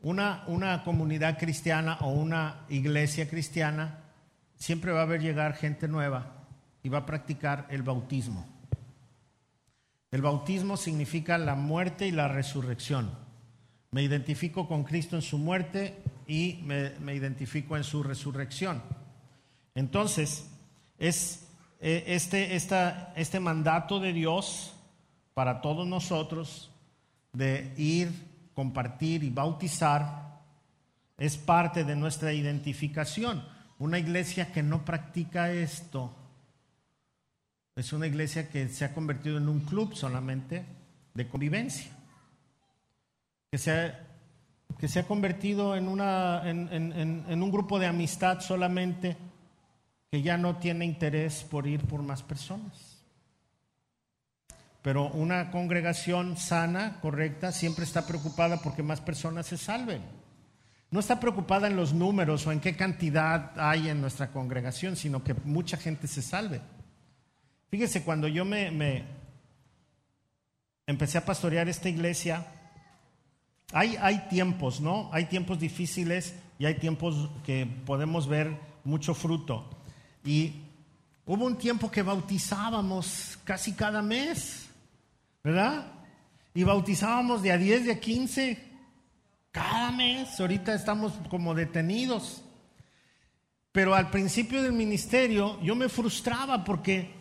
Una, 0.00 0.44
una 0.46 0.84
comunidad 0.84 1.38
cristiana 1.38 1.98
o 2.00 2.10
una 2.10 2.64
iglesia 2.68 3.28
cristiana 3.28 3.98
siempre 4.56 4.92
va 4.92 5.02
a 5.02 5.06
ver 5.06 5.20
llegar 5.20 5.54
gente 5.54 5.88
nueva 5.88 6.32
y 6.82 6.88
va 6.88 6.98
a 6.98 7.06
practicar 7.06 7.66
el 7.70 7.82
bautismo. 7.82 8.46
El 10.12 10.22
bautismo 10.22 10.76
significa 10.76 11.36
la 11.36 11.56
muerte 11.56 12.06
y 12.06 12.12
la 12.12 12.28
resurrección. 12.28 13.10
Me 13.90 14.02
identifico 14.02 14.68
con 14.68 14.84
Cristo 14.84 15.16
en 15.16 15.22
su 15.22 15.38
muerte 15.38 16.02
y 16.26 16.60
me, 16.64 16.90
me 17.00 17.14
identifico 17.14 17.76
en 17.76 17.84
su 17.84 18.02
resurrección. 18.02 18.82
Entonces, 19.74 20.48
es 20.98 21.46
eh, 21.80 22.04
este, 22.08 22.56
esta- 22.56 23.12
este 23.16 23.38
mandato 23.40 24.00
de 24.00 24.12
Dios 24.12 24.74
para 25.34 25.60
todos 25.60 25.86
nosotros 25.86 26.70
de 27.32 27.74
ir, 27.76 28.10
compartir 28.54 29.22
y 29.22 29.30
bautizar 29.30 30.40
es 31.18 31.36
parte 31.36 31.84
de 31.84 31.94
nuestra 31.96 32.32
identificación. 32.32 33.44
Una 33.78 33.98
iglesia 33.98 34.52
que 34.52 34.62
no 34.62 34.84
practica 34.84 35.52
esto 35.52 36.14
es 37.74 37.92
una 37.92 38.06
iglesia 38.06 38.48
que 38.48 38.68
se 38.70 38.86
ha 38.86 38.94
convertido 38.94 39.36
en 39.36 39.48
un 39.50 39.60
club 39.60 39.94
solamente 39.94 40.64
de 41.12 41.28
convivencia. 41.28 41.92
que 43.50 43.58
se 43.58 43.70
ha, 43.70 44.05
que 44.78 44.88
se 44.88 45.00
ha 45.00 45.06
convertido 45.06 45.74
en, 45.76 45.88
una, 45.88 46.42
en, 46.48 46.68
en- 46.70 47.42
un 47.42 47.50
grupo 47.50 47.78
de 47.78 47.86
amistad 47.86 48.40
solamente, 48.40 49.16
que 50.10 50.22
ya 50.22 50.36
no 50.36 50.56
tiene 50.56 50.84
interés 50.84 51.44
por 51.44 51.66
ir 51.66 51.80
por 51.80 52.02
más 52.02 52.22
personas. 52.22 53.02
Pero 54.82 55.08
una 55.08 55.50
congregación 55.50 56.36
sana, 56.36 57.00
correcta, 57.00 57.50
siempre 57.52 57.84
está 57.84 58.06
preocupada 58.06 58.58
porque 58.58 58.82
más 58.82 59.00
personas 59.00 59.46
se 59.46 59.56
salven. 59.56 60.02
No 60.90 61.00
está 61.00 61.18
preocupada 61.18 61.66
en 61.66 61.74
los 61.74 61.92
números 61.92 62.46
o 62.46 62.52
en 62.52 62.60
qué 62.60 62.76
cantidad 62.76 63.52
hay 63.58 63.88
en 63.88 64.00
nuestra 64.00 64.28
congregación, 64.30 64.94
sino 64.94 65.24
que 65.24 65.34
mucha 65.44 65.76
gente 65.76 66.06
se 66.06 66.22
salve. 66.22 66.60
Fíjese, 67.68 68.04
cuando 68.04 68.28
yo 68.28 68.44
me 68.44 69.04
empecé 70.86 71.18
a 71.18 71.24
pastorear 71.24 71.68
esta 71.68 71.88
iglesia, 71.88 72.46
hay, 73.72 73.96
hay 74.00 74.28
tiempos, 74.28 74.80
¿no? 74.80 75.10
Hay 75.12 75.26
tiempos 75.26 75.58
difíciles 75.58 76.34
y 76.58 76.66
hay 76.66 76.74
tiempos 76.74 77.28
que 77.44 77.66
podemos 77.84 78.28
ver 78.28 78.56
mucho 78.84 79.14
fruto. 79.14 79.68
Y 80.24 80.52
hubo 81.24 81.44
un 81.44 81.58
tiempo 81.58 81.90
que 81.90 82.02
bautizábamos 82.02 83.38
casi 83.44 83.72
cada 83.72 84.02
mes, 84.02 84.68
¿verdad? 85.42 85.92
Y 86.54 86.64
bautizábamos 86.64 87.42
de 87.42 87.52
a 87.52 87.58
10, 87.58 87.86
de 87.86 87.92
a 87.92 88.00
15, 88.00 88.64
cada 89.50 89.90
mes. 89.90 90.40
Ahorita 90.40 90.74
estamos 90.74 91.12
como 91.28 91.54
detenidos. 91.54 92.42
Pero 93.72 93.94
al 93.94 94.10
principio 94.10 94.62
del 94.62 94.72
ministerio 94.72 95.60
yo 95.60 95.74
me 95.74 95.90
frustraba 95.90 96.64
porque 96.64 97.15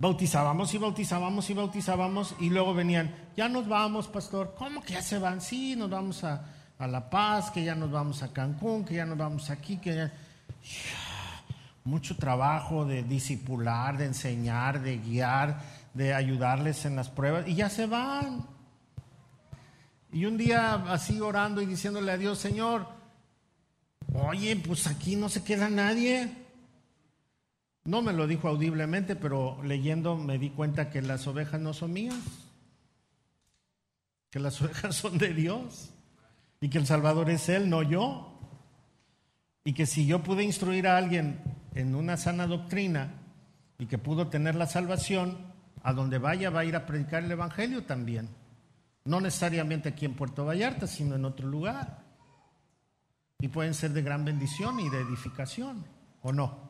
bautizábamos 0.00 0.72
y 0.74 0.78
bautizábamos 0.78 1.50
y 1.50 1.54
bautizábamos 1.54 2.34
y 2.40 2.48
luego 2.48 2.74
venían, 2.74 3.14
ya 3.36 3.48
nos 3.48 3.68
vamos, 3.68 4.08
pastor. 4.08 4.54
¿Cómo 4.58 4.82
que 4.82 4.94
ya 4.94 5.02
se 5.02 5.18
van? 5.18 5.40
Sí, 5.40 5.76
nos 5.76 5.90
vamos 5.90 6.24
a, 6.24 6.42
a 6.78 6.86
La 6.86 7.08
Paz, 7.08 7.50
que 7.50 7.62
ya 7.62 7.74
nos 7.74 7.90
vamos 7.90 8.22
a 8.22 8.32
Cancún, 8.32 8.84
que 8.84 8.94
ya 8.94 9.06
nos 9.06 9.18
vamos 9.18 9.50
aquí, 9.50 9.76
que 9.76 9.94
ya... 9.94 10.12
Mucho 11.84 12.16
trabajo 12.16 12.84
de 12.84 13.02
discipular, 13.02 13.96
de 13.96 14.04
enseñar, 14.04 14.82
de 14.82 14.98
guiar, 14.98 15.62
de 15.94 16.12
ayudarles 16.12 16.84
en 16.84 16.94
las 16.94 17.08
pruebas 17.08 17.48
y 17.48 17.54
ya 17.54 17.70
se 17.70 17.86
van. 17.86 18.46
Y 20.12 20.26
un 20.26 20.36
día 20.36 20.74
así 20.92 21.18
orando 21.20 21.62
y 21.62 21.66
diciéndole 21.66 22.12
a 22.12 22.18
Dios, 22.18 22.38
Señor, 22.38 22.86
oye, 24.12 24.56
pues 24.56 24.86
aquí 24.86 25.16
no 25.16 25.30
se 25.30 25.42
queda 25.42 25.70
nadie. 25.70 26.39
No 27.90 28.02
me 28.02 28.12
lo 28.12 28.28
dijo 28.28 28.46
audiblemente, 28.46 29.16
pero 29.16 29.60
leyendo 29.64 30.16
me 30.16 30.38
di 30.38 30.50
cuenta 30.50 30.90
que 30.90 31.02
las 31.02 31.26
ovejas 31.26 31.60
no 31.60 31.74
son 31.74 31.92
mías, 31.92 32.14
que 34.30 34.38
las 34.38 34.62
ovejas 34.62 34.94
son 34.94 35.18
de 35.18 35.34
Dios 35.34 35.90
y 36.60 36.68
que 36.68 36.78
el 36.78 36.86
Salvador 36.86 37.30
es 37.30 37.48
Él, 37.48 37.68
no 37.68 37.82
yo. 37.82 38.38
Y 39.64 39.72
que 39.72 39.86
si 39.86 40.06
yo 40.06 40.22
pude 40.22 40.44
instruir 40.44 40.86
a 40.86 40.96
alguien 40.96 41.40
en 41.74 41.96
una 41.96 42.16
sana 42.16 42.46
doctrina 42.46 43.10
y 43.76 43.86
que 43.86 43.98
pudo 43.98 44.28
tener 44.28 44.54
la 44.54 44.68
salvación, 44.68 45.36
a 45.82 45.92
donde 45.92 46.18
vaya 46.18 46.48
va 46.48 46.60
a 46.60 46.64
ir 46.64 46.76
a 46.76 46.86
predicar 46.86 47.24
el 47.24 47.32
Evangelio 47.32 47.82
también. 47.86 48.28
No 49.04 49.20
necesariamente 49.20 49.88
aquí 49.88 50.04
en 50.04 50.14
Puerto 50.14 50.44
Vallarta, 50.44 50.86
sino 50.86 51.16
en 51.16 51.24
otro 51.24 51.48
lugar. 51.48 52.04
Y 53.40 53.48
pueden 53.48 53.74
ser 53.74 53.90
de 53.90 54.02
gran 54.02 54.24
bendición 54.24 54.78
y 54.78 54.88
de 54.90 55.00
edificación, 55.00 55.84
¿o 56.22 56.30
no? 56.32 56.69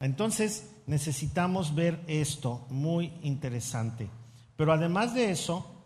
Entonces 0.00 0.70
necesitamos 0.86 1.74
ver 1.74 2.02
esto, 2.06 2.66
muy 2.70 3.12
interesante. 3.22 4.08
Pero 4.56 4.72
además 4.72 5.14
de 5.14 5.30
eso, 5.30 5.80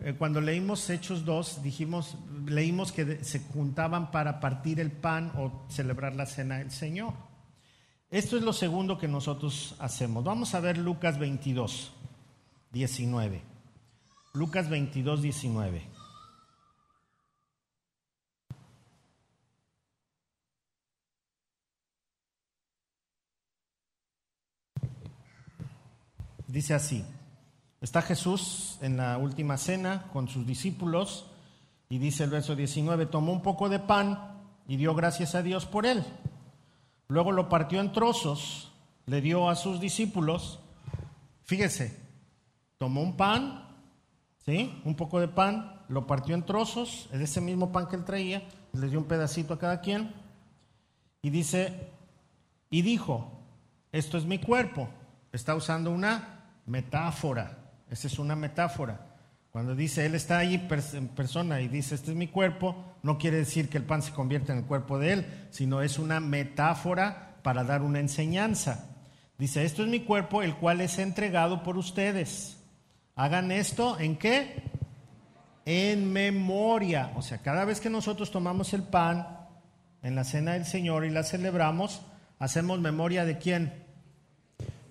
eh, 0.00 0.14
cuando 0.16 0.40
leímos 0.40 0.88
Hechos 0.90 1.24
2, 1.24 1.62
dijimos, 1.62 2.16
leímos 2.46 2.92
que 2.92 3.24
se 3.24 3.40
juntaban 3.40 4.10
para 4.10 4.40
partir 4.40 4.78
el 4.78 4.92
pan 4.92 5.32
o 5.36 5.66
celebrar 5.70 6.14
la 6.14 6.26
cena 6.26 6.58
del 6.58 6.70
Señor. 6.70 7.14
Esto 8.10 8.36
es 8.36 8.42
lo 8.42 8.52
segundo 8.52 8.98
que 8.98 9.08
nosotros 9.08 9.74
hacemos. 9.78 10.22
Vamos 10.22 10.54
a 10.54 10.60
ver 10.60 10.78
Lucas 10.78 11.18
22, 11.18 11.92
19. 12.72 13.42
Lucas 14.34 14.68
22, 14.68 15.22
19. 15.22 15.95
Dice 26.46 26.74
así, 26.74 27.04
está 27.80 28.02
Jesús 28.02 28.78
en 28.80 28.96
la 28.96 29.18
última 29.18 29.56
cena 29.56 30.04
con 30.12 30.28
sus 30.28 30.46
discípulos 30.46 31.26
y 31.88 31.98
dice 31.98 32.24
el 32.24 32.30
verso 32.30 32.54
19, 32.54 33.06
tomó 33.06 33.32
un 33.32 33.42
poco 33.42 33.68
de 33.68 33.80
pan 33.80 34.36
y 34.68 34.76
dio 34.76 34.94
gracias 34.94 35.34
a 35.34 35.42
Dios 35.42 35.66
por 35.66 35.86
él. 35.86 36.04
Luego 37.08 37.32
lo 37.32 37.48
partió 37.48 37.80
en 37.80 37.92
trozos, 37.92 38.72
le 39.06 39.20
dio 39.20 39.48
a 39.48 39.56
sus 39.56 39.80
discípulos. 39.80 40.60
Fíjese, 41.44 41.96
tomó 42.78 43.02
un 43.02 43.16
pan, 43.16 43.68
¿sí? 44.44 44.80
Un 44.84 44.94
poco 44.94 45.20
de 45.20 45.28
pan, 45.28 45.82
lo 45.88 46.06
partió 46.06 46.34
en 46.34 46.44
trozos, 46.44 47.08
es 47.12 47.20
ese 47.20 47.40
mismo 47.40 47.72
pan 47.72 47.88
que 47.88 47.96
él 47.96 48.04
traía, 48.04 48.42
le 48.72 48.88
dio 48.88 48.98
un 48.98 49.06
pedacito 49.06 49.54
a 49.54 49.58
cada 49.58 49.80
quien. 49.80 50.12
Y 51.22 51.30
dice, 51.30 51.90
y 52.70 52.82
dijo, 52.82 53.30
esto 53.92 54.18
es 54.18 54.24
mi 54.24 54.38
cuerpo. 54.38 54.88
Está 55.32 55.54
usando 55.54 55.90
una 55.90 56.35
metáfora. 56.66 57.58
Esa 57.90 58.06
es 58.06 58.18
una 58.18 58.36
metáfora. 58.36 59.06
Cuando 59.50 59.74
dice, 59.74 60.04
Él 60.04 60.14
está 60.14 60.38
allí 60.38 60.60
en 60.92 61.08
persona 61.08 61.60
y 61.60 61.68
dice, 61.68 61.94
este 61.94 62.10
es 62.10 62.16
mi 62.16 62.26
cuerpo, 62.26 62.84
no 63.02 63.16
quiere 63.16 63.38
decir 63.38 63.70
que 63.70 63.78
el 63.78 63.84
pan 63.84 64.02
se 64.02 64.12
convierta 64.12 64.52
en 64.52 64.58
el 64.58 64.64
cuerpo 64.66 64.98
de 64.98 65.12
Él, 65.14 65.26
sino 65.50 65.80
es 65.80 65.98
una 65.98 66.20
metáfora 66.20 67.36
para 67.42 67.64
dar 67.64 67.80
una 67.80 68.00
enseñanza. 68.00 68.90
Dice, 69.38 69.64
esto 69.64 69.82
es 69.82 69.88
mi 69.88 70.00
cuerpo, 70.00 70.42
el 70.42 70.56
cual 70.56 70.80
es 70.80 70.98
entregado 70.98 71.62
por 71.62 71.78
ustedes. 71.78 72.58
Hagan 73.14 73.50
esto 73.50 73.98
en 73.98 74.16
qué? 74.16 74.62
En 75.64 76.12
memoria. 76.12 77.12
O 77.16 77.22
sea, 77.22 77.38
cada 77.38 77.64
vez 77.64 77.80
que 77.80 77.88
nosotros 77.88 78.30
tomamos 78.30 78.74
el 78.74 78.82
pan 78.82 79.26
en 80.02 80.14
la 80.14 80.24
cena 80.24 80.52
del 80.52 80.66
Señor 80.66 81.04
y 81.06 81.10
la 81.10 81.22
celebramos, 81.22 82.02
hacemos 82.38 82.78
memoria 82.80 83.24
de 83.24 83.38
quién? 83.38 83.72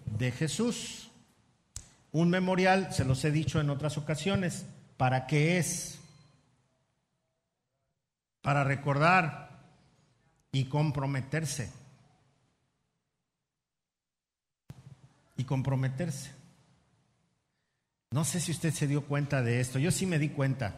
De 0.05 0.31
Jesús. 0.31 1.04
Un 2.15 2.29
memorial, 2.29 2.93
se 2.93 3.03
los 3.03 3.25
he 3.25 3.29
dicho 3.29 3.59
en 3.59 3.69
otras 3.69 3.97
ocasiones, 3.97 4.65
¿para 4.95 5.27
qué 5.27 5.57
es? 5.57 5.99
Para 8.41 8.63
recordar 8.63 9.49
y 10.53 10.63
comprometerse. 10.63 11.69
Y 15.35 15.43
comprometerse. 15.43 16.31
No 18.11 18.23
sé 18.23 18.39
si 18.39 18.53
usted 18.53 18.71
se 18.71 18.87
dio 18.87 19.03
cuenta 19.03 19.41
de 19.41 19.59
esto, 19.59 19.77
yo 19.77 19.91
sí 19.91 20.05
me 20.05 20.17
di 20.17 20.29
cuenta. 20.29 20.73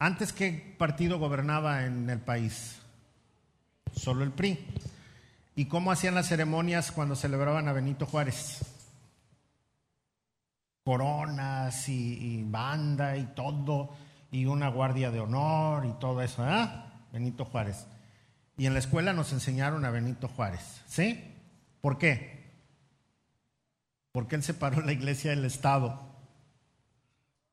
Antes, 0.00 0.32
¿qué 0.32 0.74
partido 0.76 1.20
gobernaba 1.20 1.84
en 1.86 2.10
el 2.10 2.18
país? 2.18 2.80
Solo 3.94 4.24
el 4.24 4.32
PRI. 4.32 4.58
¿Y 5.54 5.66
cómo 5.66 5.92
hacían 5.92 6.14
las 6.14 6.28
ceremonias 6.28 6.92
cuando 6.92 7.14
celebraban 7.14 7.68
a 7.68 7.72
Benito 7.72 8.06
Juárez? 8.06 8.60
Coronas 10.84 11.88
y, 11.88 12.42
banda 12.44 13.16
y 13.16 13.26
todo, 13.34 13.90
y 14.30 14.46
una 14.46 14.68
guardia 14.68 15.10
de 15.10 15.20
honor 15.20 15.84
y 15.86 15.92
todo 16.00 16.22
eso, 16.22 16.42
¿ah? 16.42 17.04
Benito 17.12 17.44
Juárez. 17.44 17.86
Y 18.56 18.66
en 18.66 18.72
la 18.72 18.78
escuela 18.80 19.12
nos 19.12 19.32
enseñaron 19.32 19.84
a 19.84 19.90
Benito 19.90 20.28
Juárez, 20.28 20.82
¿sí? 20.86 21.22
¿Por 21.80 21.98
qué? 21.98 22.50
Porque 24.10 24.36
él 24.36 24.42
separó 24.42 24.80
la 24.80 24.92
iglesia 24.92 25.30
del 25.30 25.44
Estado. 25.44 26.00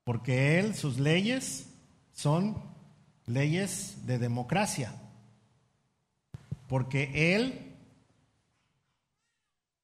Porque 0.04 0.58
él, 0.58 0.74
sus 0.74 0.98
leyes 0.98 1.68
son 2.12 2.56
leyes 3.26 4.06
de 4.06 4.18
democracia. 4.18 4.92
Porque 6.66 7.34
él 7.34 7.69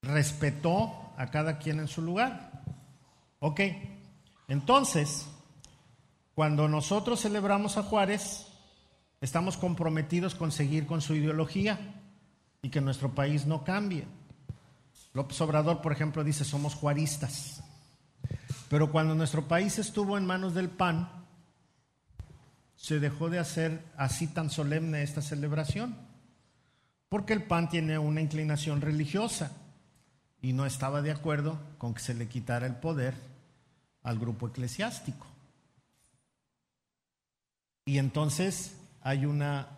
respetó 0.07 1.13
a 1.17 1.27
cada 1.27 1.59
quien 1.59 1.81
en 1.81 1.89
su 1.89 2.03
lugar. 2.03 2.63
Ok, 3.41 3.61
entonces, 4.49 5.27
cuando 6.35 6.69
nosotros 6.69 7.21
celebramos 7.21 7.77
a 7.77 7.83
Juárez, 7.83 8.47
estamos 9.21 9.57
comprometidos 9.57 10.35
con 10.35 10.53
seguir 10.53 10.87
con 10.87 11.01
su 11.01 11.15
ideología 11.15 11.79
y 12.63 12.71
que 12.71 12.81
nuestro 12.81 13.15
país 13.15 13.47
no 13.47 13.65
cambie. 13.65 14.07
López 15.13 15.41
Obrador, 15.41 15.81
por 15.81 15.93
ejemplo, 15.93 16.25
dice, 16.25 16.45
somos 16.45 16.75
juaristas. 16.75 17.63
Pero 18.69 18.91
cuando 18.91 19.15
nuestro 19.15 19.47
país 19.47 19.79
estuvo 19.79 20.19
en 20.19 20.27
manos 20.27 20.55
del 20.55 20.69
PAN, 20.69 21.09
se 22.77 23.01
dejó 23.01 23.31
de 23.31 23.39
hacer 23.39 23.85
así 23.97 24.27
tan 24.27 24.51
solemne 24.51 25.03
esta 25.03 25.23
celebración, 25.23 25.97
porque 27.09 27.33
el 27.33 27.45
PAN 27.45 27.69
tiene 27.69 27.99
una 27.99 28.21
inclinación 28.21 28.81
religiosa 28.81 29.53
y 30.41 30.53
no 30.53 30.67
estaba 30.67 31.03
de 31.03 31.11
acuerdo 31.11 31.59
con 31.79 31.95
que 31.95 32.01
se 32.01 32.15
le 32.15 32.29
quitara 32.29 32.67
el 32.67 32.77
poder 32.77 33.15
al 34.03 34.19
grupo 34.19 34.49
eclesiástico. 34.49 35.27
Y 37.85 37.99
entonces 37.99 38.77
hay 39.03 39.27
una, 39.27 39.69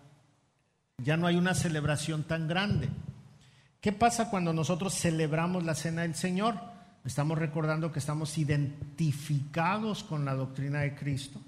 ya 0.99 1.17
no 1.17 1.27
hay 1.27 1.37
una 1.37 1.55
celebración 1.55 2.25
tan 2.25 2.49
grande. 2.49 2.89
¿Qué 3.81 3.93
pasa 3.93 4.31
cuando 4.31 4.53
nosotros 4.53 4.95
celebramos 4.95 5.65
la 5.65 5.75
cena 5.75 6.03
del 6.03 6.15
Señor? 6.15 6.57
Estamos 7.05 7.39
recordando 7.39 7.93
que 7.93 7.99
estamos 7.99 8.37
identificados 8.39 10.03
con 10.05 10.25
la 10.25 10.35
doctrina 10.35 10.81
de 10.81 10.95
Cristo. 10.95 11.41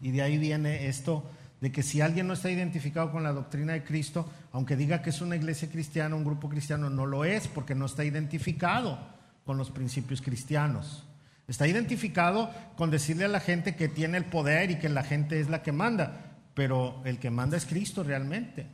Y 0.00 0.10
de 0.10 0.22
ahí 0.22 0.36
viene 0.36 0.88
esto 0.88 1.24
de 1.60 1.72
que 1.72 1.82
si 1.82 2.00
alguien 2.00 2.26
no 2.26 2.34
está 2.34 2.50
identificado 2.50 3.10
con 3.10 3.22
la 3.22 3.32
doctrina 3.32 3.72
de 3.72 3.84
Cristo, 3.84 4.30
aunque 4.52 4.76
diga 4.76 5.02
que 5.02 5.10
es 5.10 5.20
una 5.20 5.36
iglesia 5.36 5.70
cristiana, 5.70 6.14
un 6.14 6.24
grupo 6.24 6.48
cristiano, 6.48 6.90
no 6.90 7.06
lo 7.06 7.24
es 7.24 7.48
porque 7.48 7.74
no 7.74 7.86
está 7.86 8.04
identificado 8.04 8.98
con 9.44 9.56
los 9.56 9.70
principios 9.70 10.20
cristianos. 10.20 11.06
Está 11.48 11.66
identificado 11.66 12.50
con 12.76 12.90
decirle 12.90 13.24
a 13.24 13.28
la 13.28 13.40
gente 13.40 13.76
que 13.76 13.88
tiene 13.88 14.18
el 14.18 14.24
poder 14.24 14.70
y 14.70 14.78
que 14.78 14.88
la 14.88 15.04
gente 15.04 15.40
es 15.40 15.48
la 15.48 15.62
que 15.62 15.72
manda, 15.72 16.36
pero 16.54 17.00
el 17.04 17.18
que 17.18 17.30
manda 17.30 17.56
es 17.56 17.64
Cristo 17.64 18.02
realmente. 18.02 18.66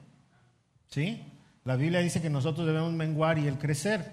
¿Sí? 0.88 1.22
La 1.64 1.76
Biblia 1.76 2.00
dice 2.00 2.20
que 2.20 2.30
nosotros 2.30 2.66
debemos 2.66 2.92
menguar 2.92 3.38
y 3.38 3.46
el 3.46 3.58
crecer, 3.58 4.10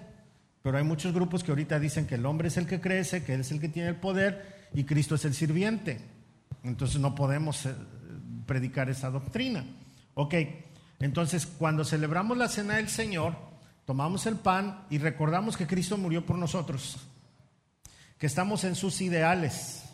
pero 0.62 0.78
hay 0.78 0.84
muchos 0.84 1.12
grupos 1.12 1.42
que 1.42 1.50
ahorita 1.50 1.80
dicen 1.80 2.06
que 2.06 2.14
el 2.16 2.26
hombre 2.26 2.48
es 2.48 2.56
el 2.58 2.66
que 2.66 2.80
crece, 2.80 3.24
que 3.24 3.34
él 3.34 3.40
es 3.40 3.50
el 3.50 3.60
que 3.60 3.68
tiene 3.68 3.88
el 3.88 3.96
poder 3.96 4.68
y 4.74 4.84
Cristo 4.84 5.14
es 5.14 5.24
el 5.24 5.34
sirviente. 5.34 5.98
Entonces 6.62 7.00
no 7.00 7.14
podemos 7.14 7.66
eh, 7.66 7.74
predicar 8.50 8.90
esa 8.90 9.10
doctrina. 9.10 9.64
Ok, 10.14 10.34
entonces 10.98 11.46
cuando 11.46 11.84
celebramos 11.84 12.36
la 12.36 12.48
cena 12.48 12.78
del 12.78 12.88
Señor, 12.88 13.36
tomamos 13.84 14.26
el 14.26 14.34
pan 14.34 14.86
y 14.90 14.98
recordamos 14.98 15.56
que 15.56 15.68
Cristo 15.68 15.96
murió 15.96 16.26
por 16.26 16.36
nosotros, 16.36 16.96
que 18.18 18.26
estamos 18.26 18.64
en 18.64 18.74
sus 18.74 19.00
ideales, 19.02 19.84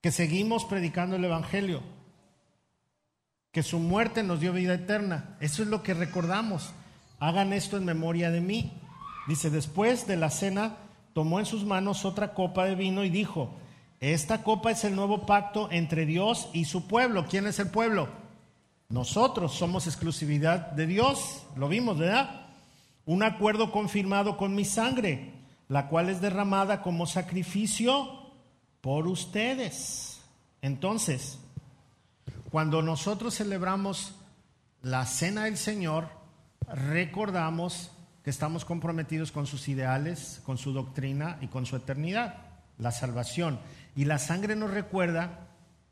que 0.00 0.10
seguimos 0.10 0.64
predicando 0.64 1.16
el 1.16 1.24
Evangelio, 1.26 1.82
que 3.52 3.62
su 3.62 3.80
muerte 3.80 4.22
nos 4.22 4.40
dio 4.40 4.54
vida 4.54 4.72
eterna. 4.72 5.36
Eso 5.40 5.62
es 5.62 5.68
lo 5.68 5.82
que 5.82 5.92
recordamos. 5.92 6.72
Hagan 7.18 7.52
esto 7.52 7.76
en 7.76 7.84
memoria 7.84 8.30
de 8.30 8.40
mí. 8.40 8.72
Dice, 9.28 9.50
después 9.50 10.06
de 10.06 10.16
la 10.16 10.30
cena, 10.30 10.78
tomó 11.12 11.38
en 11.38 11.44
sus 11.44 11.66
manos 11.66 12.06
otra 12.06 12.32
copa 12.32 12.64
de 12.64 12.76
vino 12.76 13.04
y 13.04 13.10
dijo, 13.10 13.59
esta 14.00 14.42
copa 14.42 14.70
es 14.70 14.84
el 14.84 14.96
nuevo 14.96 15.26
pacto 15.26 15.68
entre 15.70 16.06
Dios 16.06 16.48
y 16.52 16.64
su 16.64 16.86
pueblo. 16.86 17.26
¿Quién 17.28 17.46
es 17.46 17.58
el 17.58 17.68
pueblo? 17.68 18.08
Nosotros 18.88 19.54
somos 19.54 19.86
exclusividad 19.86 20.72
de 20.72 20.86
Dios. 20.86 21.42
Lo 21.54 21.68
vimos, 21.68 21.98
¿verdad? 21.98 22.46
Un 23.04 23.22
acuerdo 23.22 23.70
confirmado 23.70 24.36
con 24.36 24.54
mi 24.54 24.64
sangre, 24.64 25.32
la 25.68 25.88
cual 25.88 26.08
es 26.08 26.20
derramada 26.20 26.82
como 26.82 27.06
sacrificio 27.06 28.08
por 28.80 29.06
ustedes. 29.06 30.20
Entonces, 30.62 31.38
cuando 32.50 32.82
nosotros 32.82 33.36
celebramos 33.36 34.14
la 34.82 35.06
cena 35.06 35.44
del 35.44 35.56
Señor, 35.56 36.08
recordamos 36.66 37.92
que 38.24 38.30
estamos 38.30 38.64
comprometidos 38.64 39.30
con 39.30 39.46
sus 39.46 39.68
ideales, 39.68 40.40
con 40.44 40.58
su 40.58 40.72
doctrina 40.72 41.38
y 41.40 41.46
con 41.46 41.66
su 41.66 41.76
eternidad, 41.76 42.34
la 42.78 42.90
salvación. 42.90 43.60
Y 44.00 44.06
la 44.06 44.18
sangre 44.18 44.56
nos 44.56 44.70
recuerda 44.70 45.50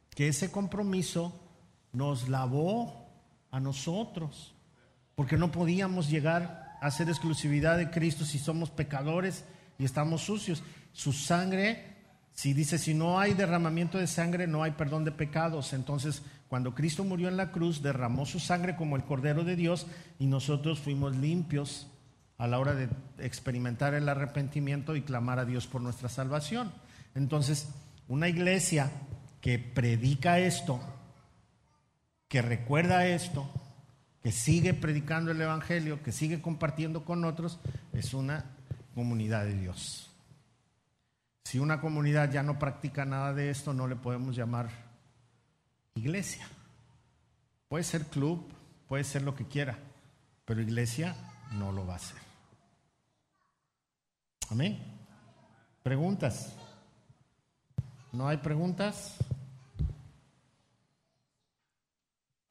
que 0.08 0.28
ese 0.28 0.50
compromiso 0.50 1.38
nos 1.92 2.30
lavó 2.30 3.06
a 3.50 3.60
nosotros, 3.60 4.54
porque 5.14 5.36
no 5.36 5.52
podíamos 5.52 6.08
llegar 6.08 6.78
a 6.80 6.90
ser 6.90 7.10
exclusividad 7.10 7.76
de 7.76 7.90
Cristo 7.90 8.24
si 8.24 8.38
somos 8.38 8.70
pecadores 8.70 9.44
y 9.78 9.84
estamos 9.84 10.22
sucios. 10.22 10.62
Su 10.94 11.12
sangre, 11.12 11.96
si 12.32 12.54
dice, 12.54 12.78
si 12.78 12.94
no 12.94 13.20
hay 13.20 13.34
derramamiento 13.34 13.98
de 13.98 14.06
sangre, 14.06 14.46
no 14.46 14.62
hay 14.62 14.70
perdón 14.70 15.04
de 15.04 15.12
pecados. 15.12 15.74
Entonces, 15.74 16.22
cuando 16.48 16.74
Cristo 16.74 17.04
murió 17.04 17.28
en 17.28 17.36
la 17.36 17.52
cruz, 17.52 17.82
derramó 17.82 18.24
su 18.24 18.40
sangre 18.40 18.74
como 18.74 18.96
el 18.96 19.04
Cordero 19.04 19.44
de 19.44 19.54
Dios 19.54 19.86
y 20.18 20.24
nosotros 20.28 20.78
fuimos 20.78 21.14
limpios 21.14 21.88
a 22.38 22.46
la 22.46 22.58
hora 22.58 22.74
de 22.74 22.88
experimentar 23.18 23.92
el 23.92 24.08
arrepentimiento 24.08 24.96
y 24.96 25.02
clamar 25.02 25.38
a 25.38 25.44
Dios 25.44 25.66
por 25.66 25.82
nuestra 25.82 26.08
salvación. 26.08 26.72
Entonces, 27.14 27.68
una 28.08 28.28
iglesia 28.28 28.90
que 29.40 29.58
predica 29.58 30.38
esto, 30.38 30.80
que 32.26 32.42
recuerda 32.42 33.06
esto, 33.06 33.48
que 34.22 34.32
sigue 34.32 34.74
predicando 34.74 35.30
el 35.30 35.40
Evangelio, 35.40 36.02
que 36.02 36.12
sigue 36.12 36.42
compartiendo 36.42 37.04
con 37.04 37.24
otros, 37.24 37.58
es 37.92 38.14
una 38.14 38.44
comunidad 38.94 39.44
de 39.44 39.54
Dios. 39.54 40.10
Si 41.44 41.58
una 41.58 41.80
comunidad 41.80 42.30
ya 42.30 42.42
no 42.42 42.58
practica 42.58 43.04
nada 43.04 43.32
de 43.32 43.50
esto, 43.50 43.72
no 43.72 43.86
le 43.86 43.96
podemos 43.96 44.36
llamar 44.36 44.70
iglesia. 45.94 46.46
Puede 47.68 47.84
ser 47.84 48.06
club, 48.06 48.46
puede 48.86 49.04
ser 49.04 49.22
lo 49.22 49.34
que 49.34 49.46
quiera, 49.46 49.78
pero 50.44 50.60
iglesia 50.60 51.14
no 51.52 51.72
lo 51.72 51.86
va 51.86 51.94
a 51.94 51.96
hacer. 51.96 52.18
Amén. 54.50 54.78
Preguntas. 55.82 56.54
¿No 58.12 58.28
hay 58.28 58.38
preguntas? 58.38 59.16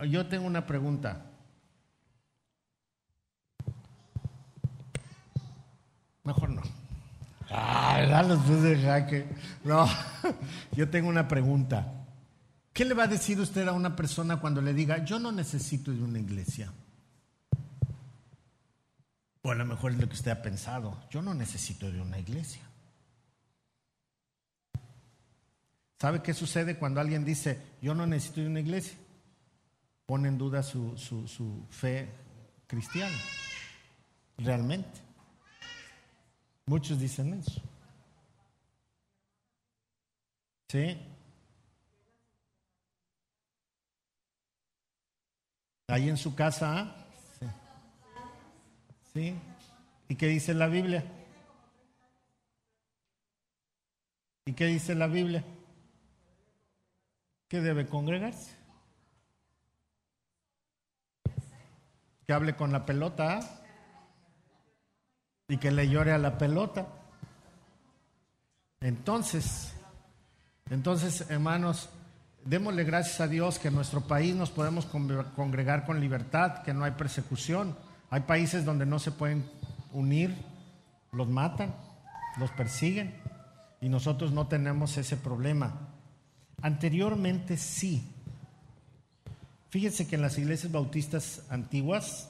Yo 0.09 0.27
tengo 0.27 0.45
una 0.45 0.65
pregunta. 0.65 1.25
Mejor 6.23 6.49
no. 6.49 6.61
Ah, 7.49 8.23
los 8.27 8.61
de 8.61 8.81
jaque. 8.81 9.27
No, 9.63 9.87
yo 10.73 10.89
tengo 10.89 11.09
una 11.09 11.27
pregunta. 11.27 11.93
¿Qué 12.73 12.85
le 12.85 12.93
va 12.93 13.03
a 13.03 13.07
decir 13.07 13.39
usted 13.39 13.67
a 13.67 13.73
una 13.73 13.95
persona 13.95 14.39
cuando 14.39 14.61
le 14.61 14.73
diga, 14.73 15.03
yo 15.03 15.17
no 15.17 15.31
necesito 15.31 15.91
de 15.91 16.03
una 16.03 16.19
iglesia? 16.19 16.71
O 19.41 19.49
a 19.49 19.55
lo 19.55 19.65
mejor 19.65 19.93
es 19.93 19.97
lo 19.97 20.07
que 20.07 20.13
usted 20.13 20.29
ha 20.29 20.41
pensado, 20.43 20.95
yo 21.09 21.21
no 21.21 21.33
necesito 21.33 21.91
de 21.91 22.01
una 22.01 22.19
iglesia. 22.19 22.66
¿Sabe 25.99 26.21
qué 26.21 26.33
sucede 26.33 26.77
cuando 26.77 27.01
alguien 27.01 27.25
dice, 27.25 27.59
yo 27.81 27.95
no 27.95 28.05
necesito 28.05 28.41
una 28.41 28.59
iglesia? 28.59 28.97
Pone 30.05 30.27
en 30.27 30.37
duda 30.37 30.61
su, 30.61 30.95
su, 30.97 31.65
fe 31.71 32.07
cristiana, 32.67 33.17
realmente. 34.37 35.01
Muchos 36.67 36.99
dicen 36.99 37.33
eso. 37.33 37.61
¿Sí? 40.69 40.97
Ahí 45.87 46.09
en 46.09 46.17
su 46.17 46.35
casa, 46.35 46.79
¿ah? 46.79 47.05
¿Sí? 49.13 49.33
¿Y 50.09 50.15
qué 50.15 50.27
dice 50.27 50.53
la 50.53 50.67
Biblia? 50.67 51.03
¿Y 54.45 54.53
qué 54.53 54.67
dice 54.67 54.93
la 54.93 55.07
Biblia? 55.07 55.43
Que 57.47 57.61
debe 57.61 57.87
congregarse. 57.87 58.55
Que 62.25 62.33
hable 62.33 62.55
con 62.55 62.71
la 62.71 62.85
pelota 62.85 63.39
¿ah? 63.39 63.61
y 65.47 65.57
que 65.57 65.71
le 65.71 65.87
llore 65.87 66.11
a 66.11 66.17
la 66.17 66.37
pelota. 66.37 66.87
Entonces, 68.81 69.73
entonces, 70.69 71.29
hermanos, 71.29 71.89
démosle 72.43 72.83
gracias 72.83 73.21
a 73.21 73.27
Dios 73.27 73.59
que 73.59 73.69
en 73.69 73.75
nuestro 73.75 74.01
país 74.01 74.35
nos 74.35 74.51
podemos 74.51 74.85
congregar 74.85 75.85
con 75.85 75.99
libertad, 75.99 76.63
que 76.63 76.73
no 76.73 76.83
hay 76.83 76.91
persecución. 76.91 77.75
Hay 78.09 78.21
países 78.21 78.65
donde 78.65 78.85
no 78.85 78.99
se 78.99 79.11
pueden 79.11 79.49
unir, 79.93 80.35
los 81.11 81.27
matan, 81.27 81.73
los 82.37 82.51
persiguen 82.51 83.15
y 83.79 83.89
nosotros 83.89 84.31
no 84.31 84.47
tenemos 84.47 84.97
ese 84.97 85.15
problema. 85.15 85.96
Anteriormente 86.61 87.57
sí. 87.57 88.03
Fíjense 89.69 90.07
que 90.07 90.15
en 90.15 90.21
las 90.21 90.37
iglesias 90.37 90.71
bautistas 90.71 91.43
antiguas, 91.49 92.29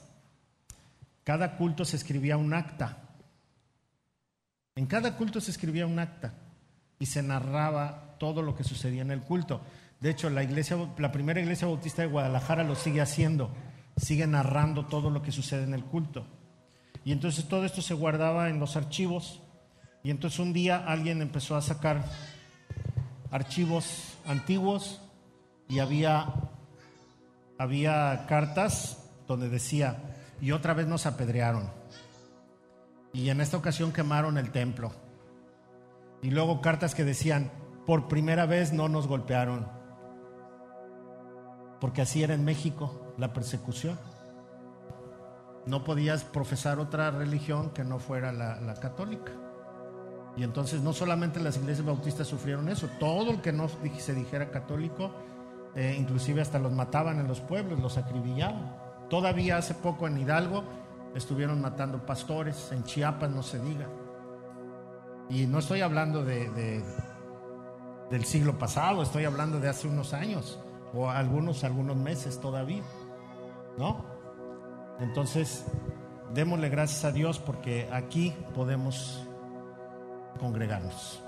cada 1.24 1.56
culto 1.58 1.86
se 1.86 1.96
escribía 1.96 2.38
un 2.38 2.54
acta. 2.54 2.98
En 4.76 4.86
cada 4.86 5.16
culto 5.16 5.40
se 5.40 5.52
escribía 5.52 5.88
un 5.88 6.00
acta 6.00 6.34
y 7.00 7.06
se 7.06 7.24
narraba 7.24 8.16
todo 8.20 8.42
lo 8.42 8.56
que 8.56 8.64
sucedía 8.64 9.02
en 9.02 9.12
el 9.12 9.22
culto. 9.22 9.62
De 10.00 10.12
hecho, 10.12 10.30
la, 10.30 10.44
iglesia, 10.44 10.78
la 10.98 11.12
primera 11.12 11.40
iglesia 11.40 11.68
bautista 11.68 12.02
de 12.02 12.08
Guadalajara 12.08 12.64
lo 12.64 12.76
sigue 12.76 13.02
haciendo, 13.02 13.52
sigue 13.96 14.28
narrando 14.28 14.86
todo 14.86 15.10
lo 15.10 15.22
que 15.22 15.32
sucede 15.32 15.64
en 15.64 15.74
el 15.74 15.84
culto. 15.84 16.26
Y 17.04 17.12
entonces 17.12 17.48
todo 17.48 17.66
esto 17.66 17.82
se 17.82 17.94
guardaba 17.94 18.50
en 18.50 18.60
los 18.60 18.76
archivos. 18.76 19.42
Y 20.04 20.12
entonces 20.12 20.40
un 20.40 20.54
día 20.54 20.84
alguien 20.86 21.22
empezó 21.22 21.56
a 21.56 21.62
sacar 21.62 22.04
archivos 23.32 24.18
antiguos 24.26 25.02
y 25.68 25.80
había, 25.80 26.34
había 27.58 28.26
cartas 28.28 29.04
donde 29.28 29.50
decía, 29.50 29.98
y 30.40 30.52
otra 30.52 30.74
vez 30.74 30.88
nos 30.88 31.06
apedrearon. 31.06 31.70
Y 33.14 33.30
en 33.30 33.42
esta 33.42 33.58
ocasión 33.58 33.92
quemaron 33.92 34.38
el 34.38 34.52
templo. 34.52 34.92
Y 36.22 36.30
luego 36.30 36.62
cartas 36.62 36.96
que 36.96 37.04
decían, 37.04 37.52
por 37.86 38.08
primera 38.08 38.46
vez 38.46 38.74
no 38.74 38.90
nos 38.90 39.08
golpearon, 39.08 39.68
porque 41.80 42.02
así 42.02 42.24
era 42.24 42.34
en 42.34 42.44
México 42.44 43.14
la 43.18 43.34
persecución. 43.34 44.00
No 45.66 45.84
podías 45.84 46.24
profesar 46.24 46.80
otra 46.80 47.12
religión 47.12 47.72
que 47.72 47.84
no 47.84 48.00
fuera 48.00 48.32
la, 48.32 48.60
la 48.62 48.76
católica. 48.76 49.32
Y 50.38 50.44
entonces 50.44 50.82
no 50.82 50.94
solamente 50.94 51.40
las 51.40 51.58
iglesias 51.58 51.86
bautistas 51.86 52.28
sufrieron 52.28 52.70
eso, 52.70 52.88
todo 53.00 53.32
el 53.32 53.42
que 53.42 53.52
no 53.52 53.68
se 53.98 54.14
dijera 54.14 54.52
católico, 54.52 55.12
eh, 55.76 55.96
inclusive 56.00 56.42
hasta 56.42 56.60
los 56.60 56.72
mataban 56.72 57.20
en 57.20 57.28
los 57.28 57.42
pueblos, 57.42 57.80
los 57.80 57.98
acribillaban. 57.98 58.76
Todavía 59.10 59.58
hace 59.58 59.74
poco 59.74 60.08
en 60.08 60.20
Hidalgo 60.20 60.64
estuvieron 61.16 61.60
matando 61.60 62.06
pastores, 62.06 62.72
en 62.72 62.84
Chiapas 62.84 63.32
no 63.32 63.42
se 63.42 63.60
diga. 63.60 63.88
Y 65.30 65.48
no 65.48 65.58
estoy 65.58 65.82
hablando 65.82 66.24
de, 66.24 66.84
del 68.12 68.26
siglo 68.26 68.60
pasado, 68.60 69.02
estoy 69.02 69.26
hablando 69.26 69.60
de 69.60 69.70
hace 69.70 69.88
unos 69.88 70.14
años 70.14 70.60
o 70.94 71.10
algunos, 71.10 71.64
algunos 71.64 71.98
meses 71.98 72.40
todavía, 72.40 72.84
¿no? 73.78 74.06
Entonces, 75.00 75.66
démosle 76.34 76.70
gracias 76.70 77.06
a 77.06 77.12
Dios 77.12 77.40
porque 77.40 77.90
aquí 77.92 78.36
podemos 78.54 79.27
congregarnos. 80.38 81.24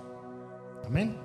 Amén. 0.86 1.18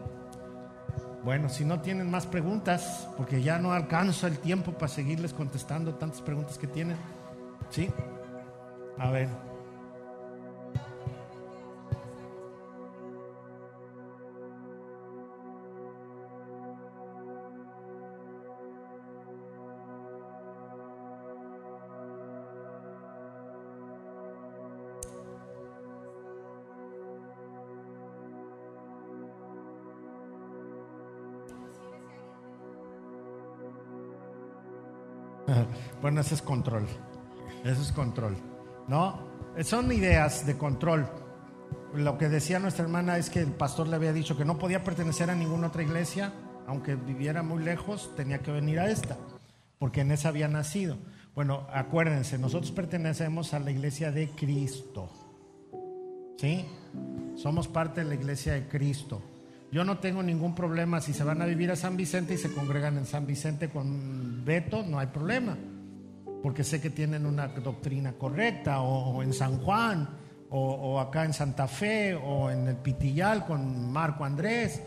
Bueno, 1.24 1.48
si 1.48 1.64
no 1.64 1.80
tienen 1.80 2.10
más 2.10 2.26
preguntas, 2.26 3.08
porque 3.16 3.42
ya 3.42 3.58
no 3.58 3.72
alcanza 3.72 4.26
el 4.26 4.38
tiempo 4.38 4.72
para 4.72 4.88
seguirles 4.88 5.32
contestando 5.32 5.94
tantas 5.94 6.20
preguntas 6.20 6.58
que 6.58 6.66
tienen, 6.66 6.98
¿sí? 7.70 7.90
A 8.98 9.10
ver. 9.10 9.28
Bueno, 36.04 36.20
ese 36.20 36.34
es 36.34 36.42
control. 36.42 36.86
Eso 37.64 37.80
es 37.80 37.90
control. 37.90 38.36
¿No? 38.88 39.26
Son 39.62 39.90
ideas 39.90 40.46
de 40.46 40.58
control. 40.58 41.08
Lo 41.94 42.18
que 42.18 42.28
decía 42.28 42.58
nuestra 42.58 42.84
hermana 42.84 43.16
es 43.16 43.30
que 43.30 43.40
el 43.40 43.52
pastor 43.52 43.88
le 43.88 43.96
había 43.96 44.12
dicho 44.12 44.36
que 44.36 44.44
no 44.44 44.58
podía 44.58 44.84
pertenecer 44.84 45.30
a 45.30 45.34
ninguna 45.34 45.68
otra 45.68 45.82
iglesia, 45.82 46.34
aunque 46.66 46.94
viviera 46.94 47.42
muy 47.42 47.64
lejos, 47.64 48.14
tenía 48.16 48.40
que 48.40 48.52
venir 48.52 48.80
a 48.80 48.90
esta, 48.90 49.16
porque 49.78 50.02
en 50.02 50.12
esa 50.12 50.28
había 50.28 50.46
nacido. 50.46 50.98
Bueno, 51.34 51.66
acuérdense, 51.72 52.36
nosotros 52.36 52.70
pertenecemos 52.70 53.54
a 53.54 53.60
la 53.60 53.70
iglesia 53.70 54.12
de 54.12 54.28
Cristo. 54.28 55.10
¿Sí? 56.36 56.66
Somos 57.34 57.66
parte 57.66 58.04
de 58.04 58.10
la 58.10 58.14
iglesia 58.16 58.52
de 58.52 58.68
Cristo. 58.68 59.22
Yo 59.72 59.84
no 59.84 59.96
tengo 60.00 60.22
ningún 60.22 60.54
problema 60.54 61.00
si 61.00 61.14
se 61.14 61.24
van 61.24 61.40
a 61.40 61.46
vivir 61.46 61.70
a 61.70 61.76
San 61.76 61.96
Vicente 61.96 62.34
y 62.34 62.36
se 62.36 62.52
congregan 62.52 62.98
en 62.98 63.06
San 63.06 63.26
Vicente 63.26 63.70
con 63.70 64.44
Beto, 64.44 64.82
no 64.82 64.98
hay 64.98 65.06
problema 65.06 65.56
porque 66.44 66.62
sé 66.62 66.78
que 66.78 66.90
tienen 66.90 67.24
una 67.24 67.48
doctrina 67.48 68.12
correcta, 68.12 68.82
o, 68.82 69.22
en 69.22 69.32
San 69.32 69.60
Juan, 69.60 70.06
o, 70.50 71.00
acá 71.00 71.24
en 71.24 71.32
Santa 71.32 71.66
Fe, 71.66 72.14
o 72.14 72.50
en 72.50 72.68
el 72.68 72.76
Pitillal 72.76 73.46
con 73.46 73.90
Marco 73.90 74.26
Andrés, 74.26 74.82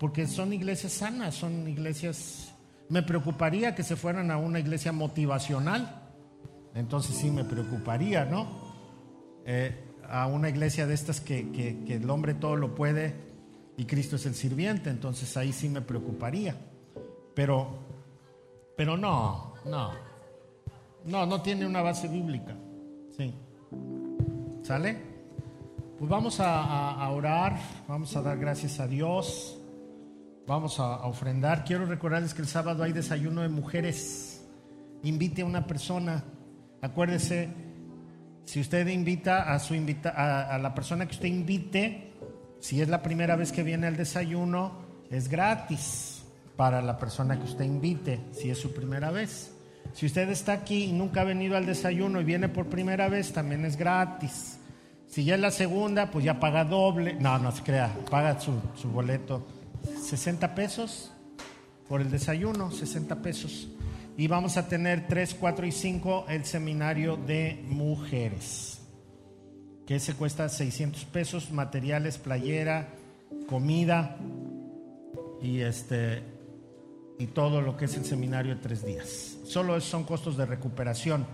porque 0.00 0.26
son 0.26 0.54
iglesias 0.54 0.92
sanas, 0.92 1.34
son 1.34 1.68
iglesias... 1.68 2.54
Me 2.88 3.02
preocuparía 3.02 3.74
que 3.74 3.82
se 3.82 3.96
fueran 3.96 4.30
a 4.30 4.38
una 4.38 4.58
iglesia 4.60 4.92
motivacional, 4.92 6.10
entonces 6.74 7.16
sí 7.16 7.30
me 7.30 7.44
preocuparía, 7.44 8.24
¿no? 8.24 8.48
Eh, 9.44 9.84
a 10.08 10.26
una 10.26 10.48
iglesia 10.48 10.86
de 10.86 10.94
estas 10.94 11.20
que, 11.20 11.52
que 11.52 11.96
el 11.96 12.08
hombre 12.08 12.32
todo 12.32 12.56
lo 12.56 12.74
puede 12.74 13.14
y 13.76 13.84
Cristo 13.84 14.16
es 14.16 14.24
el 14.24 14.34
sirviente, 14.34 14.88
entonces 14.88 15.36
ahí 15.36 15.52
sí 15.52 15.68
me 15.68 15.82
preocuparía. 15.82 16.56
Pero, 17.34 17.78
pero 18.74 18.96
no, 18.96 19.52
no. 19.66 20.13
No, 21.06 21.26
no 21.26 21.42
tiene 21.42 21.66
una 21.66 21.82
base 21.82 22.08
bíblica. 22.08 22.56
Sí. 23.16 23.34
¿Sale? 24.62 24.96
Pues 25.98 26.10
vamos 26.10 26.40
a, 26.40 27.08
orar, 27.10 27.58
vamos 27.86 28.16
a 28.16 28.22
dar 28.22 28.38
gracias 28.38 28.80
a 28.80 28.86
Dios, 28.86 29.58
vamos 30.46 30.80
a, 30.80 31.06
ofrendar. 31.06 31.64
Quiero 31.64 31.86
recordarles 31.86 32.34
que 32.34 32.42
el 32.42 32.48
sábado 32.48 32.82
hay 32.82 32.92
desayuno 32.92 33.42
de 33.42 33.48
mujeres. 33.48 34.44
Invite 35.02 35.42
a 35.42 35.44
una 35.44 35.66
persona. 35.66 36.24
Acuérdese, 36.80 37.48
si 38.44 38.60
usted 38.60 38.86
invita 38.88 39.54
a 39.54 39.58
su 39.58 39.74
invita 39.74 40.10
a, 40.10 40.54
a 40.54 40.58
la 40.58 40.74
persona 40.74 41.06
que 41.06 41.12
usted 41.12 41.28
invite, 41.28 42.12
si 42.58 42.80
es 42.80 42.88
la 42.88 43.02
primera 43.02 43.36
vez 43.36 43.52
que 43.52 43.62
viene 43.62 43.86
al 43.86 43.96
desayuno, 43.96 44.78
es 45.10 45.28
gratis 45.28 46.24
para 46.56 46.82
la 46.82 46.98
persona 46.98 47.38
que 47.38 47.44
usted 47.44 47.64
invite, 47.64 48.20
si 48.32 48.50
es 48.50 48.58
su 48.58 48.72
primera 48.72 49.10
vez. 49.10 49.53
Si 49.92 50.06
usted 50.06 50.28
está 50.30 50.52
aquí 50.52 50.84
y 50.84 50.92
nunca 50.92 51.20
ha 51.20 51.24
venido 51.24 51.56
al 51.56 51.66
desayuno 51.66 52.20
y 52.20 52.24
viene 52.24 52.48
por 52.48 52.66
primera 52.66 53.08
vez, 53.08 53.32
también 53.32 53.64
es 53.64 53.76
gratis. 53.76 54.58
Si 55.06 55.24
ya 55.24 55.34
es 55.34 55.40
la 55.40 55.50
segunda, 55.50 56.10
pues 56.10 56.24
ya 56.24 56.40
paga 56.40 56.64
doble. 56.64 57.14
No, 57.14 57.38
no 57.38 57.52
se 57.52 57.62
crea, 57.62 57.94
paga 58.10 58.40
su, 58.40 58.60
su 58.74 58.90
boleto. 58.90 59.46
60 60.02 60.54
pesos 60.54 61.12
por 61.88 62.00
el 62.00 62.10
desayuno, 62.10 62.70
60 62.70 63.22
pesos. 63.22 63.68
Y 64.16 64.26
vamos 64.26 64.56
a 64.56 64.68
tener 64.68 65.06
3, 65.06 65.36
4 65.38 65.66
y 65.66 65.72
5 65.72 66.26
el 66.28 66.44
seminario 66.44 67.16
de 67.16 67.64
mujeres, 67.68 68.80
que 69.86 69.98
se 69.98 70.14
cuesta 70.14 70.48
600 70.48 71.04
pesos, 71.06 71.50
materiales, 71.50 72.18
playera, 72.18 72.88
comida 73.48 74.16
y 75.42 75.60
este 75.60 76.22
y 77.18 77.26
todo 77.28 77.60
lo 77.60 77.76
que 77.76 77.84
es 77.86 77.96
el 77.96 78.04
seminario 78.04 78.54
de 78.54 78.60
tres 78.60 78.84
días. 78.84 79.38
Solo 79.44 79.80
son 79.80 80.04
costos 80.04 80.36
de 80.36 80.46
recuperación, 80.46 81.26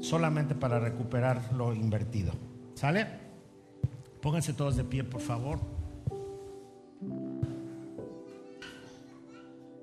solamente 0.00 0.54
para 0.54 0.78
recuperar 0.78 1.52
lo 1.52 1.74
invertido. 1.74 2.32
¿Sale? 2.74 3.06
Pónganse 4.20 4.52
todos 4.52 4.76
de 4.76 4.84
pie, 4.84 5.04
por 5.04 5.20
favor. 5.20 5.58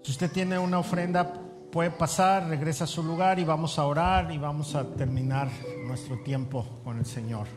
Si 0.03 0.11
usted 0.11 0.31
tiene 0.31 0.59
una 0.59 0.79
ofrenda, 0.79 1.33
puede 1.71 1.89
pasar, 1.89 2.47
regresa 2.47 2.83
a 2.83 2.87
su 2.87 3.03
lugar 3.03 3.39
y 3.39 3.43
vamos 3.43 3.79
a 3.79 3.85
orar 3.85 4.31
y 4.31 4.37
vamos 4.37 4.75
a 4.75 4.87
terminar 4.95 5.49
nuestro 5.87 6.19
tiempo 6.19 6.81
con 6.83 6.99
el 6.99 7.05
Señor. 7.05 7.47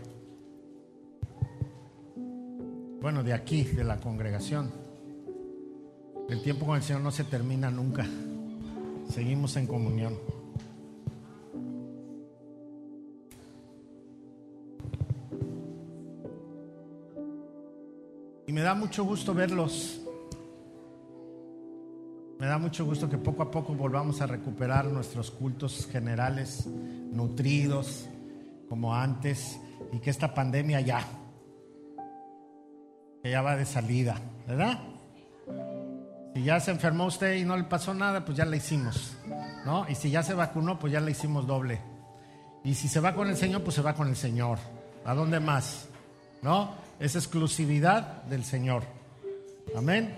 Bueno, 3.01 3.23
de 3.23 3.33
aquí, 3.33 3.63
de 3.63 3.85
la 3.85 3.99
congregación. 3.99 4.88
El 6.29 6.43
tiempo 6.43 6.67
con 6.67 6.77
el 6.77 6.83
Señor 6.83 7.01
no 7.01 7.11
se 7.11 7.25
termina 7.25 7.71
nunca. 7.71 8.07
Seguimos 9.09 9.57
en 9.57 9.67
comunión. 9.67 10.19
Y 18.47 18.53
me 18.53 18.61
da 18.61 18.75
mucho 18.75 19.05
gusto 19.05 19.33
verlos. 19.33 20.03
Me 22.39 22.47
da 22.47 22.59
mucho 22.59 22.85
gusto 22.85 23.09
que 23.09 23.17
poco 23.17 23.43
a 23.43 23.51
poco 23.51 23.75
volvamos 23.75 24.21
a 24.21 24.27
recuperar 24.27 24.85
nuestros 24.85 25.31
cultos 25.31 25.89
generales, 25.91 26.67
nutridos 26.67 28.07
como 28.69 28.95
antes, 28.95 29.59
y 29.93 29.99
que 29.99 30.11
esta 30.11 30.35
pandemia 30.35 30.81
ya, 30.83 31.05
ya 33.25 33.43
va 33.43 33.57
de 33.57 33.65
salida, 33.65 34.21
¿verdad? 34.47 34.79
Si 36.39 36.45
ya 36.45 36.61
se 36.61 36.71
enfermó 36.71 37.07
usted 37.07 37.35
y 37.35 37.45
no 37.45 37.57
le 37.57 37.65
pasó 37.65 37.93
nada, 37.93 38.25
pues 38.25 38.39
ya 38.39 38.45
la 38.45 38.55
hicimos, 38.55 39.17
¿no? 39.67 39.89
Y 39.89 39.97
si 39.97 40.09
ya 40.09 40.23
se 40.23 40.35
vacunó, 40.35 40.79
pues 40.79 40.93
ya 40.93 41.01
la 41.01 41.11
hicimos 41.11 41.49
doble. 41.49 41.81
Y 42.63 42.75
si 42.75 42.87
se 42.87 43.01
va 43.01 43.13
con 43.13 43.29
el 43.29 43.37
Señor, 43.37 43.65
pues 43.65 43.75
se 43.75 43.83
va 43.83 43.93
con 43.93 44.07
el 44.07 44.15
Señor. 44.15 44.61
¿A 45.05 45.15
dónde 45.15 45.41
más? 45.41 45.89
¿No? 46.41 46.75
Es 47.01 47.17
exclusividad 47.17 48.23
del 48.23 48.45
Señor. 48.45 48.85
Amén. 49.77 50.17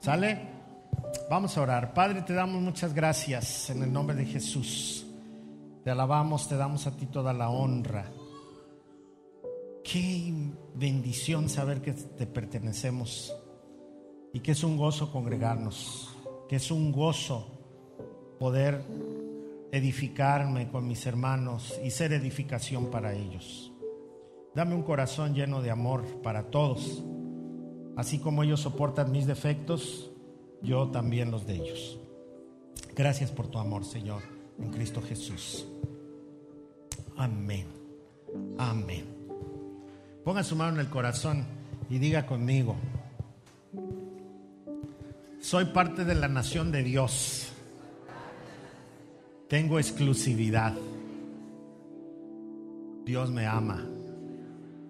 ¿Sale? 0.00 0.48
Vamos 1.30 1.56
a 1.56 1.62
orar. 1.62 1.94
Padre, 1.94 2.22
te 2.22 2.34
damos 2.34 2.60
muchas 2.60 2.92
gracias 2.92 3.70
en 3.70 3.84
el 3.84 3.92
nombre 3.92 4.16
de 4.16 4.24
Jesús. 4.24 5.06
Te 5.84 5.92
alabamos, 5.92 6.48
te 6.48 6.56
damos 6.56 6.88
a 6.88 6.96
ti 6.96 7.06
toda 7.06 7.32
la 7.32 7.50
honra. 7.50 8.06
Qué 9.84 10.34
bendición 10.74 11.48
saber 11.48 11.80
que 11.80 11.92
te 11.92 12.26
pertenecemos 12.26 13.32
y 14.32 14.40
que 14.40 14.52
es 14.52 14.64
un 14.64 14.76
gozo 14.76 15.10
congregarnos, 15.12 16.16
que 16.48 16.56
es 16.56 16.70
un 16.70 16.92
gozo 16.92 17.46
poder 18.38 18.82
edificarme 19.72 20.68
con 20.70 20.86
mis 20.86 21.06
hermanos 21.06 21.78
y 21.84 21.90
ser 21.90 22.12
edificación 22.12 22.90
para 22.90 23.14
ellos. 23.14 23.72
Dame 24.54 24.74
un 24.74 24.82
corazón 24.82 25.34
lleno 25.34 25.62
de 25.62 25.70
amor 25.70 26.04
para 26.22 26.50
todos, 26.50 27.02
Así 27.96 28.18
como 28.18 28.42
ellos 28.42 28.60
soportan 28.60 29.12
mis 29.12 29.26
defectos, 29.26 30.10
yo 30.62 30.88
también 30.88 31.30
los 31.30 31.46
de 31.46 31.56
ellos. 31.56 31.98
Gracias 32.96 33.30
por 33.30 33.48
tu 33.48 33.58
amor, 33.58 33.84
Señor, 33.84 34.22
en 34.58 34.70
Cristo 34.70 35.02
Jesús. 35.02 35.66
Amén. 37.16 37.66
Amén. 38.58 39.04
Ponga 40.24 40.42
su 40.42 40.56
mano 40.56 40.74
en 40.74 40.80
el 40.80 40.88
corazón 40.88 41.44
y 41.90 41.98
diga 41.98 42.26
conmigo, 42.26 42.76
soy 45.42 45.66
parte 45.66 46.04
de 46.04 46.14
la 46.14 46.28
nación 46.28 46.70
de 46.70 46.82
Dios. 46.82 47.48
Tengo 49.48 49.78
exclusividad. 49.78 50.72
Dios 53.04 53.30
me 53.30 53.46
ama. 53.46 53.84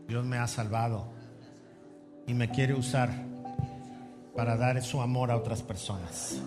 Dios 0.07 0.25
me 0.27 0.37
ha 0.37 0.47
salvado 0.47 1.11
y 2.27 2.35
me 2.35 2.51
quiere 2.51 2.75
usar 2.75 3.11
para 4.37 4.57
dar 4.57 4.83
su 4.83 5.01
amor 5.01 5.31
a 5.31 5.37
otras 5.37 5.63
personas. 5.63 6.41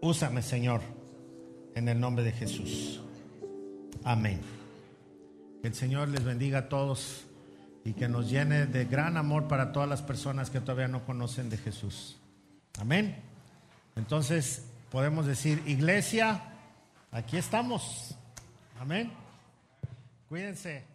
Úsame, 0.00 0.42
Señor, 0.42 0.80
en 1.76 1.88
el 1.88 2.00
nombre 2.00 2.24
de 2.24 2.32
Jesús. 2.32 3.00
Amén. 4.02 4.40
Que 5.62 5.68
el 5.68 5.74
Señor 5.74 6.08
les 6.08 6.24
bendiga 6.24 6.58
a 6.58 6.68
todos 6.68 7.24
y 7.84 7.92
que 7.92 8.08
nos 8.08 8.28
llene 8.28 8.66
de 8.66 8.84
gran 8.86 9.16
amor 9.16 9.46
para 9.46 9.70
todas 9.70 9.88
las 9.88 10.02
personas 10.02 10.50
que 10.50 10.60
todavía 10.60 10.88
no 10.88 11.04
conocen 11.04 11.48
de 11.48 11.58
Jesús. 11.58 12.21
Amén. 12.80 13.22
Entonces 13.96 14.64
podemos 14.90 15.26
decir, 15.26 15.62
iglesia, 15.66 16.42
aquí 17.10 17.36
estamos. 17.36 18.16
Amén. 18.80 19.12
Cuídense. 20.28 20.91